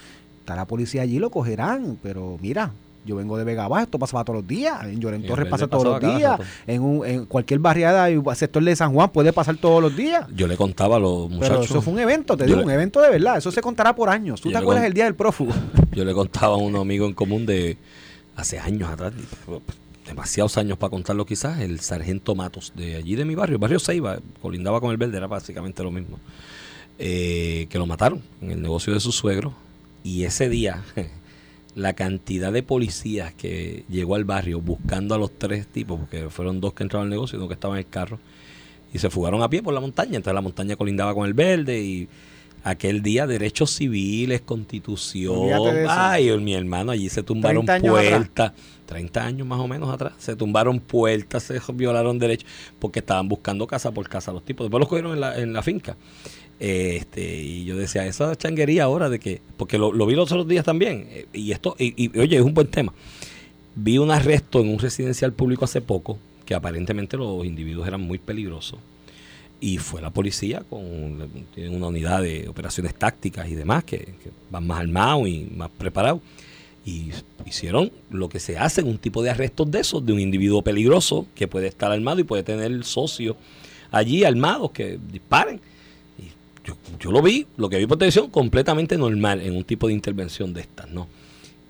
está 0.41 0.55
la 0.55 0.67
policía 0.67 1.03
allí, 1.03 1.19
lo 1.19 1.31
cogerán, 1.31 1.99
pero 2.03 2.39
mira, 2.41 2.73
yo 3.05 3.17
vengo 3.17 3.37
de 3.37 3.45
Vega 3.45 3.67
Baja, 3.67 3.85
esto 3.85 3.99
pasaba 3.99 4.25
todos 4.25 4.39
los 4.41 4.47
días, 4.47 4.85
en 4.85 5.01
Lloren 5.01 5.23
En 5.23 5.27
Torres 5.27 5.49
pasa 5.49 5.67
todos 5.67 5.85
los 5.85 6.01
días, 6.01 6.39
rato. 6.39 6.45
en, 6.67 6.83
un, 6.83 7.05
en 7.07 7.27
cualquier 7.27 7.59
barriada 7.59 8.11
y 8.11 8.21
sector 8.35 8.63
de 8.63 8.77
San 8.77 8.93
Juan 8.93 9.11
puede 9.11 9.33
pasar 9.33 9.57
todos 9.57 9.83
los 9.83 9.97
días. 9.97 10.27
Yo 10.35 10.47
le 10.47 10.57
contaba 10.57 10.97
a 10.97 10.99
los 11.01 11.29
Pero 11.29 11.37
muchachos. 11.41 11.65
eso 11.71 11.83
fue 11.83 11.95
un 11.95 11.99
evento, 11.99 12.37
te 12.37 12.45
digo, 12.45 12.59
le- 12.59 12.65
un 12.65 12.71
evento 12.71 13.01
de 13.01 13.11
verdad. 13.11 13.39
Eso 13.39 13.51
se 13.51 13.61
contará 13.61 13.95
por 13.95 14.09
años. 14.09 14.41
¿Tú 14.41 14.51
Yo 14.51 14.53
te 14.53 14.59
acuerdas 14.59 14.83
con- 14.83 14.87
el 14.87 14.93
día 14.95 15.05
del 15.05 15.15
prófugo? 15.15 15.53
Yo 15.93 16.05
le 16.05 16.15
contaba 16.15 16.55
a 16.55 16.59
un 16.59 16.77
amigo 16.77 17.07
en 17.07 17.15
común 17.15 17.45
de 17.45 17.77
hace 18.37 18.59
años 18.59 18.91
atrás, 18.91 19.13
demasiados 20.07 20.57
años 20.59 20.79
para 20.79 20.91
contarlo 20.91 21.25
quizás, 21.27 21.61
el 21.61 21.81
sargento 21.81 22.35
Matos 22.35 22.73
de 22.75 22.97
allí 22.97 23.15
de 23.15 23.25
mi 23.25 23.35
barrio, 23.35 23.55
el 23.57 23.61
barrio 23.61 23.79
Ceiba, 23.79 24.19
colindaba 24.41 24.81
con 24.81 24.91
el 24.91 24.97
verde, 24.97 25.17
era 25.17 25.27
básicamente 25.27 25.83
lo 25.83 25.91
mismo, 25.91 26.19
eh, 26.99 27.67
que 27.71 27.79
lo 27.79 27.87
mataron 27.87 28.23
en 28.41 28.53
el 28.53 28.63
negocio 28.63 28.93
de 28.93 29.01
su 29.01 29.13
suegro 29.13 29.55
y 30.03 30.25
ese 30.25 30.49
día 30.49 30.83
la 31.75 31.95
cantidad 31.95 32.53
de 32.53 32.63
policías 32.63 33.33
que 33.33 33.85
llegó 33.89 34.15
al 34.15 34.25
barrio 34.25 34.61
buscando 34.61 35.15
a 35.15 35.19
los 35.19 35.31
tres 35.31 35.67
tipos, 35.67 36.01
porque 36.01 36.29
fueron 36.29 36.61
dos 36.61 36.75
que 36.75 36.83
entraron 36.83 37.07
al 37.07 37.11
negocio 37.11 37.37
y 37.37 37.41
dos 37.41 37.49
que 37.49 37.55
estaban 37.55 37.77
en 37.77 37.85
el 37.85 37.91
carro, 37.91 38.19
y 38.93 38.99
se 38.99 39.09
fugaron 39.09 39.43
a 39.43 39.49
pie 39.49 39.63
por 39.63 39.73
la 39.73 39.81
montaña, 39.81 40.17
entonces 40.17 40.35
la 40.35 40.43
montaña 40.43 40.77
colindaba 40.77 41.15
con 41.15 41.27
el 41.27 41.33
verde 41.33 41.81
y 41.81 42.09
aquel 42.65 43.03
día 43.03 43.27
derechos 43.27 43.71
civiles, 43.71 44.41
constitución, 44.41 45.51
ay, 45.89 46.31
mi 46.39 46.55
hermano, 46.55 46.93
allí 46.93 47.09
se 47.09 47.23
tumbaron 47.23 47.67
30 47.67 47.75
años 47.75 47.99
atrás. 47.99 48.19
puertas, 48.19 48.53
30 48.87 49.25
años 49.25 49.47
más 49.47 49.61
o 49.61 49.69
menos 49.69 49.91
atrás, 49.93 50.13
se 50.19 50.37
tumbaron 50.37 50.81
puertas, 50.81 51.43
se 51.43 51.61
violaron 51.73 52.19
derechos, 52.19 52.49
porque 52.79 53.01
estaban 53.01 53.29
buscando 53.29 53.67
casa 53.67 53.91
por 53.91 54.09
casa 54.09 54.33
los 54.33 54.45
tipos, 54.45 54.67
después 54.67 54.81
los 54.81 54.89
cogieron 54.89 55.13
en 55.13 55.21
la, 55.21 55.39
en 55.39 55.53
la 55.53 55.63
finca. 55.63 55.97
Este, 56.61 57.43
y 57.43 57.65
yo 57.65 57.77
decía, 57.77 58.07
esa 58.07 58.37
changuería 58.37 58.85
ahora 58.85 59.09
de 59.09 59.19
que, 59.19 59.41
porque 59.57 59.79
lo, 59.79 59.93
lo 59.93 60.07
vi 60.07 60.15
los 60.15 60.31
otros 60.31 60.47
días 60.47 60.65
también, 60.65 61.09
eh, 61.11 61.27
y 61.33 61.51
esto, 61.51 61.75
y, 61.79 62.05
y, 62.05 62.19
oye, 62.19 62.37
es 62.37 62.43
un 62.43 62.55
buen 62.55 62.69
tema. 62.69 62.93
Vi 63.75 63.99
un 63.99 64.11
arresto 64.11 64.61
en 64.61 64.69
un 64.69 64.79
residencial 64.79 65.33
público 65.33 65.65
hace 65.65 65.81
poco, 65.81 66.19
que 66.45 66.55
aparentemente 66.55 67.17
los 67.17 67.45
individuos 67.45 67.89
eran 67.89 68.03
muy 68.03 68.19
peligrosos. 68.19 68.79
Y 69.63 69.79
fue 69.79 70.03
la 70.03 70.11
policía 70.11 70.65
con 70.69 71.31
tienen 71.55 71.77
una 71.77 71.87
unidad 71.87 72.21
de 72.21 72.49
operaciones 72.49 72.97
tácticas 72.97 73.49
y 73.49 73.55
demás, 73.55 73.85
que, 73.85 74.09
van 74.51 74.67
más 74.67 74.81
armados 74.81 75.29
y 75.29 75.49
más 75.55 75.71
preparados. 75.71 76.21
Y 76.85 77.11
hicieron 77.47 77.93
lo 78.11 78.29
que 78.29 78.41
se 78.41 78.59
hace 78.59 78.81
en 78.81 78.89
un 78.89 78.99
tipo 78.99 79.23
de 79.23 79.31
arrestos 79.31 79.71
de 79.71 79.79
esos, 79.79 80.05
de 80.05 80.13
un 80.13 80.19
individuo 80.19 80.63
peligroso 80.63 81.29
que 81.37 81.47
puede 81.47 81.69
estar 81.69 81.93
armado 81.93 82.19
y 82.19 82.25
puede 82.25 82.43
tener 82.43 82.83
socios 82.83 83.37
allí 83.93 84.25
armados 84.25 84.73
que 84.73 84.99
disparen. 85.13 85.61
Y 86.19 86.25
yo, 86.67 86.77
yo 86.99 87.13
lo 87.13 87.23
vi, 87.23 87.47
lo 87.57 87.69
que 87.69 87.79
vi 87.79 87.87
por 87.87 87.99
televisión, 87.99 88.31
completamente 88.31 88.99
normal 88.99 89.41
en 89.43 89.55
un 89.55 89.63
tipo 89.63 89.87
de 89.87 89.93
intervención 89.93 90.53
de 90.53 90.63
estas, 90.63 90.91
¿no? 90.91 91.07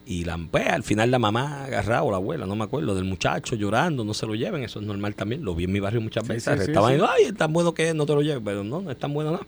Y 0.05 0.25
la, 0.25 0.37
pues, 0.51 0.67
al 0.67 0.83
final 0.83 1.11
la 1.11 1.19
mamá 1.19 1.65
agarrada 1.65 2.03
o 2.03 2.11
la 2.11 2.17
abuela, 2.17 2.45
no 2.47 2.57
me 2.57 2.65
acuerdo, 2.65 2.95
del 2.95 3.05
muchacho 3.05 3.55
llorando, 3.55 4.05
no 4.05 4.15
se 4.15 4.27
lo 4.27 4.35
lleven, 4.35 4.65
eso 4.65 4.81
es 4.81 4.87
normal 4.87 5.15
también. 5.15 5.45
Lo 5.45 5.55
vi 5.55 5.65
en 5.65 5.73
mi 5.73 5.81
barrio 5.81 6.01
muchas 6.01 6.27
veces. 6.27 6.59
sí, 6.59 6.65
sí, 6.65 6.71
Estaban 6.71 6.91
sí. 6.91 6.95
diciendo, 6.95 7.15
ay, 7.17 7.25
es 7.27 7.35
tan 7.37 7.53
bueno 7.53 7.73
que 7.73 7.89
es, 7.89 7.95
no 7.95 8.05
te 8.05 8.15
lo 8.15 8.23
lleves, 8.23 8.43
pero 8.45 8.65
no, 8.65 8.83
no 8.83 8.91
es 8.91 8.99
tan 8.99 9.15
bueno 9.15 9.33
nada. 9.33 9.47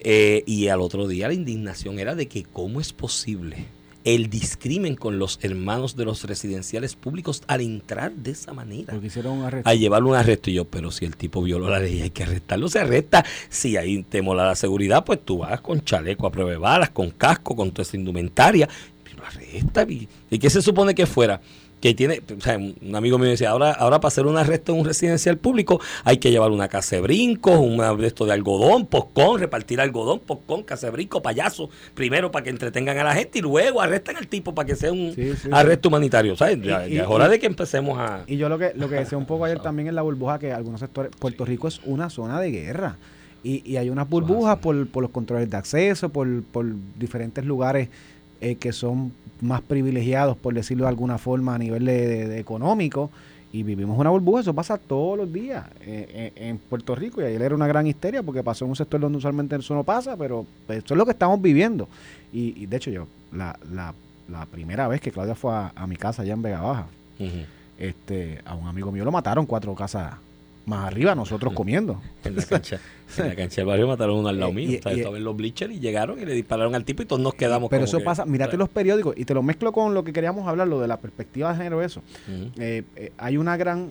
Eh, 0.00 0.42
y 0.46 0.68
al 0.68 0.80
otro 0.80 1.06
día 1.06 1.28
la 1.28 1.34
indignación 1.34 1.98
era 1.98 2.14
de 2.14 2.26
que 2.26 2.42
cómo 2.42 2.80
es 2.80 2.92
posible 2.92 3.66
el 4.04 4.28
discrimen 4.30 4.96
con 4.96 5.18
los 5.18 5.38
hermanos 5.42 5.96
de 5.96 6.04
los 6.04 6.24
residenciales 6.24 6.96
públicos 6.96 7.42
al 7.46 7.60
entrar 7.60 8.12
de 8.12 8.32
esa 8.32 8.52
manera. 8.52 8.92
Porque 8.92 9.06
hicieron 9.06 9.38
un 9.38 9.44
arresto. 9.44 9.68
A 9.68 9.74
llevarlo 9.74 10.08
a 10.08 10.12
un 10.12 10.18
arresto. 10.18 10.50
Y 10.50 10.54
yo, 10.54 10.64
pero 10.64 10.90
si 10.90 11.04
el 11.04 11.16
tipo 11.16 11.42
violó 11.42 11.68
la 11.68 11.78
ley, 11.78 12.02
hay 12.02 12.10
que 12.10 12.24
arrestarlo, 12.24 12.68
se 12.68 12.80
arresta. 12.80 13.24
Si 13.48 13.76
ahí 13.76 14.02
te 14.02 14.22
mola 14.22 14.46
la 14.46 14.54
seguridad, 14.54 15.04
pues 15.04 15.24
tú 15.24 15.38
vas 15.38 15.60
con 15.60 15.84
chaleco 15.84 16.26
a 16.26 16.32
prueba 16.32 16.50
de 16.50 16.56
balas, 16.56 16.90
con 16.90 17.10
casco, 17.10 17.54
con 17.54 17.70
toda 17.70 17.82
esa 17.82 17.96
indumentaria. 17.96 18.68
Pero 19.30 19.44
arresta. 19.46 19.82
¿Y, 19.90 20.08
¿Y 20.30 20.38
qué 20.38 20.50
se 20.50 20.62
supone 20.62 20.94
que 20.94 21.06
fuera? 21.06 21.40
que 21.80 21.94
tiene, 21.94 22.22
o 22.38 22.40
sea, 22.40 22.58
un 22.58 22.94
amigo 22.94 23.18
mío 23.18 23.28
decía, 23.30 23.50
ahora, 23.50 23.72
ahora 23.72 23.98
para 23.98 24.06
hacer 24.10 24.24
un 24.26 24.38
arresto 24.38 24.72
en 24.72 24.78
un 24.78 24.84
residencial 24.84 25.36
público 25.36 25.80
hay 26.04 26.18
que 26.18 26.30
llevar 26.30 26.52
una 26.52 26.68
casa 26.68 26.94
de 26.94 27.02
brincos, 27.02 27.58
un 27.58 27.80
esto 28.04 28.24
de 28.24 28.30
algodón, 28.32 28.86
poscón, 28.86 29.40
repartir 29.40 29.80
algodón, 29.80 30.20
poscón, 30.20 30.62
casa 30.62 30.88
de 30.92 31.08
payaso, 31.20 31.70
primero 31.94 32.30
para 32.30 32.44
que 32.44 32.50
entretengan 32.50 32.98
a 32.98 33.02
la 33.02 33.14
gente 33.16 33.40
y 33.40 33.42
luego 33.42 33.80
arrestan 33.82 34.16
al 34.16 34.28
tipo 34.28 34.54
para 34.54 34.64
que 34.66 34.76
sea 34.76 34.92
un 34.92 35.12
Sí, 35.12 35.32
sí, 35.34 35.48
arresto 35.50 35.88
humanitario. 35.88 36.36
¿sabes? 36.36 36.62
Ya, 36.62 36.86
Y- 36.86 36.94
ya 36.94 37.02
es 37.02 37.08
hora 37.08 37.26
y- 37.26 37.30
de 37.30 37.40
que 37.40 37.46
empecemos 37.46 37.98
a... 37.98 38.22
Y 38.28 38.36
yo 38.36 38.48
lo 38.48 38.58
que, 38.58 38.70
lo 38.76 38.88
que 38.88 38.94
decía 38.94 39.18
un 39.18 39.26
poco 39.26 39.44
ayer 39.46 39.58
también 39.60 39.88
en 39.88 39.96
la 39.96 40.02
burbuja, 40.02 40.38
que 40.38 40.52
algunos 40.52 40.78
sectores, 40.78 41.10
Puerto 41.18 41.44
Rico 41.44 41.66
es 41.66 41.80
una 41.84 42.10
zona 42.10 42.40
de 42.40 42.52
guerra. 42.52 42.96
Y, 43.42 43.68
y 43.68 43.76
hay 43.76 43.90
unas 43.90 44.08
burbujas 44.08 44.58
por, 44.58 44.86
por 44.86 45.02
los 45.02 45.10
controles 45.10 45.50
de 45.50 45.56
acceso, 45.56 46.10
por, 46.10 46.44
por 46.44 46.64
diferentes 46.96 47.44
lugares 47.44 47.88
eh, 48.42 48.56
que 48.56 48.72
son 48.72 49.12
más 49.40 49.62
privilegiados, 49.62 50.36
por 50.36 50.52
decirlo 50.52 50.84
de 50.84 50.88
alguna 50.90 51.16
forma, 51.16 51.54
a 51.54 51.58
nivel 51.58 51.84
de, 51.86 52.06
de- 52.06 52.28
de 52.28 52.38
económico. 52.38 53.10
Y 53.54 53.62
vivimos 53.64 53.98
una 53.98 54.08
burbuja, 54.10 54.40
eso 54.40 54.54
pasa 54.54 54.78
todos 54.78 55.18
los 55.18 55.30
días 55.32 55.66
eh, 55.82 56.32
en, 56.36 56.44
en 56.48 56.58
Puerto 56.58 56.94
Rico. 56.94 57.20
Y 57.20 57.24
ayer 57.24 57.42
era 57.42 57.54
una 57.54 57.66
gran 57.66 57.86
histeria 57.86 58.22
porque 58.22 58.42
pasó 58.42 58.64
en 58.64 58.70
un 58.70 58.76
sector 58.76 58.98
donde 59.00 59.18
usualmente 59.18 59.56
eso 59.56 59.74
no 59.74 59.84
pasa, 59.84 60.16
pero 60.16 60.46
eso 60.68 60.94
es 60.94 60.96
lo 60.98 61.04
que 61.04 61.10
estamos 61.12 61.40
viviendo. 61.42 61.86
Y, 62.32 62.62
y 62.62 62.66
de 62.66 62.76
hecho, 62.78 62.90
yo, 62.90 63.06
la, 63.32 63.58
la, 63.72 63.92
la 64.30 64.46
primera 64.46 64.88
vez 64.88 65.00
que 65.02 65.10
Claudia 65.12 65.34
fue 65.34 65.52
a, 65.54 65.70
a 65.76 65.86
mi 65.86 65.96
casa 65.96 66.22
allá 66.22 66.32
en 66.32 66.40
Vega 66.42 66.60
Baja, 66.62 66.86
este, 67.78 68.40
a 68.44 68.54
un 68.54 68.66
amigo 68.68 68.90
mío 68.92 69.04
lo 69.04 69.12
mataron 69.12 69.44
cuatro 69.46 69.74
casas 69.74 70.14
más 70.66 70.86
arriba, 70.86 71.14
nosotros 71.14 71.52
comiendo. 71.54 72.00
En 72.24 72.36
la 72.36 72.44
cancha, 72.44 72.78
en 73.18 73.28
la 73.28 73.34
cancha 73.36 73.56
del 73.56 73.66
barrio 73.66 73.88
mataron 73.88 74.18
uno 74.18 74.28
al 74.28 74.38
lado 74.38 74.52
Eh, 74.52 74.54
mío. 74.54 74.70
y- 74.72 74.76
O 74.76 74.82
sea, 74.82 74.92
y- 74.94 74.98
estaba 75.00 75.16
en 75.18 75.24
los 75.24 75.36
bleachers 75.36 75.72
y 75.74 75.80
llegaron 75.80 76.20
y 76.20 76.24
le 76.24 76.34
dispararon 76.34 76.74
al 76.74 76.84
tipo 76.84 77.02
y 77.02 77.06
todos 77.06 77.20
nos 77.20 77.34
quedamos 77.34 77.68
Pero 77.68 77.80
como 77.80 77.88
eso 77.88 77.98
que- 77.98 78.04
pasa, 78.04 78.24
mírate 78.24 78.56
los 78.56 78.68
periódicos 78.68 79.14
y 79.16 79.24
te 79.24 79.34
lo 79.34 79.42
mezclo 79.42 79.72
con 79.72 79.92
lo 79.94 80.04
que 80.04 80.12
queríamos 80.12 80.46
hablar, 80.46 80.68
lo 80.68 80.80
de 80.80 80.88
la 80.88 80.98
perspectiva 80.98 81.50
de 81.52 81.56
género, 81.58 81.82
eso. 81.82 82.00
Eh, 82.58 82.82
eh, 82.96 83.12
hay 83.18 83.36
una 83.36 83.56
gran, 83.56 83.90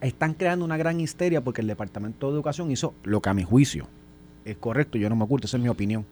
están 0.00 0.34
creando 0.34 0.64
una 0.64 0.76
gran 0.76 1.00
histeria 1.00 1.40
porque 1.42 1.60
el 1.60 1.66
Departamento 1.68 2.28
de 2.28 2.34
Educación 2.34 2.70
hizo 2.70 2.94
lo 3.04 3.20
que 3.22 3.30
a 3.30 3.34
mi 3.34 3.44
juicio 3.44 3.86
es 4.44 4.56
correcto, 4.56 4.98
yo 4.98 5.08
no 5.08 5.16
me 5.16 5.24
oculto, 5.24 5.46
esa 5.46 5.56
es 5.56 5.62
mi 5.62 5.68
opinión. 5.68 6.04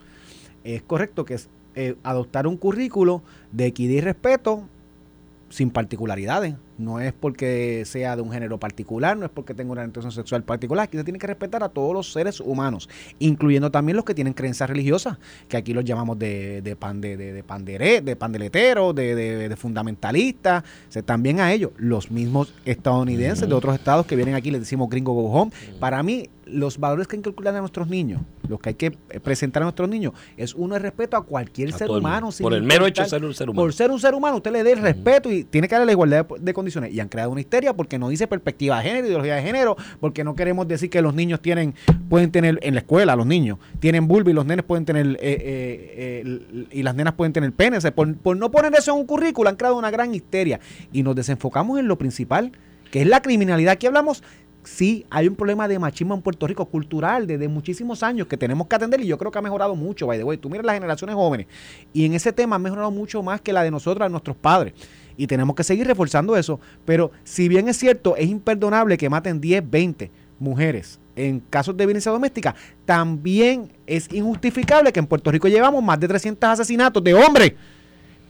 Es 0.65 0.83
correcto 0.83 1.25
que 1.25 1.35
es 1.35 1.49
eh, 1.75 1.97
adoptar 2.03 2.47
un 2.47 2.57
currículo 2.57 3.23
de 3.53 3.67
equidad 3.67 3.93
y 3.95 4.01
respeto 4.01 4.63
sin 5.49 5.71
particularidades. 5.71 6.55
No 6.81 6.99
es 6.99 7.13
porque 7.13 7.85
sea 7.85 8.17
de 8.17 8.23
un 8.23 8.33
género 8.33 8.59
particular, 8.59 9.17
no 9.17 9.27
es 9.27 9.31
porque 9.31 9.53
tenga 9.53 9.71
una 9.73 9.83
orientación 9.83 10.13
sexual 10.13 10.43
particular. 10.45 10.85
Aquí 10.85 10.97
se 10.97 11.05
tiene 11.05 11.19
que 11.19 11.27
respetar 11.27 11.63
a 11.63 11.69
todos 11.69 11.93
los 11.93 12.11
seres 12.13 12.41
humanos, 12.41 12.89
incluyendo 13.19 13.71
también 13.71 13.97
los 13.97 14.05
que 14.07 14.15
tienen 14.15 14.33
creencias 14.33 14.69
religiosas, 14.71 15.19
que 15.49 15.59
aquí 15.59 15.75
los 15.75 15.85
llamamos 15.85 16.19
de, 16.19 16.63
de, 16.63 16.77
pan, 16.77 17.01
de, 17.01 17.17
de, 17.19 17.33
de 17.35 17.45
pandere- 17.45 18.01
de 18.03 18.17
pandeleteros, 18.17 18.95
de, 18.95 19.15
de, 19.15 19.49
de 19.51 19.57
fundamentalistas. 19.57 20.63
O 20.89 20.93
sea, 20.93 21.03
también 21.03 21.41
a 21.41 21.53
ellos, 21.53 21.73
los 21.77 22.11
mismos 22.11 22.55
estadounidenses 22.65 23.49
de 23.49 23.55
otros 23.55 23.75
estados 23.75 24.07
que 24.07 24.17
vienen 24.17 24.35
aquí, 24.35 24.51
les 24.51 24.61
decimos 24.63 24.89
gringo 24.89 25.13
go 25.13 25.31
home. 25.31 25.53
Para 25.79 26.03
mí, 26.03 26.31
los 26.47 26.79
valores 26.79 27.07
que 27.07 27.17
hay 27.17 27.23
que 27.23 27.29
inculcar 27.31 27.55
a 27.55 27.61
nuestros 27.61 27.89
niños, 27.89 28.23
los 28.49 28.59
que 28.59 28.71
hay 28.71 28.75
que 28.75 28.87
eh, 28.87 29.21
presentar 29.21 29.63
a 29.63 29.67
nuestros 29.67 29.89
niños, 29.89 30.15
es 30.37 30.53
uno 30.55 30.75
el 30.75 30.83
respeto 30.83 31.17
a 31.17 31.23
cualquier 31.23 31.73
A 31.73 31.79
ser 31.79 31.89
humano. 31.91 32.33
sin 32.33 32.43
Por 32.43 32.55
el 32.55 32.63
mero 32.65 32.87
hecho 32.87 33.03
de 33.03 33.09
ser 33.09 33.25
un 33.25 33.35
ser 33.35 33.49
humano. 33.51 33.63
Por 33.63 33.73
ser 33.73 33.91
un 33.93 34.01
ser 34.01 34.15
humano, 34.15 34.37
usted 34.39 34.51
le 34.51 34.65
dé 34.65 34.73
el 34.73 34.81
respeto 34.81 35.31
y 35.31 35.45
tiene 35.45 35.69
que 35.69 35.75
darle 35.77 35.87
la 35.87 35.93
igualdad 35.93 36.27
de, 36.27 36.37
de 36.41 36.53
Y 36.91 37.01
han 37.01 37.09
creado 37.09 37.31
una 37.31 37.41
histeria 37.41 37.75
porque 37.75 37.99
no 37.99 38.09
dice 38.09 38.27
perspectiva 38.27 38.79
de 38.79 38.89
género, 38.89 39.07
ideología 39.07 39.37
de 39.37 39.43
género, 39.43 39.77
porque 40.01 40.25
no 40.25 40.35
queremos 40.35 40.69
decir 40.69 40.91
que 40.91 41.03
los 41.03 41.15
niños 41.15 41.41
tienen, 41.41 41.75
pueden 42.09 42.31
tener 42.31 42.59
en 42.63 42.75
la 42.75 42.81
escuela, 42.81 43.17
los 43.17 43.27
niños 43.27 43.59
tienen 43.79 44.07
vulva 44.07 44.31
y 44.31 44.35
los 44.35 44.47
nenes 44.47 44.65
pueden 44.65 44.85
tener, 44.85 45.07
eh, 45.07 45.19
eh, 45.21 46.23
eh, 46.25 46.67
y 46.71 46.83
las 46.83 46.95
nenas 46.95 47.15
pueden 47.15 47.33
tener 47.33 47.53
pene. 47.53 47.79
Por, 47.93 48.17
por 48.17 48.37
no 48.37 48.51
poner 48.51 48.73
eso 48.75 48.93
en 48.93 48.99
un 48.99 49.07
currículo 49.07 49.49
han 49.49 49.57
creado 49.57 49.77
una 49.77 49.91
gran 49.91 50.15
histeria. 50.15 50.61
Y 50.93 51.03
nos 51.03 51.15
desenfocamos 51.17 51.79
en 51.79 51.89
lo 51.89 51.99
principal, 51.99 52.53
que 52.91 53.03
es 53.03 53.07
la 53.07 53.23
criminalidad. 53.23 53.73
Aquí 53.73 53.87
hablamos 53.87 54.23
sí 54.63 55.07
hay 55.11 55.29
un 55.29 55.37
problema 55.37 55.69
de 55.69 55.79
machismo 55.79 56.15
en 56.15 56.23
Puerto 56.23 56.47
Rico 56.47 56.67
cultural 56.67 57.27
desde 57.27 57.49
muchísimos 57.49 58.03
años 58.03 58.27
que 58.27 58.37
tenemos 58.37 58.67
que 58.67 58.77
atender 58.77 59.01
y 59.01 59.07
yo 59.07 59.19
creo 59.19 59.31
que 59.31 59.39
ha 59.39 59.43
mejorado 59.43 59.75
mucho, 59.75 60.07
by 60.07 60.19
the 60.19 60.25
way. 60.25 60.37
Tú 60.37 60.51
miras 60.51 60.67
las 60.67 60.75
generaciones 60.75 61.17
jóvenes 61.17 61.47
y 61.93 62.05
en 62.05 62.15
ese 62.15 62.33
tema 62.33 62.57
ha 62.57 62.59
mejorado 62.59 62.91
mucho 62.91 63.23
más 63.23 63.41
que 63.41 63.53
la 63.53 63.63
de 63.63 63.71
nosotros, 63.71 64.07
de 64.07 64.11
nuestros 64.11 64.37
padres. 64.37 64.75
Y 65.21 65.27
tenemos 65.27 65.55
que 65.55 65.63
seguir 65.63 65.87
reforzando 65.87 66.35
eso. 66.35 66.59
Pero 66.87 67.11
si 67.25 67.47
bien 67.47 67.69
es 67.69 67.77
cierto, 67.77 68.17
es 68.17 68.27
imperdonable 68.27 68.97
que 68.97 69.11
maten 69.11 69.39
10, 69.39 69.71
20 69.71 70.11
mujeres 70.39 70.99
en 71.15 71.41
casos 71.41 71.77
de 71.77 71.85
violencia 71.85 72.11
doméstica, 72.11 72.55
también 72.87 73.71
es 73.87 74.11
injustificable 74.11 74.95
que 74.95 74.99
en 75.01 75.07
Puerto 75.07 75.31
Rico 75.31 75.47
llevamos 75.47 75.85
más 75.85 76.01
de 76.01 76.09
300 76.09 76.49
asesinatos 76.49 77.05
de 77.05 77.13
hombres 77.13 77.53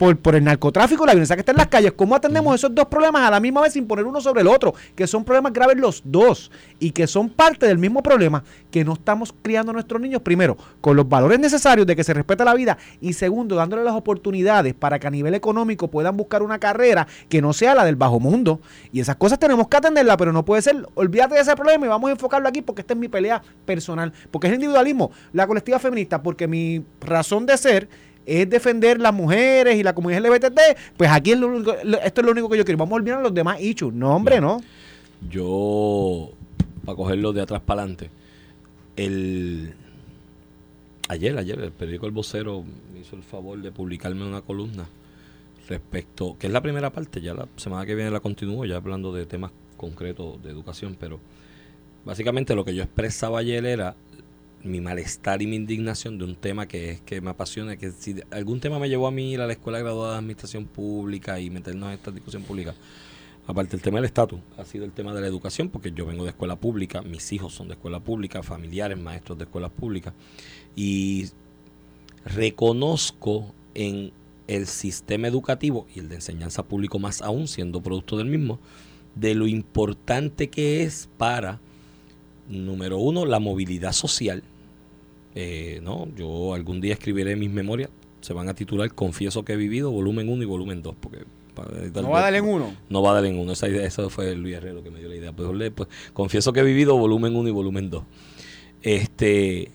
por, 0.00 0.18
por 0.18 0.34
el 0.34 0.42
narcotráfico 0.42 1.04
la 1.04 1.12
violencia 1.12 1.36
que 1.36 1.40
está 1.40 1.52
en 1.52 1.58
las 1.58 1.66
calles. 1.66 1.92
¿Cómo 1.92 2.16
atendemos 2.16 2.54
esos 2.54 2.74
dos 2.74 2.86
problemas 2.86 3.20
a 3.20 3.30
la 3.30 3.38
misma 3.38 3.60
vez 3.60 3.74
sin 3.74 3.86
poner 3.86 4.06
uno 4.06 4.18
sobre 4.22 4.40
el 4.40 4.46
otro? 4.46 4.72
Que 4.96 5.06
son 5.06 5.24
problemas 5.26 5.52
graves 5.52 5.76
los 5.76 6.00
dos 6.06 6.50
y 6.78 6.92
que 6.92 7.06
son 7.06 7.28
parte 7.28 7.66
del 7.66 7.76
mismo 7.76 8.02
problema 8.02 8.42
que 8.70 8.82
no 8.82 8.94
estamos 8.94 9.34
criando 9.42 9.72
a 9.72 9.74
nuestros 9.74 10.00
niños, 10.00 10.22
primero, 10.22 10.56
con 10.80 10.96
los 10.96 11.06
valores 11.06 11.38
necesarios 11.38 11.86
de 11.86 11.94
que 11.94 12.02
se 12.02 12.14
respeta 12.14 12.46
la 12.46 12.54
vida 12.54 12.78
y 13.02 13.12
segundo, 13.12 13.56
dándole 13.56 13.84
las 13.84 13.92
oportunidades 13.92 14.72
para 14.72 14.98
que 14.98 15.06
a 15.06 15.10
nivel 15.10 15.34
económico 15.34 15.88
puedan 15.88 16.16
buscar 16.16 16.42
una 16.42 16.58
carrera 16.58 17.06
que 17.28 17.42
no 17.42 17.52
sea 17.52 17.74
la 17.74 17.84
del 17.84 17.96
bajo 17.96 18.18
mundo. 18.18 18.62
Y 18.92 19.00
esas 19.00 19.16
cosas 19.16 19.38
tenemos 19.38 19.68
que 19.68 19.76
atenderlas, 19.76 20.16
pero 20.16 20.32
no 20.32 20.46
puede 20.46 20.62
ser, 20.62 20.82
olvídate 20.94 21.34
de 21.34 21.42
ese 21.42 21.54
problema 21.54 21.84
y 21.84 21.88
vamos 21.90 22.08
a 22.08 22.12
enfocarlo 22.12 22.48
aquí 22.48 22.62
porque 22.62 22.80
esta 22.80 22.94
es 22.94 22.98
mi 22.98 23.08
pelea 23.08 23.42
personal, 23.66 24.14
porque 24.30 24.46
es 24.46 24.52
el 24.52 24.54
individualismo, 24.54 25.10
la 25.34 25.46
colectiva 25.46 25.78
feminista, 25.78 26.22
porque 26.22 26.48
mi 26.48 26.86
razón 27.02 27.44
de 27.44 27.58
ser 27.58 28.09
es 28.26 28.48
defender 28.48 29.00
las 29.00 29.12
mujeres 29.14 29.76
y 29.76 29.82
la 29.82 29.94
comunidad 29.94 30.20
LGBT, 30.26 30.58
pues 30.96 31.10
aquí 31.10 31.32
es 31.32 31.38
lo 31.38 31.48
único- 31.48 31.72
esto 31.74 32.20
es 32.20 32.24
lo 32.24 32.32
único 32.32 32.48
que 32.48 32.58
yo 32.58 32.64
quiero. 32.64 32.78
Vamos 32.78 32.92
a 32.92 32.96
olvidar 32.96 33.22
los 33.22 33.34
demás 33.34 33.60
issues. 33.60 33.92
No, 33.94 34.14
hombre, 34.14 34.40
no. 34.40 34.60
Yo, 35.30 36.30
para 36.84 36.96
cogerlo 36.96 37.32
de 37.32 37.42
atrás 37.42 37.60
para 37.64 37.82
adelante, 37.82 38.10
el 38.96 39.74
ayer, 41.08 41.36
ayer, 41.38 41.58
el 41.60 41.72
periódico 41.72 42.06
El 42.06 42.12
Vocero 42.12 42.64
me 42.92 43.00
hizo 43.00 43.16
el 43.16 43.22
favor 43.22 43.60
de 43.60 43.72
publicarme 43.72 44.26
una 44.26 44.42
columna 44.42 44.86
respecto, 45.68 46.36
que 46.38 46.46
es 46.48 46.52
la 46.52 46.60
primera 46.60 46.90
parte, 46.90 47.20
ya 47.20 47.34
la 47.34 47.46
semana 47.56 47.86
que 47.86 47.94
viene 47.94 48.10
la 48.10 48.20
continúo, 48.20 48.64
ya 48.64 48.76
hablando 48.76 49.12
de 49.12 49.26
temas 49.26 49.50
concretos 49.76 50.42
de 50.42 50.50
educación, 50.50 50.96
pero 50.98 51.20
básicamente 52.04 52.54
lo 52.54 52.64
que 52.64 52.74
yo 52.74 52.82
expresaba 52.82 53.38
ayer 53.38 53.64
era 53.64 53.94
mi 54.62 54.80
malestar 54.80 55.42
y 55.42 55.46
mi 55.46 55.56
indignación 55.56 56.18
de 56.18 56.24
un 56.24 56.36
tema 56.36 56.66
que 56.66 56.90
es 56.90 57.00
que 57.00 57.20
me 57.20 57.30
apasiona, 57.30 57.76
que 57.76 57.90
si 57.92 58.16
algún 58.30 58.60
tema 58.60 58.78
me 58.78 58.88
llevó 58.88 59.06
a 59.06 59.10
mí 59.10 59.32
ir 59.32 59.40
a 59.40 59.46
la 59.46 59.52
escuela 59.52 59.78
graduada 59.78 60.12
de 60.12 60.18
administración 60.18 60.66
pública 60.66 61.40
y 61.40 61.50
meternos 61.50 61.88
en 61.88 61.94
esta 61.94 62.10
discusión 62.10 62.42
pública, 62.42 62.74
aparte 63.46 63.72
del 63.72 63.80
tema 63.80 63.98
del 63.98 64.04
estatus, 64.06 64.40
ha 64.56 64.64
sido 64.64 64.84
el 64.84 64.92
tema 64.92 65.14
de 65.14 65.20
la 65.20 65.26
educación, 65.26 65.70
porque 65.70 65.92
yo 65.92 66.06
vengo 66.06 66.24
de 66.24 66.30
escuela 66.30 66.56
pública, 66.56 67.02
mis 67.02 67.32
hijos 67.32 67.54
son 67.54 67.68
de 67.68 67.74
escuela 67.74 68.00
pública, 68.00 68.42
familiares, 68.42 68.98
maestros 68.98 69.38
de 69.38 69.44
escuelas 69.44 69.70
públicas, 69.70 70.14
y 70.76 71.28
reconozco 72.24 73.54
en 73.74 74.12
el 74.46 74.66
sistema 74.66 75.28
educativo 75.28 75.86
y 75.94 76.00
el 76.00 76.08
de 76.08 76.16
enseñanza 76.16 76.64
público 76.64 76.98
más 76.98 77.22
aún, 77.22 77.48
siendo 77.48 77.82
producto 77.82 78.18
del 78.18 78.26
mismo, 78.26 78.58
de 79.14 79.34
lo 79.34 79.46
importante 79.46 80.50
que 80.50 80.82
es 80.82 81.08
para, 81.16 81.60
número 82.50 82.98
uno, 82.98 83.24
la 83.26 83.38
movilidad 83.40 83.92
social. 83.92 84.42
Eh, 85.34 85.80
no, 85.82 86.08
yo 86.16 86.54
algún 86.54 86.80
día 86.80 86.92
escribiré 86.94 87.36
mis 87.36 87.50
memorias, 87.50 87.88
se 88.20 88.32
van 88.32 88.48
a 88.48 88.54
titular 88.54 88.92
Confieso 88.94 89.44
que 89.44 89.52
he 89.52 89.56
vivido, 89.56 89.90
volumen 89.90 90.28
1 90.28 90.42
y 90.42 90.46
volumen 90.46 90.82
2, 90.82 90.94
porque 91.00 91.18
editar- 91.82 92.02
No 92.02 92.10
va 92.10 92.18
a 92.20 92.22
darle 92.22 92.38
en 92.38 92.44
uno. 92.46 92.74
no 92.88 93.02
va 93.02 93.10
a 93.12 93.14
dar 93.14 93.24
en 93.26 93.38
uno. 93.38 93.52
Esa 93.52 93.68
idea, 93.68 93.84
eso 93.86 94.10
fue 94.10 94.34
Luis 94.34 94.56
Herrero 94.56 94.82
que 94.82 94.90
me 94.90 94.98
dio 94.98 95.08
la 95.08 95.16
idea. 95.16 95.32
Pues, 95.32 95.48
pues, 95.72 95.88
confieso 96.12 96.52
que 96.52 96.60
he 96.60 96.64
vivido 96.64 96.96
volumen 96.96 97.36
1 97.36 97.48
y 97.48 97.52
volumen 97.52 97.90
2. 97.90 98.02
Este, 98.82 99.70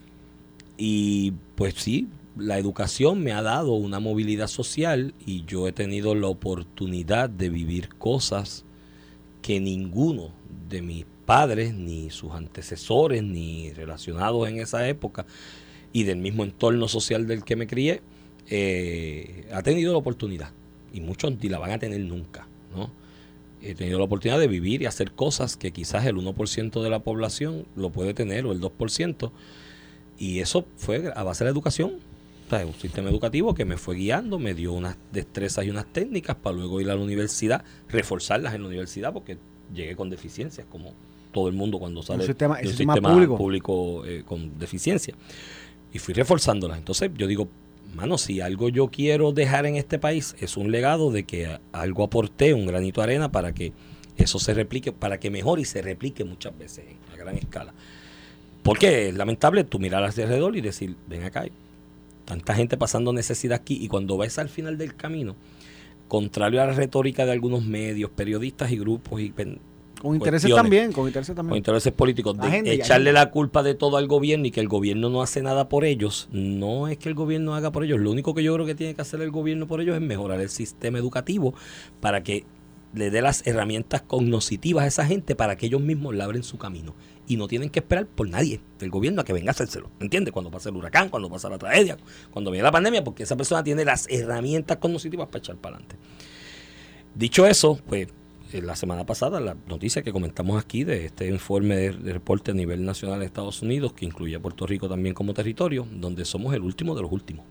y 0.78 1.32
pues 1.56 1.76
sí, 1.76 2.08
la 2.38 2.58
educación 2.58 3.24
me 3.24 3.32
ha 3.32 3.42
dado 3.42 3.74
una 3.74 4.00
movilidad 4.00 4.48
social 4.48 5.14
y 5.26 5.46
yo 5.46 5.68
he 5.68 5.72
tenido 5.72 6.16
la 6.16 6.28
oportunidad 6.28 7.30
de 7.30 7.50
vivir 7.50 7.90
cosas 7.96 8.66
que 9.42 9.60
ninguno 9.60 10.30
de 10.70 10.82
mis 10.82 11.06
padres, 11.26 11.74
ni 11.74 12.10
sus 12.10 12.32
antecesores, 12.32 13.24
ni 13.24 13.72
relacionados 13.74 14.48
en 14.48 14.60
esa 14.60 14.88
época 14.88 15.26
y 15.96 16.04
del 16.04 16.18
mismo 16.18 16.44
entorno 16.44 16.88
social 16.88 17.26
del 17.26 17.44
que 17.44 17.56
me 17.56 17.68
crié, 17.68 18.02
eh, 18.48 19.48
ha 19.54 19.64
tenido 19.64 19.94
la 19.94 19.98
oportunidad. 19.98 20.52
Y 20.94 21.02
muchos 21.02 21.32
ni 21.42 21.50
la 21.50 21.58
van 21.58 21.72
a 21.72 21.80
tener 21.80 22.02
nunca, 22.02 22.48
¿no? 22.76 22.92
He 23.62 23.76
tenido 23.76 23.98
la 23.98 24.06
oportunidad 24.06 24.40
de 24.40 24.48
vivir 24.48 24.82
y 24.82 24.86
hacer 24.86 25.14
cosas 25.14 25.58
que 25.58 25.72
quizás 25.72 26.06
el 26.06 26.18
1% 26.18 26.84
de 26.84 26.90
la 26.90 27.00
población 27.00 27.66
lo 27.76 27.92
puede 27.92 28.14
tener 28.14 28.46
o 28.46 28.52
el 28.52 28.62
2%. 28.62 29.32
Y 30.20 30.40
eso 30.40 30.66
fue 30.76 31.12
a 31.16 31.24
base 31.24 31.44
de 31.44 31.50
la 31.50 31.54
educación. 31.54 31.94
O 32.46 32.50
sea, 32.50 32.66
un 32.66 32.74
sistema 32.74 33.10
educativo 33.10 33.56
que 33.56 33.66
me 33.66 33.78
fue 33.78 33.96
guiando, 33.96 34.38
me 34.38 34.54
dio 34.54 34.74
unas 34.74 34.98
destrezas 35.12 35.66
y 35.66 35.70
unas 35.70 35.92
técnicas 35.92 36.36
para 36.36 36.56
luego 36.56 36.80
ir 36.80 36.92
a 36.92 36.96
la 36.96 37.02
universidad, 37.02 37.64
reforzarlas 37.90 38.54
en 38.54 38.62
la 38.62 38.68
universidad, 38.68 39.14
porque 39.14 39.38
llegué 39.74 39.96
con 39.96 40.10
deficiencias, 40.10 40.68
como 40.70 40.94
todo 41.36 41.50
el 41.50 41.54
mundo 41.54 41.78
cuando 41.80 42.02
sale 42.02 42.26
sistema- 42.26 42.56
de 42.58 42.64
un 42.64 42.68
sistema 42.70 42.94
sistema 42.94 43.14
público. 43.14 43.38
público 43.38 44.06
eh, 44.06 44.24
con 44.26 44.58
deficiencia. 44.58 45.14
Y 45.94 46.00
fui 46.00 46.14
reforzándolas. 46.14 46.78
Entonces 46.78 47.12
yo 47.18 47.28
digo, 47.28 47.50
mano, 47.94 48.18
si 48.18 48.40
algo 48.40 48.70
yo 48.70 48.88
quiero 48.88 49.34
dejar 49.34 49.66
en 49.66 49.76
este 49.76 50.00
país 50.00 50.36
es 50.40 50.56
un 50.56 50.72
legado 50.72 51.12
de 51.12 51.24
que 51.26 51.60
algo 51.74 52.04
aporté, 52.06 52.54
un 52.54 52.66
granito 52.66 53.02
de 53.02 53.04
arena 53.06 53.32
para 53.32 53.54
que 53.54 53.74
eso 54.18 54.40
se 54.40 54.54
replique, 54.54 54.94
para 54.94 55.20
que 55.20 55.30
mejore 55.30 55.64
y 55.64 55.66
se 55.66 55.82
replique 55.82 56.24
muchas 56.24 56.58
veces 56.58 56.86
en 56.90 57.14
a 57.14 57.18
gran 57.18 57.36
escala. 57.36 57.74
Porque 58.64 59.10
es 59.10 59.16
lamentable 59.16 59.64
tú 59.66 59.78
mirar 59.78 60.04
hacia 60.06 60.24
alrededor 60.24 60.56
y 60.56 60.62
decir, 60.62 60.96
ven 61.08 61.24
acá, 61.24 61.42
hay 61.42 61.52
tanta 62.24 62.56
gente 62.56 62.78
pasando 62.78 63.12
necesidad 63.14 63.60
aquí 63.60 63.78
y 63.80 63.88
cuando 63.90 64.18
ves 64.18 64.40
al 64.40 64.50
final 64.50 64.78
del 64.78 64.96
camino, 64.96 65.36
contrario 66.08 66.62
a 66.62 66.66
la 66.66 66.74
retórica 66.74 67.26
de 67.26 67.32
algunos 67.34 67.64
medios, 67.66 68.10
periodistas 68.10 68.72
y 68.72 68.78
grupos 68.78 69.20
y 69.22 69.30
Con 70.06 70.16
intereses 70.16 70.54
también, 70.54 70.92
con 70.92 71.08
intereses 71.08 71.30
con 71.30 71.38
también. 71.38 71.58
intereses 71.58 71.92
políticos, 71.92 72.38
de 72.38 72.48
Agenda 72.48 72.74
y 72.74 72.76
echarle 72.76 73.12
la 73.12 73.32
culpa 73.32 73.64
de 73.64 73.74
todo 73.74 73.98
al 73.98 74.08
gobierno 74.08 74.46
y 74.46 74.52
que 74.52 74.60
el 74.60 74.68
gobierno 74.68 75.10
no 75.10 75.24
hace 75.24 75.42
nada 75.42 75.68
por 75.68 75.84
ellos, 75.84 76.30
no 76.32 76.88
es 76.88 76.98
que 77.00 77.10
el 77.10 77.16
gobierno 77.16 77.56
haga 77.56 77.72
por 77.72 77.84
ellos, 77.84 78.00
lo 78.00 78.12
único 78.12 78.36
que 78.36 78.44
yo 78.44 78.54
creo 78.54 78.68
que 78.68 78.76
tiene 78.76 78.94
que 78.94 79.02
hacer 79.02 79.20
el 79.22 79.32
gobierno 79.32 79.68
por 79.68 79.82
ellos 79.82 79.96
es 79.96 80.02
mejorar 80.02 80.40
el 80.42 80.50
sistema 80.50 81.00
educativo 81.00 81.56
para 82.02 82.22
que 82.22 82.46
le 82.94 83.10
dé 83.10 83.22
las 83.22 83.46
herramientas 83.46 84.02
cognitivas 84.04 84.86
a 84.86 84.88
esa 84.88 85.06
gente 85.06 85.36
para 85.36 85.58
que 85.58 85.66
ellos 85.66 85.82
mismos 85.82 86.16
labren 86.16 86.44
su 86.44 86.58
camino. 86.58 86.96
Y 87.28 87.38
no 87.38 87.48
tienen 87.48 87.70
que 87.70 87.80
esperar 87.80 88.06
por 88.06 88.30
nadie 88.30 88.62
del 88.80 88.90
gobierno 88.90 89.22
a 89.22 89.26
que 89.26 89.34
venga 89.34 89.50
a 89.50 89.52
hacérselo. 89.52 89.90
¿Me 90.00 90.06
entiendes? 90.06 90.32
Cuando 90.32 90.52
pasa 90.52 90.70
el 90.70 90.76
huracán, 90.76 91.10
cuando 91.10 91.30
pasa 91.30 91.50
la 91.50 91.58
tragedia, 91.58 91.98
cuando 92.32 92.52
viene 92.52 92.64
la 92.64 92.72
pandemia, 92.72 93.04
porque 93.04 93.24
esa 93.24 93.36
persona 93.36 93.64
tiene 93.64 93.84
las 93.84 94.08
herramientas 94.10 94.78
cognitivas 94.78 95.28
para 95.28 95.40
echar 95.40 95.56
para 95.58 95.76
adelante. 95.76 95.98
Dicho 97.16 97.48
eso, 97.48 97.80
pues 97.88 98.08
la 98.62 98.76
semana 98.76 99.06
pasada 99.06 99.40
la 99.40 99.56
noticia 99.68 100.02
que 100.02 100.12
comentamos 100.12 100.62
aquí 100.62 100.84
de 100.84 101.06
este 101.06 101.28
informe 101.28 101.76
de, 101.76 101.92
de 101.92 102.14
reporte 102.14 102.52
a 102.52 102.54
nivel 102.54 102.86
nacional 102.86 103.20
de 103.20 103.26
Estados 103.26 103.62
Unidos, 103.62 103.94
que 103.94 104.06
incluye 104.06 104.36
a 104.36 104.40
Puerto 104.40 104.66
Rico 104.68 104.88
también 104.88 105.14
como 105.14 105.34
territorio, 105.34 105.88
donde 105.92 106.26
somos 106.26 106.54
el 106.54 106.62
último 106.62 106.96
de 106.96 107.02
los 107.02 107.12
últimos. 107.12 107.46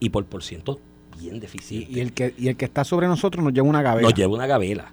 Y 0.00 0.10
por 0.10 0.24
por 0.26 0.42
ciento 0.42 0.80
bien 1.18 1.40
deficiente. 1.40 1.92
y 1.92 2.00
el 2.00 2.12
que, 2.12 2.34
y 2.36 2.48
el 2.48 2.56
que 2.56 2.64
está 2.64 2.84
sobre 2.84 3.06
nosotros 3.06 3.44
nos 3.44 3.52
lleva 3.52 3.68
una 3.68 3.82
gaveta. 3.82 4.08
Nos 4.08 4.14
lleva 4.14 4.34
una 4.34 4.46
gavela. 4.46 4.92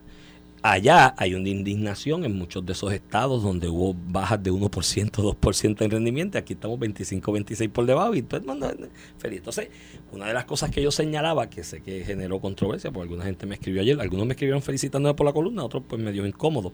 Allá 0.63 1.15
hay 1.17 1.33
una 1.33 1.49
indignación 1.49 2.23
en 2.23 2.37
muchos 2.37 2.63
de 2.63 2.73
esos 2.73 2.93
estados 2.93 3.41
donde 3.41 3.67
hubo 3.67 3.95
bajas 3.95 4.43
de 4.43 4.51
1%, 4.51 4.69
2% 4.69 5.81
en 5.81 5.89
rendimiento. 5.89 6.37
Aquí 6.37 6.53
estamos 6.53 6.77
25, 6.77 7.31
26 7.31 7.69
por 7.71 7.87
debajo 7.87 8.13
y 8.13 8.21
todo 8.21 8.41
el 8.41 8.45
mundo 8.45 8.71
feliz. 9.17 9.39
Entonces, 9.39 9.69
una 10.11 10.27
de 10.27 10.35
las 10.35 10.45
cosas 10.45 10.69
que 10.69 10.83
yo 10.83 10.91
señalaba, 10.91 11.49
que 11.49 11.63
sé 11.63 11.81
que 11.81 12.05
generó 12.05 12.39
controversia, 12.39 12.91
porque 12.91 13.05
alguna 13.05 13.25
gente 13.25 13.47
me 13.47 13.55
escribió 13.55 13.81
ayer, 13.81 13.99
algunos 13.99 14.27
me 14.27 14.33
escribieron 14.33 14.61
felicitándome 14.61 15.15
por 15.15 15.25
la 15.25 15.33
columna, 15.33 15.63
otros 15.63 15.81
pues 15.87 15.99
medio 15.99 16.27
incómodo. 16.27 16.73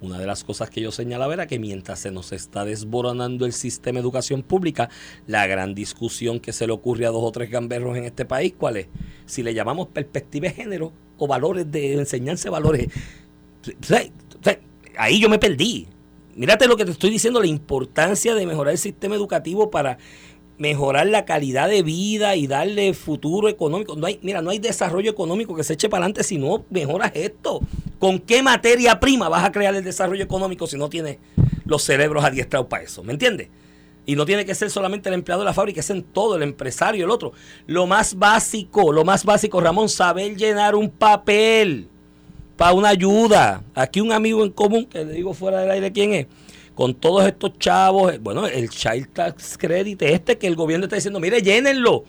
Una 0.00 0.18
de 0.18 0.26
las 0.26 0.44
cosas 0.44 0.70
que 0.70 0.80
yo 0.80 0.92
señalaba 0.92 1.34
era 1.34 1.46
que 1.46 1.58
mientras 1.58 2.00
se 2.00 2.10
nos 2.10 2.32
está 2.32 2.64
desboronando 2.64 3.44
el 3.44 3.52
sistema 3.52 3.96
de 3.96 4.00
educación 4.00 4.42
pública, 4.42 4.88
la 5.26 5.46
gran 5.46 5.74
discusión 5.74 6.40
que 6.40 6.54
se 6.54 6.66
le 6.66 6.72
ocurre 6.72 7.04
a 7.04 7.10
dos 7.10 7.22
o 7.22 7.30
tres 7.32 7.50
gamberros 7.50 7.98
en 7.98 8.04
este 8.04 8.24
país, 8.24 8.54
¿cuál 8.56 8.78
es? 8.78 8.86
Si 9.26 9.42
le 9.42 9.52
llamamos 9.52 9.88
perspectiva 9.88 10.48
de 10.48 10.54
género 10.54 10.92
o 11.18 11.26
valores 11.26 11.70
de 11.70 11.94
enseñanza 11.94 12.48
valores. 12.48 12.88
Ahí 14.96 15.20
yo 15.20 15.28
me 15.28 15.38
perdí. 15.38 15.86
Mírate 16.34 16.66
lo 16.66 16.76
que 16.76 16.86
te 16.86 16.92
estoy 16.92 17.10
diciendo, 17.10 17.40
la 17.40 17.46
importancia 17.46 18.34
de 18.34 18.46
mejorar 18.46 18.72
el 18.72 18.78
sistema 18.78 19.14
educativo 19.14 19.70
para 19.70 19.98
mejorar 20.56 21.06
la 21.06 21.24
calidad 21.24 21.68
de 21.68 21.82
vida 21.82 22.36
y 22.36 22.46
darle 22.46 22.94
futuro 22.94 23.48
económico. 23.48 23.96
No 23.96 24.06
hay, 24.06 24.18
mira, 24.22 24.40
no 24.40 24.50
hay 24.50 24.58
desarrollo 24.58 25.10
económico 25.10 25.54
que 25.54 25.64
se 25.64 25.74
eche 25.74 25.88
para 25.88 26.04
adelante 26.04 26.22
si 26.22 26.38
no 26.38 26.64
mejoras 26.70 27.12
esto. 27.14 27.60
¿Con 28.00 28.18
qué 28.18 28.42
materia 28.42 28.98
prima 28.98 29.28
vas 29.28 29.44
a 29.44 29.52
crear 29.52 29.74
el 29.74 29.84
desarrollo 29.84 30.24
económico 30.24 30.66
si 30.66 30.78
no 30.78 30.88
tienes 30.88 31.18
los 31.66 31.82
cerebros 31.82 32.24
adiestrados 32.24 32.66
para 32.66 32.82
eso? 32.82 33.04
¿Me 33.04 33.12
entiendes? 33.12 33.48
Y 34.06 34.16
no 34.16 34.24
tiene 34.24 34.46
que 34.46 34.54
ser 34.54 34.70
solamente 34.70 35.10
el 35.10 35.14
empleado 35.14 35.42
de 35.42 35.44
la 35.44 35.52
fábrica, 35.52 35.80
es 35.80 35.90
en 35.90 36.02
todo, 36.02 36.34
el 36.36 36.42
empresario, 36.42 37.04
el 37.04 37.10
otro. 37.10 37.34
Lo 37.66 37.86
más 37.86 38.14
básico, 38.18 38.90
lo 38.90 39.04
más 39.04 39.26
básico, 39.26 39.60
Ramón, 39.60 39.90
saber 39.90 40.34
llenar 40.34 40.74
un 40.74 40.88
papel 40.88 41.88
para 42.56 42.72
una 42.72 42.88
ayuda. 42.88 43.62
Aquí 43.74 44.00
un 44.00 44.12
amigo 44.12 44.42
en 44.44 44.50
común, 44.50 44.86
que 44.86 45.04
le 45.04 45.12
digo 45.12 45.34
fuera 45.34 45.60
del 45.60 45.70
aire 45.70 45.92
quién 45.92 46.14
es, 46.14 46.26
con 46.74 46.94
todos 46.94 47.26
estos 47.26 47.58
chavos, 47.58 48.14
eh, 48.14 48.18
bueno, 48.18 48.46
el 48.46 48.70
Child 48.70 49.12
Tax 49.12 49.58
Credit, 49.58 50.00
este 50.00 50.38
que 50.38 50.46
el 50.46 50.56
gobierno 50.56 50.86
está 50.86 50.96
diciendo, 50.96 51.20
mire, 51.20 51.42
llénenlo, 51.42 52.04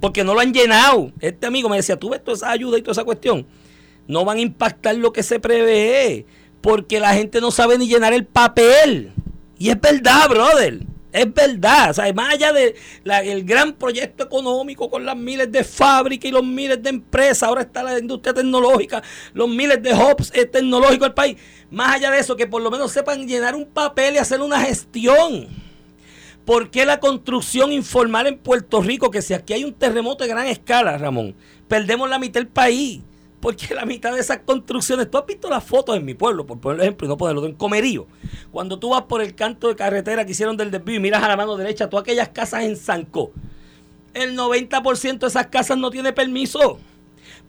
porque 0.00 0.24
no 0.24 0.34
lo 0.34 0.40
han 0.40 0.52
llenado. 0.52 1.12
Este 1.20 1.46
amigo 1.46 1.68
me 1.68 1.76
decía, 1.76 1.96
tú 1.96 2.10
ves 2.10 2.24
toda 2.24 2.36
esa 2.36 2.50
ayuda 2.50 2.78
y 2.78 2.82
toda 2.82 2.92
esa 2.92 3.04
cuestión, 3.04 3.46
no 4.08 4.24
van 4.24 4.38
a 4.38 4.42
impactar 4.42 4.96
lo 4.96 5.12
que 5.12 5.22
se 5.22 5.40
prevé, 5.40 6.26
porque 6.60 7.00
la 7.00 7.14
gente 7.14 7.40
no 7.40 7.50
sabe 7.50 7.78
ni 7.78 7.88
llenar 7.88 8.12
el 8.12 8.24
papel. 8.24 9.12
Y 9.58 9.70
es 9.70 9.80
verdad, 9.80 10.28
brother. 10.28 10.80
Es 11.12 11.32
verdad, 11.32 11.92
o 11.92 11.94
sea, 11.94 12.12
más 12.12 12.34
allá 12.34 12.52
del 12.52 13.44
gran 13.44 13.72
proyecto 13.72 14.24
económico 14.24 14.90
con 14.90 15.06
las 15.06 15.16
miles 15.16 15.50
de 15.50 15.64
fábricas 15.64 16.28
y 16.28 16.32
los 16.32 16.44
miles 16.44 16.82
de 16.82 16.90
empresas, 16.90 17.44
ahora 17.44 17.62
está 17.62 17.82
la 17.82 17.98
industria 17.98 18.34
tecnológica, 18.34 19.02
los 19.32 19.48
miles 19.48 19.82
de 19.82 19.94
hubs 19.94 20.30
eh, 20.34 20.44
tecnológicos 20.44 21.06
del 21.06 21.14
país, 21.14 21.38
más 21.70 21.94
allá 21.94 22.10
de 22.10 22.18
eso, 22.18 22.36
que 22.36 22.46
por 22.46 22.60
lo 22.60 22.70
menos 22.70 22.92
sepan 22.92 23.26
llenar 23.26 23.54
un 23.54 23.64
papel 23.64 24.16
y 24.16 24.18
hacer 24.18 24.42
una 24.42 24.60
gestión. 24.60 25.48
¿Por 26.44 26.70
qué 26.70 26.84
la 26.84 27.00
construcción 27.00 27.72
informal 27.72 28.26
en 28.26 28.36
Puerto 28.36 28.82
Rico, 28.82 29.10
que 29.10 29.22
si 29.22 29.32
aquí 29.32 29.54
hay 29.54 29.64
un 29.64 29.72
terremoto 29.72 30.22
de 30.22 30.28
gran 30.28 30.46
escala, 30.48 30.98
Ramón, 30.98 31.34
perdemos 31.66 32.10
la 32.10 32.18
mitad 32.18 32.40
del 32.40 32.48
país? 32.48 33.00
Porque 33.46 33.72
la 33.76 33.84
mitad 33.84 34.12
de 34.12 34.18
esas 34.18 34.38
construcciones, 34.38 35.08
tú 35.08 35.18
has 35.18 35.24
visto 35.24 35.48
las 35.48 35.62
fotos 35.62 35.96
en 35.96 36.04
mi 36.04 36.14
pueblo, 36.14 36.44
por 36.44 36.58
poner 36.58 36.80
ejemplo, 36.80 37.06
y 37.06 37.08
no 37.08 37.16
ponerlo 37.16 37.46
en 37.46 37.54
Comerío. 37.54 38.08
Cuando 38.50 38.80
tú 38.80 38.88
vas 38.88 39.02
por 39.02 39.22
el 39.22 39.36
canto 39.36 39.68
de 39.68 39.76
carretera 39.76 40.24
que 40.24 40.32
hicieron 40.32 40.56
del 40.56 40.72
desvío 40.72 40.96
y 40.96 40.98
miras 40.98 41.22
a 41.22 41.28
la 41.28 41.36
mano 41.36 41.56
derecha, 41.56 41.88
todas 41.88 42.02
aquellas 42.02 42.30
casas 42.30 42.64
en 42.64 42.76
Zancó, 42.76 43.30
el 44.14 44.36
90% 44.36 45.18
de 45.20 45.26
esas 45.28 45.46
casas 45.46 45.78
no 45.78 45.90
tiene 45.90 46.12
permiso, 46.12 46.80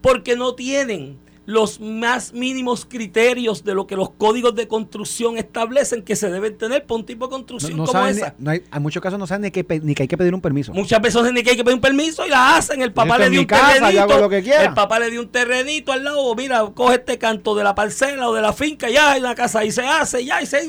porque 0.00 0.36
no 0.36 0.54
tienen 0.54 1.18
los 1.50 1.80
más 1.80 2.34
mínimos 2.34 2.84
criterios 2.84 3.64
de 3.64 3.72
lo 3.72 3.86
que 3.86 3.96
los 3.96 4.10
códigos 4.10 4.54
de 4.54 4.68
construcción 4.68 5.38
establecen 5.38 6.02
que 6.02 6.14
se 6.14 6.28
deben 6.30 6.58
tener 6.58 6.84
para 6.84 6.96
un 7.00 7.06
tipo 7.06 7.26
de 7.26 7.30
construcción 7.30 7.74
no 7.74 7.86
como 7.86 8.04
ni- 8.04 8.10
esa. 8.10 8.34
no 8.38 8.50
hay, 8.50 8.62
en 8.70 8.82
muchos 8.82 9.02
casos 9.02 9.18
no 9.18 9.26
saben 9.26 9.40
ni 9.40 9.50
que, 9.50 9.64
ni 9.82 9.94
que 9.94 10.02
hay 10.02 10.08
que 10.08 10.18
pedir 10.18 10.34
un 10.34 10.42
permiso. 10.42 10.74
Muchas 10.74 11.00
personas 11.00 11.32
ni 11.32 11.42
que 11.42 11.48
hay 11.52 11.56
que 11.56 11.64
pedir 11.64 11.76
un 11.76 11.80
permiso 11.80 12.26
y 12.26 12.28
la 12.28 12.56
hacen. 12.58 12.82
El 12.82 12.92
papá 12.92 13.14
Esto 13.14 13.18
le 13.24 13.30
dio 13.30 13.40
un 13.40 13.46
casa, 13.46 13.72
terrenito. 13.88 14.18
lo 14.20 14.28
que. 14.28 14.38
El 14.40 14.74
papá 14.74 14.98
le 14.98 15.10
dio 15.10 15.22
un 15.22 15.28
terrenito 15.28 15.90
al 15.90 16.04
lado. 16.04 16.34
Mira, 16.34 16.66
coge 16.74 16.96
este 16.96 17.16
canto 17.16 17.54
de 17.54 17.64
la 17.64 17.74
parcela 17.74 18.28
o 18.28 18.34
de 18.34 18.42
la 18.42 18.52
finca, 18.52 18.90
ya, 18.90 19.16
y 19.16 19.22
la 19.22 19.34
casa 19.34 19.60
ahí 19.60 19.72
se 19.72 19.86
hace, 19.86 20.22
ya, 20.26 20.42
y 20.42 20.46
se. 20.46 20.68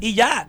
Y 0.00 0.14
ya. 0.14 0.48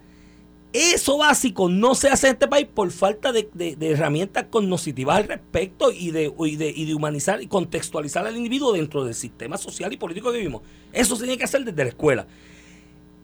Eso 0.73 1.17
básico 1.17 1.67
no 1.67 1.95
se 1.95 2.07
hace 2.07 2.27
en 2.27 2.33
este 2.33 2.47
país 2.47 2.65
por 2.73 2.89
falta 2.91 3.33
de, 3.33 3.49
herramientas 3.81 4.45
cognitivas 4.49 5.17
al 5.17 5.27
respecto 5.27 5.91
y 5.91 6.11
de, 6.11 6.33
y, 6.45 6.83
y 6.83 6.93
humanizar 6.93 7.41
y 7.41 7.47
contextualizar 7.47 8.25
al 8.25 8.37
individuo 8.37 8.71
dentro 8.71 9.03
del 9.03 9.13
sistema 9.13 9.57
social 9.57 9.91
y 9.91 9.97
político 9.97 10.31
que 10.31 10.37
vivimos. 10.37 10.61
Eso 10.93 11.15
se 11.15 11.23
tiene 11.23 11.37
que 11.37 11.43
hacer 11.43 11.65
desde 11.65 11.83
la 11.83 11.89
escuela. 11.89 12.25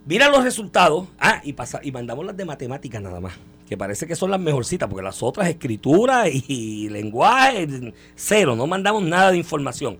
Mira 0.07 0.29
los 0.29 0.43
resultados. 0.43 1.07
Ah, 1.19 1.41
y, 1.43 1.51
pasa, 1.53 1.81
y 1.83 1.91
mandamos 1.91 2.25
las 2.25 2.35
de 2.35 2.45
matemáticas 2.45 3.01
nada 3.01 3.19
más. 3.19 3.33
Que 3.67 3.75
parece 3.75 4.07
que 4.07 4.15
son 4.15 4.31
las 4.31 4.39
mejorcitas, 4.39 4.89
porque 4.89 5.03
las 5.03 5.21
otras, 5.21 5.49
escritura 5.49 6.29
y, 6.29 6.87
lenguaje, 6.87 7.93
cero. 8.15 8.55
No 8.55 8.67
mandamos 8.67 9.03
nada 9.03 9.31
de 9.31 9.37
información. 9.37 9.97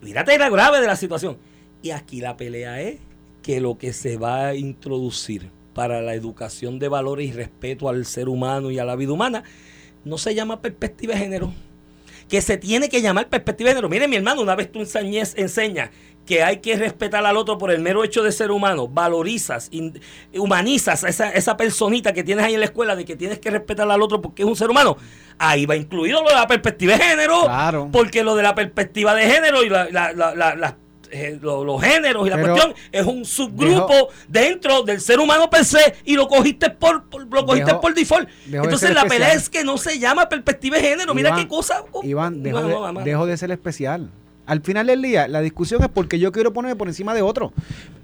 Mírate 0.00 0.36
la 0.38 0.50
grave 0.50 0.80
de 0.80 0.88
la 0.88 0.96
situación. 0.96 1.36
Y 1.82 1.90
aquí 1.90 2.20
la 2.20 2.36
pelea 2.36 2.80
es 2.80 2.98
que 3.42 3.60
lo 3.60 3.78
que 3.78 3.92
se 3.92 4.16
va 4.16 4.48
a 4.48 4.54
introducir 4.56 5.50
para 5.74 6.02
la 6.02 6.14
educación 6.14 6.78
de 6.78 6.88
valores 6.88 7.28
y 7.28 7.32
respeto 7.32 7.88
al 7.88 8.04
ser 8.06 8.28
humano 8.28 8.70
y 8.70 8.78
a 8.78 8.84
la 8.84 8.96
vida 8.96 9.12
humana 9.12 9.42
no 10.04 10.18
se 10.18 10.34
llama 10.34 10.60
perspectiva 10.60 11.14
de 11.14 11.20
género. 11.20 11.52
Que 12.28 12.40
se 12.40 12.56
tiene 12.56 12.88
que 12.88 13.02
llamar 13.02 13.28
perspectiva 13.28 13.68
de 13.68 13.74
género. 13.74 13.88
Mire, 13.90 14.08
mi 14.08 14.16
hermano, 14.16 14.40
una 14.40 14.54
vez 14.54 14.70
tú 14.72 14.78
enseñes, 14.80 15.34
enseñas 15.36 15.90
que 16.24 16.42
hay 16.42 16.58
que 16.58 16.76
respetar 16.76 17.26
al 17.26 17.36
otro 17.36 17.58
por 17.58 17.70
el 17.72 17.80
mero 17.80 18.04
hecho 18.04 18.22
de 18.22 18.30
ser 18.32 18.52
humano, 18.52 18.86
valorizas, 18.88 19.68
in- 19.72 20.00
humanizas 20.34 21.02
a 21.04 21.08
esa, 21.08 21.30
esa 21.30 21.56
personita 21.56 22.12
que 22.12 22.22
tienes 22.22 22.44
ahí 22.44 22.54
en 22.54 22.60
la 22.60 22.66
escuela 22.66 22.94
de 22.96 23.04
que 23.04 23.16
tienes 23.16 23.38
que 23.40 23.50
respetar 23.50 23.90
al 23.90 24.00
otro 24.00 24.22
porque 24.22 24.42
es 24.42 24.48
un 24.48 24.54
ser 24.56 24.70
humano, 24.70 24.96
ahí 25.38 25.66
va 25.66 25.74
incluido 25.76 26.22
lo 26.22 26.28
de 26.28 26.36
la 26.36 26.46
perspectiva 26.46 26.96
de 26.96 27.02
género. 27.02 27.42
Claro. 27.42 27.88
Porque 27.92 28.22
lo 28.22 28.36
de 28.36 28.44
la 28.44 28.54
perspectiva 28.54 29.14
de 29.16 29.26
género 29.28 29.62
y 29.64 29.68
la- 29.68 29.88
la- 29.90 30.12
la- 30.12 30.54
las, 30.54 30.74
eh, 31.12 31.38
lo- 31.40 31.62
los 31.64 31.80
géneros 31.82 32.26
y 32.26 32.30
la 32.30 32.36
Pero 32.36 32.54
cuestión 32.54 32.74
es 32.90 33.06
un 33.06 33.24
subgrupo 33.24 33.86
dejó- 33.92 34.08
dentro 34.28 34.82
del 34.82 35.00
ser 35.00 35.20
humano 35.20 35.48
per 35.50 35.64
se 35.64 35.94
y 36.04 36.14
lo 36.16 36.26
cogiste 36.26 36.70
por, 36.70 37.04
por- 37.08 37.26
lo 37.32 37.46
cogiste 37.46 37.70
Dejó- 37.70 37.80
por 37.80 37.94
default. 37.94 38.28
de 38.46 38.56
Entonces 38.58 38.94
la 38.94 39.04
pelea 39.04 39.32
es 39.34 39.48
que 39.48 39.62
no 39.62 39.76
se 39.78 39.98
llama 39.98 40.28
perspectiva 40.28 40.76
de 40.78 40.82
género. 40.82 41.14
Mira 41.14 41.36
qué 41.36 41.46
cosa. 41.46 41.84
Iván, 42.02 42.42
dejo, 42.42 42.60
No, 42.60 43.02
de, 43.04 43.12
no, 43.12 43.36
ser 43.36 43.50
especial. 43.50 44.10
Al 44.44 44.60
final 44.60 44.88
del 44.88 45.00
día, 45.00 45.28
la 45.28 45.40
discusión 45.40 45.82
es 45.82 45.88
porque 45.88 46.18
yo 46.18 46.32
quiero 46.32 46.52
ponerme 46.52 46.74
por 46.74 46.88
encima 46.88 47.14
de 47.14 47.22
otro. 47.22 47.52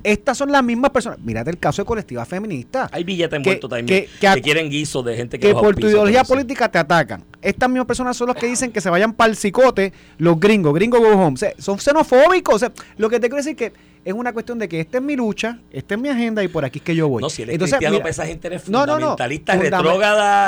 Estas 0.04 0.38
son 0.38 0.52
las 0.52 0.62
mismas 0.62 0.92
personas. 0.92 1.18
Mírate 1.18 1.50
el 1.50 1.58
caso 1.58 1.82
de 1.82 1.86
colectiva 1.86 2.24
feminista. 2.24 2.88
Hay 2.92 3.02
billetes 3.02 3.36
envueltos 3.36 3.68
también 3.68 3.86
que- 3.86 4.06
que, 4.12 4.18
que 4.20 4.28
a- 4.28 4.36
quieren 4.40 4.70
guisos 4.70 5.04
de 5.04 5.16
gente 5.16 5.38
que, 5.40 5.48
que 5.48 5.52
por 5.54 5.74
tu 5.74 5.88
ideología 5.88 6.22
política 6.22 6.70
te 6.70 6.78
atacan. 6.78 7.24
Estas 7.40 7.68
mismas 7.68 7.86
personas 7.86 8.16
son 8.16 8.26
los 8.26 8.36
que 8.36 8.46
dicen 8.46 8.72
que 8.72 8.80
se 8.80 8.90
vayan 8.90 9.12
para 9.12 9.30
el 9.30 9.36
cicote 9.36 9.92
los 10.18 10.40
gringos, 10.40 10.74
gringos 10.74 10.98
go 11.00 11.10
home. 11.10 11.34
O 11.34 11.36
sea, 11.36 11.52
son 11.58 11.78
xenofóbicos. 11.78 12.56
O 12.56 12.58
sea, 12.58 12.72
lo 12.96 13.08
que 13.08 13.20
te 13.20 13.28
quiero 13.28 13.36
decir 13.36 13.54
que 13.54 13.72
es 14.04 14.12
una 14.12 14.32
cuestión 14.32 14.58
de 14.58 14.68
que 14.68 14.80
esta 14.80 14.98
es 14.98 15.04
mi 15.04 15.14
lucha, 15.14 15.58
esta 15.70 15.94
es 15.94 16.00
mi 16.00 16.08
agenda 16.08 16.42
y 16.42 16.48
por 16.48 16.64
aquí 16.64 16.78
es 16.78 16.84
que 16.84 16.96
yo 16.96 17.08
voy. 17.08 17.20
No, 17.22 17.30
si 17.30 17.42
eres 17.42 17.52
Entonces, 17.54 17.76
cristiano, 17.76 17.98
mira, 17.98 18.10
esa 18.10 18.26
gente 18.26 18.46
eres 18.48 18.68
no, 18.68 18.80
no, 18.86 18.94
no. 18.98 19.10
fundamentalista, 19.10 19.54
Fundament- 19.54 19.70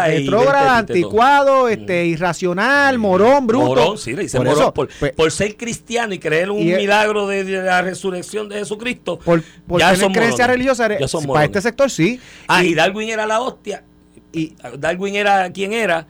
retrógrada. 0.07 0.78
anticuado, 0.78 1.68
este, 1.68 2.07
irracional, 2.07 2.99
morón, 2.99 3.47
bruto. 3.47 3.66
Morón, 3.66 3.99
sí, 3.99 4.14
le 4.14 4.22
dicen 4.22 4.38
Por 4.38 4.47
morón. 4.49 4.62
eso, 4.62 4.74
por, 4.74 4.88
pues, 4.99 5.12
por 5.12 5.30
ser 5.30 5.57
cristiano 5.57 6.12
y 6.14 6.18
creer 6.18 6.51
un 6.51 6.59
y 6.59 6.72
es- 6.72 6.76
milagro 6.78 7.26
de, 7.26 7.45
de 7.45 7.62
la 7.62 7.82
resurrección 7.82 8.49
de 8.49 8.57
Jesucristo. 8.59 9.18
por, 9.18 9.43
por 9.66 9.78
ya 9.80 9.88
tener 9.91 10.01
son 10.01 10.12
creencia 10.12 10.45
morones. 10.45 10.55
religiosa, 10.57 10.86
eres- 10.86 11.01
Ya 11.01 11.09
son 11.09 11.26
para 11.26 11.45
este 11.45 11.61
sector 11.61 11.91
sí. 11.91 12.18
Ah, 12.49 12.64
y, 12.64 12.68
y 12.68 12.74
Darwin 12.74 13.11
era 13.11 13.26
la 13.26 13.41
hostia. 13.41 13.84
y- 14.32 14.55
Darwin 14.78 15.14
era 15.16 15.51
quien 15.53 15.72
era 15.72 16.07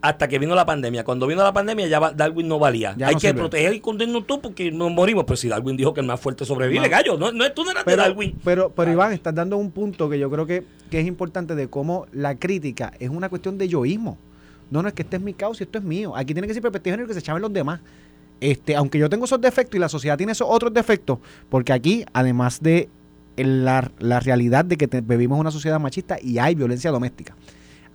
hasta 0.00 0.28
que 0.28 0.38
vino 0.38 0.54
la 0.54 0.64
pandemia. 0.64 1.04
Cuando 1.04 1.26
vino 1.26 1.42
la 1.42 1.52
pandemia 1.52 1.86
ya 1.88 1.98
Darwin 2.12 2.46
no 2.48 2.58
valía. 2.58 2.94
Ya 2.96 3.08
Hay 3.08 3.14
no 3.14 3.20
que 3.20 3.26
sirve. 3.28 3.40
proteger 3.40 3.74
y 3.74 3.80
condenarnos 3.80 4.26
tú 4.26 4.40
porque 4.40 4.70
nos 4.70 4.90
morimos. 4.92 5.24
Pero 5.24 5.36
si 5.36 5.48
Darwin 5.48 5.76
dijo 5.76 5.92
que 5.94 6.00
el 6.00 6.06
más 6.06 6.20
fuerte 6.20 6.44
sobrevive, 6.44 6.80
No. 6.84 6.88
gallo, 6.90 7.18
no, 7.18 7.32
no, 7.32 7.50
tú 7.52 7.64
no 7.64 7.70
eras 7.72 7.82
pero, 7.84 8.02
de 8.02 8.08
Darwin. 8.08 8.38
pero, 8.44 8.70
pero 8.70 8.92
Iván, 8.92 9.12
estás 9.12 9.34
dando 9.34 9.56
un 9.56 9.70
punto 9.72 10.08
que 10.08 10.18
yo 10.18 10.30
creo 10.30 10.46
que, 10.46 10.64
que 10.90 11.00
es 11.00 11.06
importante 11.06 11.54
de 11.54 11.68
cómo 11.68 12.06
la 12.12 12.36
crítica 12.36 12.92
es 13.00 13.10
una 13.10 13.28
cuestión 13.28 13.58
de 13.58 13.68
yoísmo. 13.68 14.18
No, 14.70 14.82
no 14.82 14.88
es 14.88 14.94
que 14.94 15.02
este 15.02 15.16
es 15.16 15.22
mi 15.22 15.32
causa 15.34 15.62
y 15.62 15.64
esto 15.64 15.78
es 15.78 15.84
mío. 15.84 16.14
Aquí 16.14 16.32
tiene 16.34 16.46
que 16.46 16.52
ser 16.54 16.62
perspectiva 16.62 16.92
de 16.92 16.96
género 16.98 17.08
que 17.08 17.14
se 17.14 17.20
echaban 17.20 17.40
los 17.42 17.52
demás. 17.52 17.80
Este, 18.40 18.76
aunque 18.76 18.98
yo 18.98 19.08
tengo 19.10 19.24
esos 19.24 19.40
defectos 19.40 19.76
y 19.76 19.80
la 19.80 19.88
sociedad 19.88 20.16
tiene 20.16 20.30
esos 20.32 20.46
otros 20.48 20.72
defectos, 20.72 21.18
porque 21.48 21.72
aquí, 21.72 22.04
además 22.12 22.60
de 22.62 22.88
la, 23.36 23.90
la 23.98 24.20
realidad 24.20 24.64
de 24.64 24.76
que 24.76 24.86
te- 24.86 25.00
vivimos 25.00 25.40
una 25.40 25.50
sociedad 25.50 25.80
machista 25.80 26.18
y 26.22 26.38
hay 26.38 26.54
violencia 26.54 26.90
doméstica. 26.92 27.34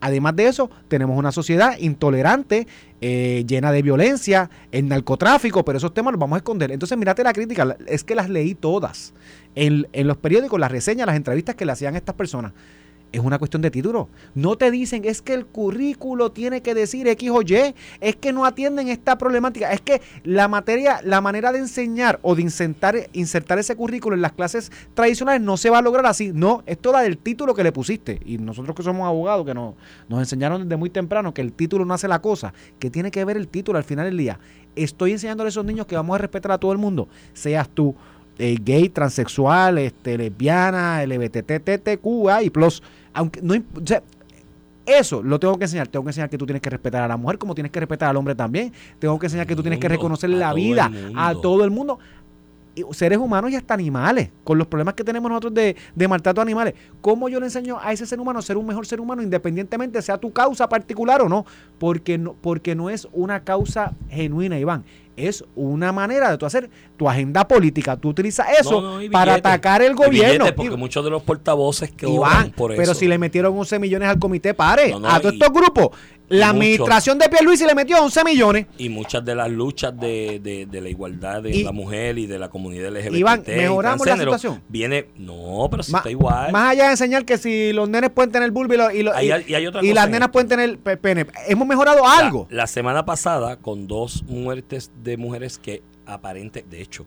Además 0.03 0.35
de 0.35 0.47
eso, 0.47 0.69
tenemos 0.89 1.17
una 1.17 1.31
sociedad 1.31 1.77
intolerante, 1.79 2.67
eh, 2.99 3.45
llena 3.47 3.71
de 3.71 3.81
violencia, 3.81 4.49
el 4.73 4.89
narcotráfico, 4.89 5.63
pero 5.63 5.77
esos 5.77 5.93
temas 5.93 6.11
los 6.11 6.19
vamos 6.19 6.35
a 6.35 6.39
esconder. 6.39 6.73
Entonces, 6.73 6.97
mírate 6.97 7.23
la 7.23 7.31
crítica, 7.31 7.77
es 7.87 8.03
que 8.03 8.13
las 8.13 8.29
leí 8.29 8.53
todas. 8.53 9.13
En, 9.55 9.87
en 9.93 10.07
los 10.07 10.17
periódicos, 10.17 10.59
las 10.59 10.73
reseñas, 10.73 11.07
las 11.07 11.15
entrevistas 11.15 11.55
que 11.55 11.65
le 11.65 11.71
hacían 11.71 11.95
a 11.95 11.99
estas 11.99 12.15
personas. 12.15 12.51
Es 13.13 13.19
una 13.19 13.37
cuestión 13.37 13.61
de 13.61 13.69
título. 13.69 14.09
No 14.33 14.57
te 14.57 14.71
dicen, 14.71 15.05
es 15.05 15.21
que 15.21 15.35
el 15.35 15.45
currículo 15.45 16.31
tiene 16.31 16.63
que 16.63 16.73
decir 16.73 17.07
X 17.07 17.29
o 17.29 17.43
Y, 17.43 17.75
es 18.01 18.15
que 18.15 18.33
no 18.33 18.43
atienden 18.43 18.89
esta 18.89 19.19
problemática, 19.19 19.71
es 19.71 19.81
que 19.81 20.01
la 20.23 20.47
materia, 20.47 20.99
la 21.03 21.21
manera 21.21 21.51
de 21.51 21.59
enseñar 21.59 22.19
o 22.23 22.33
de 22.33 22.41
insertar, 22.41 22.95
insertar 23.13 23.59
ese 23.59 23.75
currículo 23.75 24.15
en 24.15 24.23
las 24.23 24.31
clases 24.31 24.71
tradicionales 24.95 25.43
no 25.43 25.57
se 25.57 25.69
va 25.69 25.77
a 25.77 25.81
lograr 25.83 26.07
así. 26.07 26.31
No, 26.33 26.63
es 26.65 26.79
toda 26.79 27.01
del 27.01 27.19
título 27.19 27.53
que 27.53 27.63
le 27.63 27.71
pusiste. 27.71 28.19
Y 28.25 28.39
nosotros 28.39 28.75
que 28.75 28.81
somos 28.81 29.07
abogados, 29.07 29.45
que 29.45 29.53
nos, 29.53 29.75
nos 30.09 30.19
enseñaron 30.19 30.63
desde 30.63 30.75
muy 30.75 30.89
temprano 30.89 31.35
que 31.35 31.41
el 31.41 31.53
título 31.53 31.85
no 31.85 31.93
hace 31.93 32.07
la 32.07 32.19
cosa, 32.19 32.55
que 32.79 32.89
tiene 32.89 33.11
que 33.11 33.23
ver 33.25 33.37
el 33.37 33.47
título 33.47 33.77
al 33.77 33.83
final 33.83 34.05
del 34.05 34.17
día. 34.17 34.39
Estoy 34.75 35.11
enseñándole 35.11 35.49
a 35.49 35.49
esos 35.49 35.63
niños 35.63 35.85
que 35.85 35.95
vamos 35.95 36.15
a 36.15 36.17
respetar 36.17 36.51
a 36.51 36.57
todo 36.57 36.71
el 36.71 36.79
mundo, 36.79 37.07
seas 37.33 37.69
tú 37.69 37.95
eh, 38.39 38.57
gay, 38.63 38.89
transexual, 38.89 39.77
este, 39.77 40.17
lesbiana, 40.17 41.05
LGBTTQA 41.05 42.43
y 42.43 42.49
plus. 42.49 42.81
Aunque 43.13 43.41
no, 43.41 43.53
o 43.53 43.85
sea, 43.85 44.01
eso 44.85 45.23
lo 45.23 45.39
tengo 45.39 45.57
que 45.57 45.65
enseñar. 45.65 45.87
Tengo 45.87 46.03
que 46.03 46.09
enseñar 46.09 46.29
que 46.29 46.37
tú 46.37 46.45
tienes 46.45 46.61
que 46.61 46.69
respetar 46.69 47.03
a 47.03 47.07
la 47.07 47.17
mujer 47.17 47.37
como 47.37 47.55
tienes 47.55 47.71
que 47.71 47.79
respetar 47.79 48.09
al 48.09 48.17
hombre 48.17 48.35
también. 48.35 48.73
Tengo 48.99 49.17
que 49.19 49.27
enseñar 49.27 49.47
que 49.47 49.55
tú 49.55 49.61
tienes 49.61 49.79
que 49.79 49.87
reconocer 49.87 50.29
la 50.29 50.53
vida 50.53 50.91
a 51.15 51.33
todo 51.35 51.63
el 51.63 51.71
mundo. 51.71 51.99
Seres 52.89 53.19
humanos 53.19 53.51
y 53.51 53.55
hasta 53.55 53.75
animales, 53.75 54.31
con 54.43 54.57
los 54.57 54.65
problemas 54.65 54.95
que 54.95 55.03
tenemos 55.03 55.29
nosotros 55.29 55.53
de, 55.53 55.75
de 55.93 56.07
maltrato 56.07 56.41
a 56.41 56.43
animales. 56.43 56.73
¿Cómo 57.01 57.29
yo 57.29 57.39
le 57.39 57.45
enseño 57.45 57.77
a 57.79 57.93
ese 57.93 58.07
ser 58.07 58.19
humano 58.19 58.39
a 58.39 58.41
ser 58.41 58.57
un 58.57 58.65
mejor 58.65 58.87
ser 58.87 58.99
humano 58.99 59.21
independientemente 59.21 60.01
sea 60.01 60.17
tu 60.17 60.33
causa 60.33 60.67
particular 60.67 61.21
o 61.21 61.29
no? 61.29 61.45
Porque 61.77 62.17
no, 62.17 62.33
porque 62.33 62.73
no 62.73 62.89
es 62.89 63.07
una 63.13 63.43
causa 63.43 63.93
genuina, 64.09 64.57
Iván. 64.57 64.85
Es 65.15 65.43
una 65.55 65.91
manera 65.91 66.31
de 66.31 66.37
tú 66.37 66.45
hacer 66.45 66.69
tu 66.97 67.07
agenda 67.07 67.47
política. 67.47 67.95
Tú 67.97 68.09
utilizas 68.09 68.47
eso 68.59 68.81
No, 68.81 68.93
no, 68.95 69.01
y 69.01 69.09
para 69.09 69.35
atacar 69.35 69.81
el 69.81 69.93
gobierno. 69.95 70.45
porque 70.55 70.75
muchos 70.75 71.03
de 71.03 71.11
los 71.11 71.21
portavoces 71.23 71.91
que 71.91 72.09
Iván, 72.09 72.51
por 72.51 72.71
pero 72.71 72.81
eso. 72.83 72.93
si 72.95 73.07
le 73.07 73.17
metieron 73.17 73.57
11 73.57 73.77
millones 73.79 74.09
al 74.09 74.17
comité, 74.19 74.53
pare. 74.53 74.89
No, 74.97 75.07
a 75.07 75.19
todos 75.19 75.33
y- 75.33 75.37
estos 75.37 75.53
grupos. 75.53 75.89
La 76.29 76.49
administración 76.49 77.19
de 77.19 77.29
Pierluisi 77.29 77.65
le 77.65 77.75
metió 77.75 78.01
11 78.01 78.23
millones. 78.23 78.65
y 78.77 78.89
muchas 78.89 79.23
de 79.23 79.35
las 79.35 79.51
luchas 79.51 79.97
de, 79.99 80.39
de, 80.41 80.65
de 80.65 80.81
la 80.81 80.89
igualdad 80.89 81.43
de 81.43 81.51
Y- 81.51 81.63
la 81.63 81.71
mujer 81.71 82.17
y 82.17 82.25
de 82.25 82.39
la 82.39 82.49
comunidad 82.49 82.89
LGBT 82.91 83.13
Iván, 83.15 83.43
¿mejoramos 83.45 84.07
la 84.07 84.17
situación? 84.17 84.61
viene 84.69 85.07
no 85.17 85.67
pero 85.69 85.83
si 85.83 85.91
Ma- 85.91 85.99
está 85.99 86.09
igual 86.09 86.51
Más 86.51 86.71
allá 86.71 86.85
de 86.85 86.91
enseñar 86.91 87.25
que 87.25 87.37
si 87.37 87.71
los 87.73 87.87
nenes 87.89 88.09
pueden 88.09 88.31
tener 88.31 88.49
vulva 88.51 88.73
y, 88.73 88.77
lo- 88.77 88.91
y, 88.91 89.03
lo- 89.03 89.13
Hay- 89.13 89.27
y- 89.27 89.53
hay 89.53 89.63
y 89.81 89.93
las 89.93 90.05
en 90.05 90.11
nenas 90.11 90.27
esto. 90.27 90.31
pueden 90.31 90.47
tener 90.47 90.77
pe- 90.79 90.97
pene. 90.97 91.27
Hemos 91.47 91.67
mejorado 91.67 92.01
La- 92.03 92.17
algo. 92.17 92.47
La, 92.49 92.67
semana 92.67 93.05
pasada, 93.05 93.57
con 93.57 93.87
dos 93.87 94.23
muertes 94.23 94.91
de 95.03 95.17
mujeres 95.17 95.59
que 95.59 95.83
aparente, 96.05 96.65
de 96.69 96.81
hecho, 96.81 97.05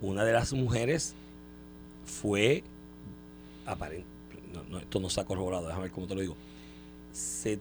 una 0.00 0.24
de 0.24 0.32
las 0.32 0.52
mujeres 0.52 1.14
fue 2.04 2.62
aparente, 3.66 4.06
no, 4.54 4.62
no, 4.70 4.78
esto 4.78 5.00
no 5.00 5.08
se 5.10 5.20
ha 5.20 5.24
corroborado, 5.24 5.66
déjame 5.66 5.84
ver 5.84 5.92
cómo 5.92 6.06
te 6.06 6.14
lo 6.14 6.20
digo. 6.20 6.36
Se 7.12 7.58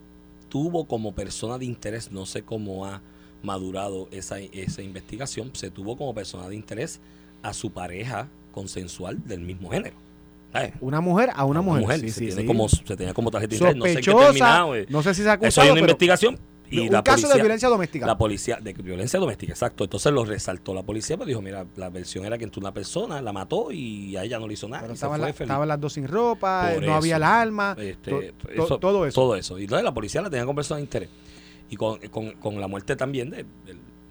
tuvo 0.50 0.86
como 0.86 1.14
persona 1.14 1.58
de 1.58 1.66
interés, 1.66 2.12
no 2.12 2.26
sé 2.26 2.42
cómo 2.44 2.86
ha 2.86 3.02
madurado 3.44 4.10
esa, 4.12 4.40
esa 4.40 4.82
investigación, 4.82 5.52
se 5.54 5.72
tuvo 5.72 5.96
como 5.96 6.14
persona 6.14 6.50
de 6.50 6.56
interés 6.56 7.00
a 7.42 7.54
su 7.54 7.72
pareja 7.72 8.28
consensual 8.52 9.26
del 9.26 9.42
mismo 9.42 9.70
género. 9.70 9.96
¿sabes? 10.52 10.74
Una 10.82 11.00
mujer 11.00 11.30
a 11.36 11.46
una 11.46 11.62
mujer. 11.62 12.00
Sí, 12.00 12.10
se, 12.10 12.14
sí, 12.20 12.26
tiene 12.28 12.42
sí. 12.42 12.48
Como, 12.48 12.68
se 12.68 12.98
tenía 12.98 13.14
como 13.14 13.30
tarjeta 13.32 13.52
de 13.52 13.56
interés, 13.56 13.76
no 13.78 13.86
sé 13.86 13.92
en 13.92 13.98
qué 13.98 14.04
Sospechosa. 14.04 14.26
terminado. 14.34 14.76
eh. 14.76 14.86
No 14.90 15.04
sé 15.04 15.14
si 15.14 15.22
se 15.22 15.30
ha 15.30 15.34
Eso 15.36 15.42
hay 15.42 15.46
acusado, 15.48 15.68
una 15.68 15.74
pero 15.76 15.86
investigación. 15.92 16.40
Y 16.72 16.80
un 16.88 16.92
la 16.94 17.04
caso 17.04 17.28
de 17.28 17.36
violencia 17.36 17.68
doméstica. 17.70 18.06
La 18.06 18.18
policía, 18.18 18.58
de 18.62 18.74
violencia 18.74 19.20
doméstica, 19.20 19.54
exacto. 19.54 19.84
Entonces 19.84 20.12
lo 20.12 20.24
resaltó 20.26 20.74
la 20.74 20.84
policía, 20.84 21.18
pues 21.18 21.28
dijo, 21.28 21.42
mira, 21.42 21.66
la 21.76 21.90
versión 21.90 22.26
era 22.26 22.38
que 22.38 22.44
entró 22.44 22.60
una 22.60 22.74
persona, 22.74 23.22
la 23.22 23.34
mató 23.34 23.72
y 23.72 24.16
a 24.18 24.24
ella 24.24 24.40
no 24.40 24.48
le 24.48 24.54
hizo 24.54 24.68
nada. 24.68 24.82
Pero 24.84 24.94
estaban, 24.94 25.20
la- 25.22 25.30
estaban 25.30 25.68
las 25.68 25.80
dos 25.80 25.94
sin 25.94 26.08
ropa, 26.08 26.72
Por 26.74 26.84
no 26.84 26.96
había 26.96 27.16
el 27.18 27.24
alma, 27.24 27.76
Este, 27.80 28.12
to- 28.12 28.22
to- 28.48 28.52
eso- 28.66 28.80
todo 28.80 29.06
eso. 29.06 29.16
Todo 29.22 29.36
eso. 29.36 29.58
Y 29.60 29.64
entonces 29.64 29.84
la 29.84 29.94
policía 29.94 30.22
la 30.22 30.30
tenía 30.30 30.46
con 30.46 30.56
persona 30.56 30.78
de 30.78 30.84
interés. 30.84 31.10
Y 31.72 31.76
con, 31.76 31.98
con, 32.10 32.32
con 32.34 32.60
la 32.60 32.68
muerte 32.68 32.96
también 32.96 33.30
de, 33.30 33.46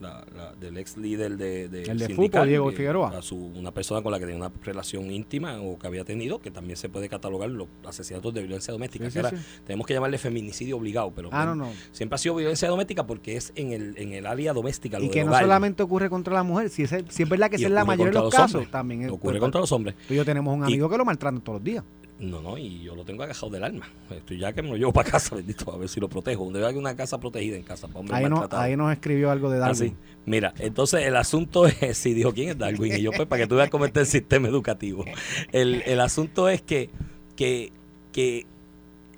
la- 0.01 0.25
la- 0.37 0.53
del 0.55 0.77
ex 0.79 0.97
líder 0.97 1.37
de, 1.37 1.69
de 1.69 1.83
El 1.85 1.99
de 1.99 2.09
fútbol, 2.15 2.47
Diego 2.49 2.71
que- 2.71 2.77
Figueroa. 2.77 3.19
a 3.19 3.23
su- 3.23 3.37
una 3.55 3.73
persona 3.73 4.03
con 4.03 4.13
la 4.13 4.19
que 4.19 4.27
tenía 4.27 4.41
una 4.47 4.53
relación 4.63 5.11
íntima 5.11 5.61
o 5.61 5.79
que 5.79 5.87
había 5.87 6.05
tenido, 6.05 6.39
que 6.41 6.51
también 6.51 6.77
se 6.77 6.89
puede 6.89 7.09
catalogar 7.09 7.51
los 7.51 7.69
asesinatos 7.87 8.33
de 8.35 8.41
violencia 8.43 8.73
doméstica. 8.73 9.11
Sí, 9.11 9.21
que 9.21 9.29
sí, 9.29 9.37
sí. 9.37 9.43
tenemos 9.67 9.87
que 9.87 9.95
llamarle 9.95 10.19
feminicidio 10.19 10.77
obligado, 10.77 11.13
pero 11.15 11.29
Ah, 11.33 11.45
no, 11.47 11.55
no. 11.55 11.71
siempre 11.93 12.15
ha 12.15 12.19
sido 12.19 12.35
violencia 12.37 12.69
doméstica 12.69 13.07
porque 13.07 13.37
es 13.37 13.53
en 13.57 13.73
el, 13.73 13.95
en 13.99 14.13
el 14.13 14.27
área 14.27 14.53
doméstica. 14.53 14.99
lo 14.99 15.05
Y 15.05 15.11
que 15.11 15.23
no 15.25 15.31
hogar. 15.31 15.43
solamente 15.43 15.83
ocurre 15.83 16.09
contra 16.11 16.35
la 16.35 16.43
mujer, 16.43 16.71
si 16.71 16.83
es, 16.85 16.95
si 17.09 17.23
es 17.23 17.29
verdad 17.29 17.51
que 17.51 17.57
es 17.57 17.71
la 17.71 17.85
mayoría 17.85 18.07
de 18.13 18.15
los 18.15 18.25
los 18.25 18.35
casos, 18.35 18.55
hombres. 18.57 18.71
también 18.71 19.03
es- 19.03 19.11
ocurre 19.11 19.33
pues, 19.35 19.41
contra 19.41 19.61
los 19.61 19.73
hombres. 19.73 19.95
Tú 20.07 20.15
y 20.15 20.17
yo 20.17 20.25
tenemos 20.25 20.55
un 20.55 20.61
Y- 20.63 20.73
amigo 20.73 20.89
que 20.89 20.97
lo 20.99 21.05
maltratan 21.05 21.41
todos 21.41 21.57
los 21.59 21.65
días. 21.65 21.85
No, 22.19 22.43
no, 22.43 22.59
y 22.59 22.83
yo 22.83 22.97
lo 22.97 23.05
tengo 23.05 23.23
agajado 23.23 23.51
del 23.51 23.63
alma. 23.63 23.89
Estoy 24.11 24.39
ya 24.39 24.53
que 24.53 24.61
me 24.61 24.71
lo 24.71 24.77
llevo 24.77 24.93
para 24.93 25.11
casa, 25.11 25.35
bendito, 25.37 25.73
a 25.73 25.77
ver 25.77 25.89
si 25.89 26.01
lo 26.01 26.09
protejo. 26.09 26.45
Donde 26.45 26.67
hay 26.67 26.75
una 26.75 26.97
casa 26.97 27.19
protegida 27.19 27.57
en 27.57 27.63
casa 27.63 27.87
para 27.87 28.17
Ahí, 28.17 28.29
no, 28.29 28.49
ahí 28.51 28.77
nos 28.77 28.93
escribió 28.93 29.31
algo 29.31 29.51
de 29.51 29.59
Darwin. 29.59 29.91
Así. 29.91 29.95
Mira, 30.27 30.53
entonces 30.59 31.07
el 31.07 31.17
asunto 31.17 31.67
es, 31.67 31.77
si 31.97 32.15
dijo 32.15 32.35
quién 32.35 32.51
es 32.51 32.59
Darwin, 32.59 32.95
y 32.95 33.03
yo 33.03 33.13
pues 33.13 33.29
para 33.29 33.43
que 33.43 33.49
tú 33.49 33.55
veas 33.57 33.71
cómo 33.71 33.85
está 33.85 34.01
el 34.01 34.07
sistema 34.07 34.49
educativo. 34.49 35.05
El, 35.53 35.83
el 35.87 36.01
asunto 36.01 36.49
es 36.49 36.61
que, 36.61 36.91
que, 37.37 37.73
que 38.13 38.47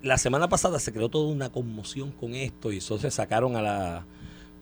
la 0.02 0.18
semana 0.18 0.48
pasada 0.48 0.78
se 0.78 0.92
creó 0.92 1.08
toda 1.08 1.32
una 1.32 1.50
conmoción 1.50 2.10
con 2.12 2.34
esto 2.34 2.70
y 2.72 2.78
eso 2.78 2.98
se 2.98 3.10
sacaron 3.10 3.56
a 3.56 3.62
la, 3.62 4.06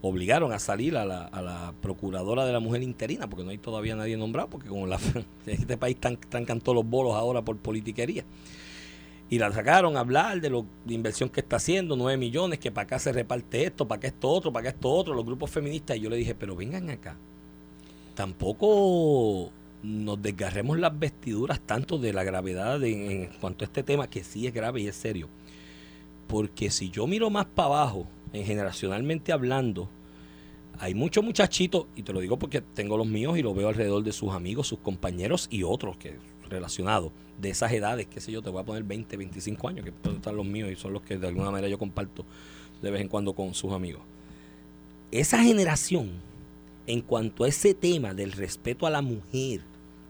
obligaron 0.03 0.53
a 0.53 0.59
salir 0.59 0.97
a 0.97 1.05
la, 1.05 1.25
a 1.25 1.43
la 1.43 1.75
procuradora 1.81 2.45
de 2.47 2.53
la 2.53 2.61
mujer 2.61 2.83
interina, 2.83 3.29
porque 3.29 3.45
no 3.45 3.51
hay 3.51 3.59
todavía 3.59 3.97
nadie 3.97 4.17
nombrado, 4.17 4.49
porque 4.49 4.69
como 4.69 4.87
la, 4.87 4.99
este 5.47 5.77
país 5.77 5.97
están, 5.97 6.17
trancan 6.17 6.61
todos 6.61 6.77
los 6.77 6.87
bolos 6.89 7.15
ahora 7.15 7.43
por 7.43 7.57
politiquería. 7.57 8.25
Y 9.31 9.39
la 9.39 9.53
sacaron 9.53 9.97
a 9.97 10.01
hablar 10.01 10.41
de 10.41 10.49
la 10.49 10.65
inversión 10.89 11.29
que 11.29 11.41
está 11.41 11.57
haciendo, 11.57 11.97
9 11.97 12.17
millones, 12.17 12.59
que 12.59 12.71
para 12.73 12.85
acá 12.85 12.99
se 12.99 13.13
reparte 13.13 13.65
esto, 13.65 13.87
para 13.87 13.99
acá 13.99 14.09
esto 14.09 14.29
otro, 14.31 14.53
para 14.53 14.69
acá 14.71 14.77
esto 14.77 14.89
otro, 14.91 15.13
los 15.15 15.25
grupos 15.27 15.51
feministas. 15.51 15.99
Y 15.99 16.01
yo 16.01 16.09
le 16.09 16.17
dije, 16.17 16.35
pero 16.35 16.57
vengan 16.57 16.89
acá. 16.89 17.17
Tampoco 18.15 19.51
nos 19.83 20.21
desgarremos 20.21 20.79
las 20.79 20.99
vestiduras 20.99 21.61
tanto 21.61 21.99
de 21.99 22.13
la 22.13 22.25
gravedad 22.25 22.81
de- 22.81 23.25
en 23.25 23.31
cuanto 23.41 23.65
a 23.65 23.67
este 23.67 23.83
tema, 23.83 24.09
que 24.09 24.25
sí 24.25 24.47
es 24.47 24.55
grave 24.55 24.81
y 24.81 24.89
es 24.89 24.97
serio. 24.97 25.29
Porque 26.29 26.71
si 26.71 26.91
yo 26.91 27.07
miro 27.07 27.31
más 27.31 27.47
para 27.47 27.69
abajo, 27.69 28.07
en 28.33 28.45
generacionalmente 28.45 29.33
hablando, 29.33 29.89
hay 30.79 30.95
muchos 30.95 31.25
muchachitos, 31.25 31.87
y 31.97 32.03
te 32.03 32.13
lo 32.13 32.21
digo 32.21 32.39
porque 32.39 32.61
tengo 32.61 32.97
los 32.97 33.07
míos 33.07 33.37
y 33.37 33.43
lo 33.43 33.53
veo 33.55 33.69
alrededor 33.69 34.05
de 34.05 34.13
sus 34.13 34.33
amigos, 34.33 34.69
sus 34.69 34.79
compañeros 34.79 35.49
y 35.51 35.65
otros 35.65 35.97
que 35.97 36.17
relacionados 36.49 37.13
de 37.41 37.51
esas 37.51 37.73
edades, 37.73 38.07
qué 38.07 38.21
sé 38.21 38.33
yo, 38.33 38.43
te 38.43 38.51
voy 38.51 38.63
a 38.63 38.65
poner 38.65 38.85
20, 38.85 39.17
25 39.17 39.69
años, 39.69 39.85
que 39.85 39.93
pueden 39.93 40.19
estar 40.19 40.33
los 40.33 40.47
míos 40.47 40.71
y 40.71 40.77
son 40.77 40.93
los 40.93 41.03
que 41.03 41.19
de 41.19 41.27
alguna 41.27 41.51
manera 41.51 41.69
yo 41.69 41.79
comparto 41.79 42.25
de 42.81 42.91
vez 42.91 43.01
en 43.01 43.09
cuando 43.09 43.33
con 43.33 43.55
sus 43.55 43.73
amigos. 43.73 44.03
Esa 45.11 45.43
generación 45.43 46.11
en 46.87 47.03
cuanto 47.03 47.45
a 47.45 47.49
ese 47.49 47.75
tema 47.75 48.15
del 48.15 48.33
respeto 48.33 48.87
a 48.87 48.91
la 48.91 49.03
mujer 49.03 49.61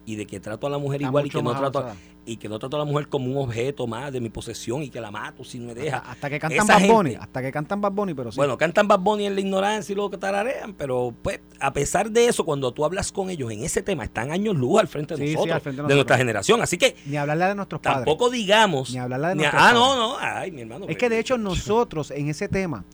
y 0.07 0.17
de 0.17 0.27
que 0.27 0.41
trato 0.41 0.67
a 0.67 0.71
la 0.71 0.79
mujer 0.79 1.03
Está 1.03 1.09
igual 1.09 1.27
y 1.27 1.31
que 1.31 1.43
no 1.43 1.57
trato 1.57 1.81
a-. 1.81 1.97
y 2.29 2.37
que 2.37 2.49
no 2.49 2.59
trato 2.59 2.77
a 2.77 2.81
la 2.81 2.85
mujer 2.85 3.09
como 3.09 3.31
un 3.31 3.39
objeto 3.39 3.87
más 3.87 4.13
de 4.13 4.21
mi 4.21 4.29
posesión 4.29 4.83
y 4.83 4.91
que 4.91 5.01
la 5.01 5.11
mato 5.11 5.43
si 5.45 5.59
me 5.59 5.75
deja. 5.75 5.99
Hasta 5.99 6.29
que 6.29 6.39
cantan 6.39 6.59
Esa 6.59 6.73
Bad 6.75 6.79
gente- 6.81 6.95
Bunny, 6.95 7.15
hasta 7.15 7.41
que 7.43 7.51
cantan 7.51 7.81
Bad 7.81 7.93
Bunny, 7.93 8.15
pero 8.15 8.31
sí. 8.31 8.37
Bueno, 8.37 8.59
cantan 8.59 8.87
Bad 8.87 9.01
Bunny 9.01 9.27
en 9.27 9.35
la 9.35 9.41
ignorancia 9.41 9.93
y 9.93 9.97
luego 9.97 10.11
que 10.11 10.19
tararean, 10.19 10.75
pero 10.75 11.15
pues 11.23 11.41
a 11.59 11.73
pesar 11.73 12.11
de 12.11 12.27
eso, 12.29 12.45
cuando 12.45 12.71
tú 12.73 12.85
hablas 12.85 13.11
con 13.11 13.31
ellos 13.31 13.51
en 13.51 13.65
ese 13.65 13.83
tema, 13.83 14.05
están 14.05 14.31
años 14.31 14.55
luz 14.55 14.79
al 14.81 14.89
frente 14.89 15.17
de 15.17 15.27
Sí, 15.27 15.33
nosotros, 15.35 15.63
frente 15.63 15.71
de 15.71 15.83
nosotros. 15.83 15.97
nuestra 15.97 16.17
generación. 16.19 16.61
Así 16.63 16.77
que 16.79 16.95
ni 17.07 17.17
hablarle 17.17 17.47
de 17.47 17.55
nuestros 17.55 17.81
padres. 17.81 18.05
tampoco 18.05 18.29
digamos... 18.31 18.91
Ni 18.91 18.99
hablarla 18.99 19.29
de 19.31 19.35
ni- 19.35 19.43
nuestros 19.43 19.63
Ah, 19.63 19.67
padres. 19.73 19.81
no, 19.81 19.97
no, 19.97 20.17
ay, 20.21 20.51
mi 20.53 20.61
hermano. 20.61 20.87
Es 20.89 20.97
que 20.99 21.09
de 21.09 21.19
hecho 21.19 21.39
nosotros 21.39 22.11
en 22.11 22.29
ese 22.29 22.49
tema 22.49 22.85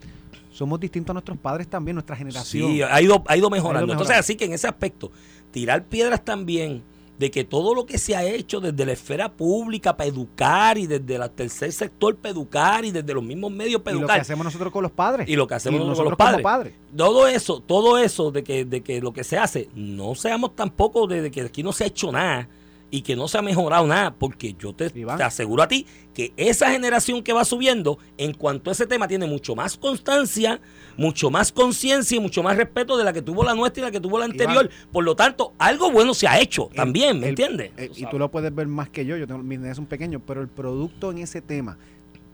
somos 0.52 0.78
distintos 0.78 1.10
a 1.10 1.14
nuestros 1.14 1.36
padres 1.38 1.66
también, 1.68 1.96
nuestra 1.96 2.14
generación. 2.14 2.70
Sí, 2.70 2.80
ha 2.82 3.02
ido, 3.02 3.24
ha 3.26 3.36
ido 3.36 3.50
mejorando. 3.50 3.86
mejorando. 3.88 3.92
Entonces, 3.94 4.16
así 4.16 4.36
que 4.36 4.44
en 4.44 4.52
ese 4.52 4.68
aspecto, 4.68 5.10
tirar 5.50 5.82
piedras 5.84 6.24
también 6.24 6.82
de 7.18 7.30
que 7.30 7.44
todo 7.44 7.74
lo 7.74 7.86
que 7.86 7.98
se 7.98 8.16
ha 8.16 8.24
hecho 8.24 8.60
desde 8.60 8.84
la 8.84 8.92
esfera 8.92 9.30
pública 9.30 9.96
para 9.96 10.08
educar 10.08 10.78
y 10.78 10.86
desde 10.86 11.14
el 11.16 11.30
tercer 11.30 11.72
sector 11.72 12.16
para 12.16 12.32
educar 12.32 12.84
y 12.84 12.90
desde 12.90 13.14
los 13.14 13.22
mismos 13.22 13.52
medios 13.52 13.82
para 13.82 13.96
y 13.96 14.00
lo 14.00 14.06
que 14.06 14.12
educar 14.12 14.20
hacemos 14.20 14.44
nosotros 14.44 14.72
con 14.72 14.82
los 14.82 14.92
padres. 14.92 15.28
y 15.28 15.36
lo 15.36 15.46
que 15.46 15.54
hacemos 15.54 15.80
nosotros, 15.80 16.10
nosotros 16.10 16.18
con 16.18 16.32
los 16.32 16.42
padres. 16.42 16.74
Todo 16.96 17.28
eso, 17.28 17.60
todo 17.60 17.98
eso 17.98 18.30
de 18.30 18.42
que, 18.42 18.64
de 18.64 18.82
que 18.82 19.00
lo 19.00 19.12
que 19.12 19.24
se 19.24 19.38
hace, 19.38 19.68
no 19.74 20.14
seamos 20.14 20.56
tampoco 20.56 21.06
de, 21.06 21.22
de 21.22 21.30
que 21.30 21.42
aquí 21.42 21.62
no 21.62 21.72
se 21.72 21.84
ha 21.84 21.86
hecho 21.86 22.10
nada 22.10 22.48
y 22.96 23.02
que 23.02 23.16
no 23.16 23.26
se 23.26 23.36
ha 23.36 23.42
mejorado 23.42 23.88
nada, 23.88 24.14
porque 24.14 24.54
yo 24.56 24.72
te, 24.72 24.88
te 24.88 25.02
aseguro 25.24 25.64
a 25.64 25.66
ti 25.68 25.84
que 26.14 26.32
esa 26.36 26.70
generación 26.70 27.24
que 27.24 27.32
va 27.32 27.44
subiendo, 27.44 27.98
en 28.18 28.32
cuanto 28.34 28.70
a 28.70 28.72
ese 28.72 28.86
tema, 28.86 29.08
tiene 29.08 29.26
mucho 29.26 29.56
más 29.56 29.76
constancia, 29.76 30.60
mucho 30.96 31.28
más 31.28 31.50
conciencia 31.50 32.16
y 32.16 32.20
mucho 32.20 32.44
más 32.44 32.56
respeto 32.56 32.96
de 32.96 33.02
la 33.02 33.12
que 33.12 33.20
tuvo 33.20 33.42
la 33.42 33.52
nuestra 33.56 33.80
y 33.82 33.84
la 33.86 33.90
que 33.90 33.98
tuvo 33.98 34.16
la 34.20 34.26
anterior. 34.26 34.70
Por 34.92 35.02
lo 35.02 35.16
tanto, 35.16 35.54
algo 35.58 35.90
bueno 35.90 36.14
se 36.14 36.28
ha 36.28 36.38
hecho 36.38 36.68
El- 36.70 36.76
también, 36.76 37.18
¿me 37.18 37.24
el- 37.26 37.30
entiendes? 37.30 37.72
eh, 37.76 37.90
y 37.96 38.06
tú 38.06 38.16
lo 38.16 38.30
puedes 38.30 38.54
ver 38.54 38.68
más 38.68 38.88
que 38.90 39.04
yo, 39.04 39.16
yo 39.16 39.26
tengo, 39.26 39.42
mis 39.42 39.58
son 39.74 39.86
pequeños, 39.86 40.22
pero 40.24 40.40
el 40.40 40.46
producto 40.48 41.10
en 41.10 41.18
ese 41.18 41.42
tema 41.42 41.76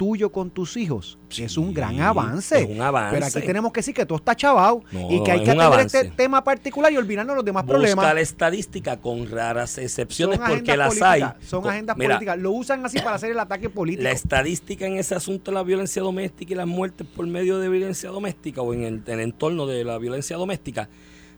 tuyo 0.01 0.33
con 0.33 0.49
tus 0.51 0.79
hijos 0.79 1.19
es 1.29 1.59
un 1.59 1.69
Sí, 1.69 1.75
gran 1.75 2.01
avance. 2.01 2.59
es 2.63 2.71
un 2.71 2.81
avance. 2.81 3.15
Pero 3.17 3.27
aquí 3.27 3.47
tenemos 3.47 3.71
que 3.71 3.81
decir 3.81 3.93
que 3.95 4.07
todo 4.07 4.17
está 4.17 4.35
chavado 4.35 4.83
No, 4.93 5.11
y 5.11 5.23
que 5.23 5.31
hay 5.33 5.45
que 5.45 5.51
atender 5.51 5.81
este 5.81 6.05
tema 6.17 6.43
particular 6.43 6.91
y 6.91 6.97
olvidarnos 6.97 7.37
los 7.37 7.45
demás 7.45 7.65
Busca 7.65 7.75
problemas. 7.77 8.15
la 8.15 8.21
estadística 8.23 8.99
con 8.99 9.31
raras 9.31 9.77
excepciones 9.77 10.39
Son 10.39 10.49
porque 10.49 10.75
las 10.75 11.03
hay. 11.03 11.23
son 11.47 11.61
Con- 11.61 11.71
agendas 11.73 11.99
mira, 11.99 12.15
políticas. 12.15 12.39
Lo 12.39 12.53
usan 12.53 12.83
así 12.87 12.99
para 12.99 13.17
hacer 13.17 13.31
el 13.33 13.39
ataque 13.39 13.69
político. 13.69 14.05
La 14.05 14.13
estadística 14.13 14.87
en 14.87 14.97
ese 14.97 15.15
asunto 15.15 15.51
de 15.51 15.57
la 15.57 15.63
violencia 15.65 16.01
doméstica 16.01 16.55
y 16.55 16.57
las 16.57 16.67
muertes 16.67 17.07
por 17.07 17.27
medio 17.27 17.59
de 17.59 17.69
violencia 17.69 18.09
doméstica 18.09 18.63
o 18.63 18.73
en 18.73 18.85
el, 18.85 19.03
en 19.07 19.13
el 19.13 19.21
entorno 19.21 19.67
de 19.67 19.85
la 19.85 19.99
violencia 19.99 20.39
doméstica, 20.39 20.89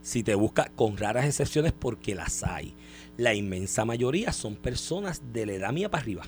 si 0.02 0.22
te 0.22 0.36
busca 0.36 0.70
con 0.76 0.96
raras 0.96 1.26
excepciones 1.26 1.72
porque 1.72 2.14
las 2.14 2.44
hay. 2.44 2.76
La 3.16 3.34
inmensa 3.34 3.84
mayoría 3.84 4.32
son 4.32 4.54
personas 4.54 5.20
de 5.32 5.46
la 5.46 5.52
edad 5.54 5.72
mía 5.72 5.90
para 5.90 6.02
arriba. 6.02 6.22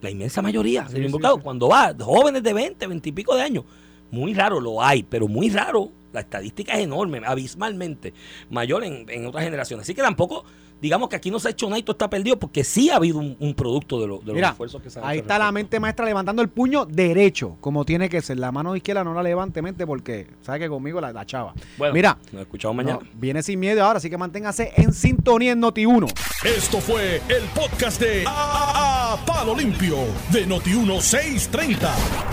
La 0.00 0.10
inmensa 0.10 0.40
mayoría, 0.42 0.88
Sí, 0.88 0.96
sí. 1.08 1.12
cuando 1.42 1.68
va, 1.68 1.94
jóvenes 1.98 2.42
de 2.42 2.52
20, 2.52 2.86
20 2.86 3.08
y 3.08 3.12
pico 3.12 3.34
de 3.34 3.42
años. 3.42 3.64
Muy 4.10 4.34
raro 4.34 4.60
lo 4.60 4.82
hay, 4.82 5.02
pero 5.02 5.28
muy 5.28 5.50
raro. 5.50 5.92
La 6.12 6.20
estadística 6.20 6.72
es 6.72 6.80
enorme, 6.80 7.20
abismalmente 7.24 8.12
mayor 8.50 8.82
en, 8.82 9.04
en 9.08 9.26
otras 9.26 9.44
generaciones. 9.44 9.84
Así 9.84 9.94
que 9.94 10.02
tampoco, 10.02 10.44
digamos 10.80 11.08
que 11.08 11.16
aquí 11.16 11.30
no 11.30 11.38
se 11.40 11.48
ha 11.48 11.50
hecho 11.52 11.66
nada 11.68 11.78
y 11.78 11.82
todo 11.82 11.92
está 11.92 12.08
perdido 12.10 12.38
porque 12.38 12.64
sí 12.64 12.90
ha 12.90 12.96
habido 12.96 13.18
un, 13.18 13.36
un 13.38 13.54
producto 13.54 14.00
de, 14.00 14.06
lo- 14.06 14.18
de 14.18 14.26
los 14.26 14.34
Mira, 14.34 14.48
esfuerzos 14.50 14.82
que 14.82 14.90
se 14.90 14.98
han 14.98 15.04
ahí 15.04 15.18
hecho 15.18 15.24
al 15.24 15.30
está 15.30 15.38
la 15.38 15.52
mente 15.52 15.78
maestra 15.80 16.04
levantando 16.06 16.42
el 16.42 16.48
puño 16.48 16.84
derecho, 16.86 17.56
como 17.60 17.84
tiene 17.84 18.08
que 18.08 18.20
ser. 18.22 18.38
La 18.38 18.52
mano 18.52 18.74
izquierda 18.76 19.04
no 19.04 19.14
la 19.14 19.22
levante 19.22 19.62
mente 19.62 19.86
porque 19.86 20.26
sabe 20.42 20.60
que 20.60 20.68
conmigo 20.68 21.00
la, 21.00 21.12
la 21.12 21.24
chava. 21.26 21.54
Bueno, 21.78 21.94
Mira, 21.94 22.18
nos 22.32 22.42
escuchamos 22.42 22.76
mañana. 22.76 22.98
no, 23.02 23.08
viene 23.14 23.42
sin 23.42 23.58
miedo 23.60 23.84
ahora, 23.84 23.98
así 23.98 24.08
que 24.10 24.16
manténgase 24.18 24.72
en 24.76 24.92
sintonía 24.92 25.52
en 25.52 25.60
Noti1. 25.62 26.12
Esto 26.44 26.80
fue 26.80 27.16
el 27.28 27.42
podcast 27.54 28.00
de 28.00 28.24
A, 28.26 29.14
A- 29.14 29.26
Palo 29.26 29.54
Limpio 29.54 29.96
de 30.32 30.46
Noti1630. 30.48 31.78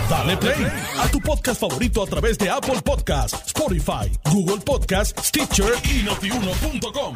Dale 0.08 0.36
play 0.36 0.66
a 0.98 1.08
tu 1.08 1.20
podcast 1.20 1.60
favorito 1.60 2.02
a 2.02 2.06
través 2.06 2.38
de 2.38 2.48
Apple 2.48 2.80
Podcasts, 2.84 3.42
Spotify, 3.48 4.10
Google 4.32 4.58
Podcasts, 4.64 5.26
Stitcher 5.28 5.72
y 5.84 6.02
notiuno.com. 6.04 7.14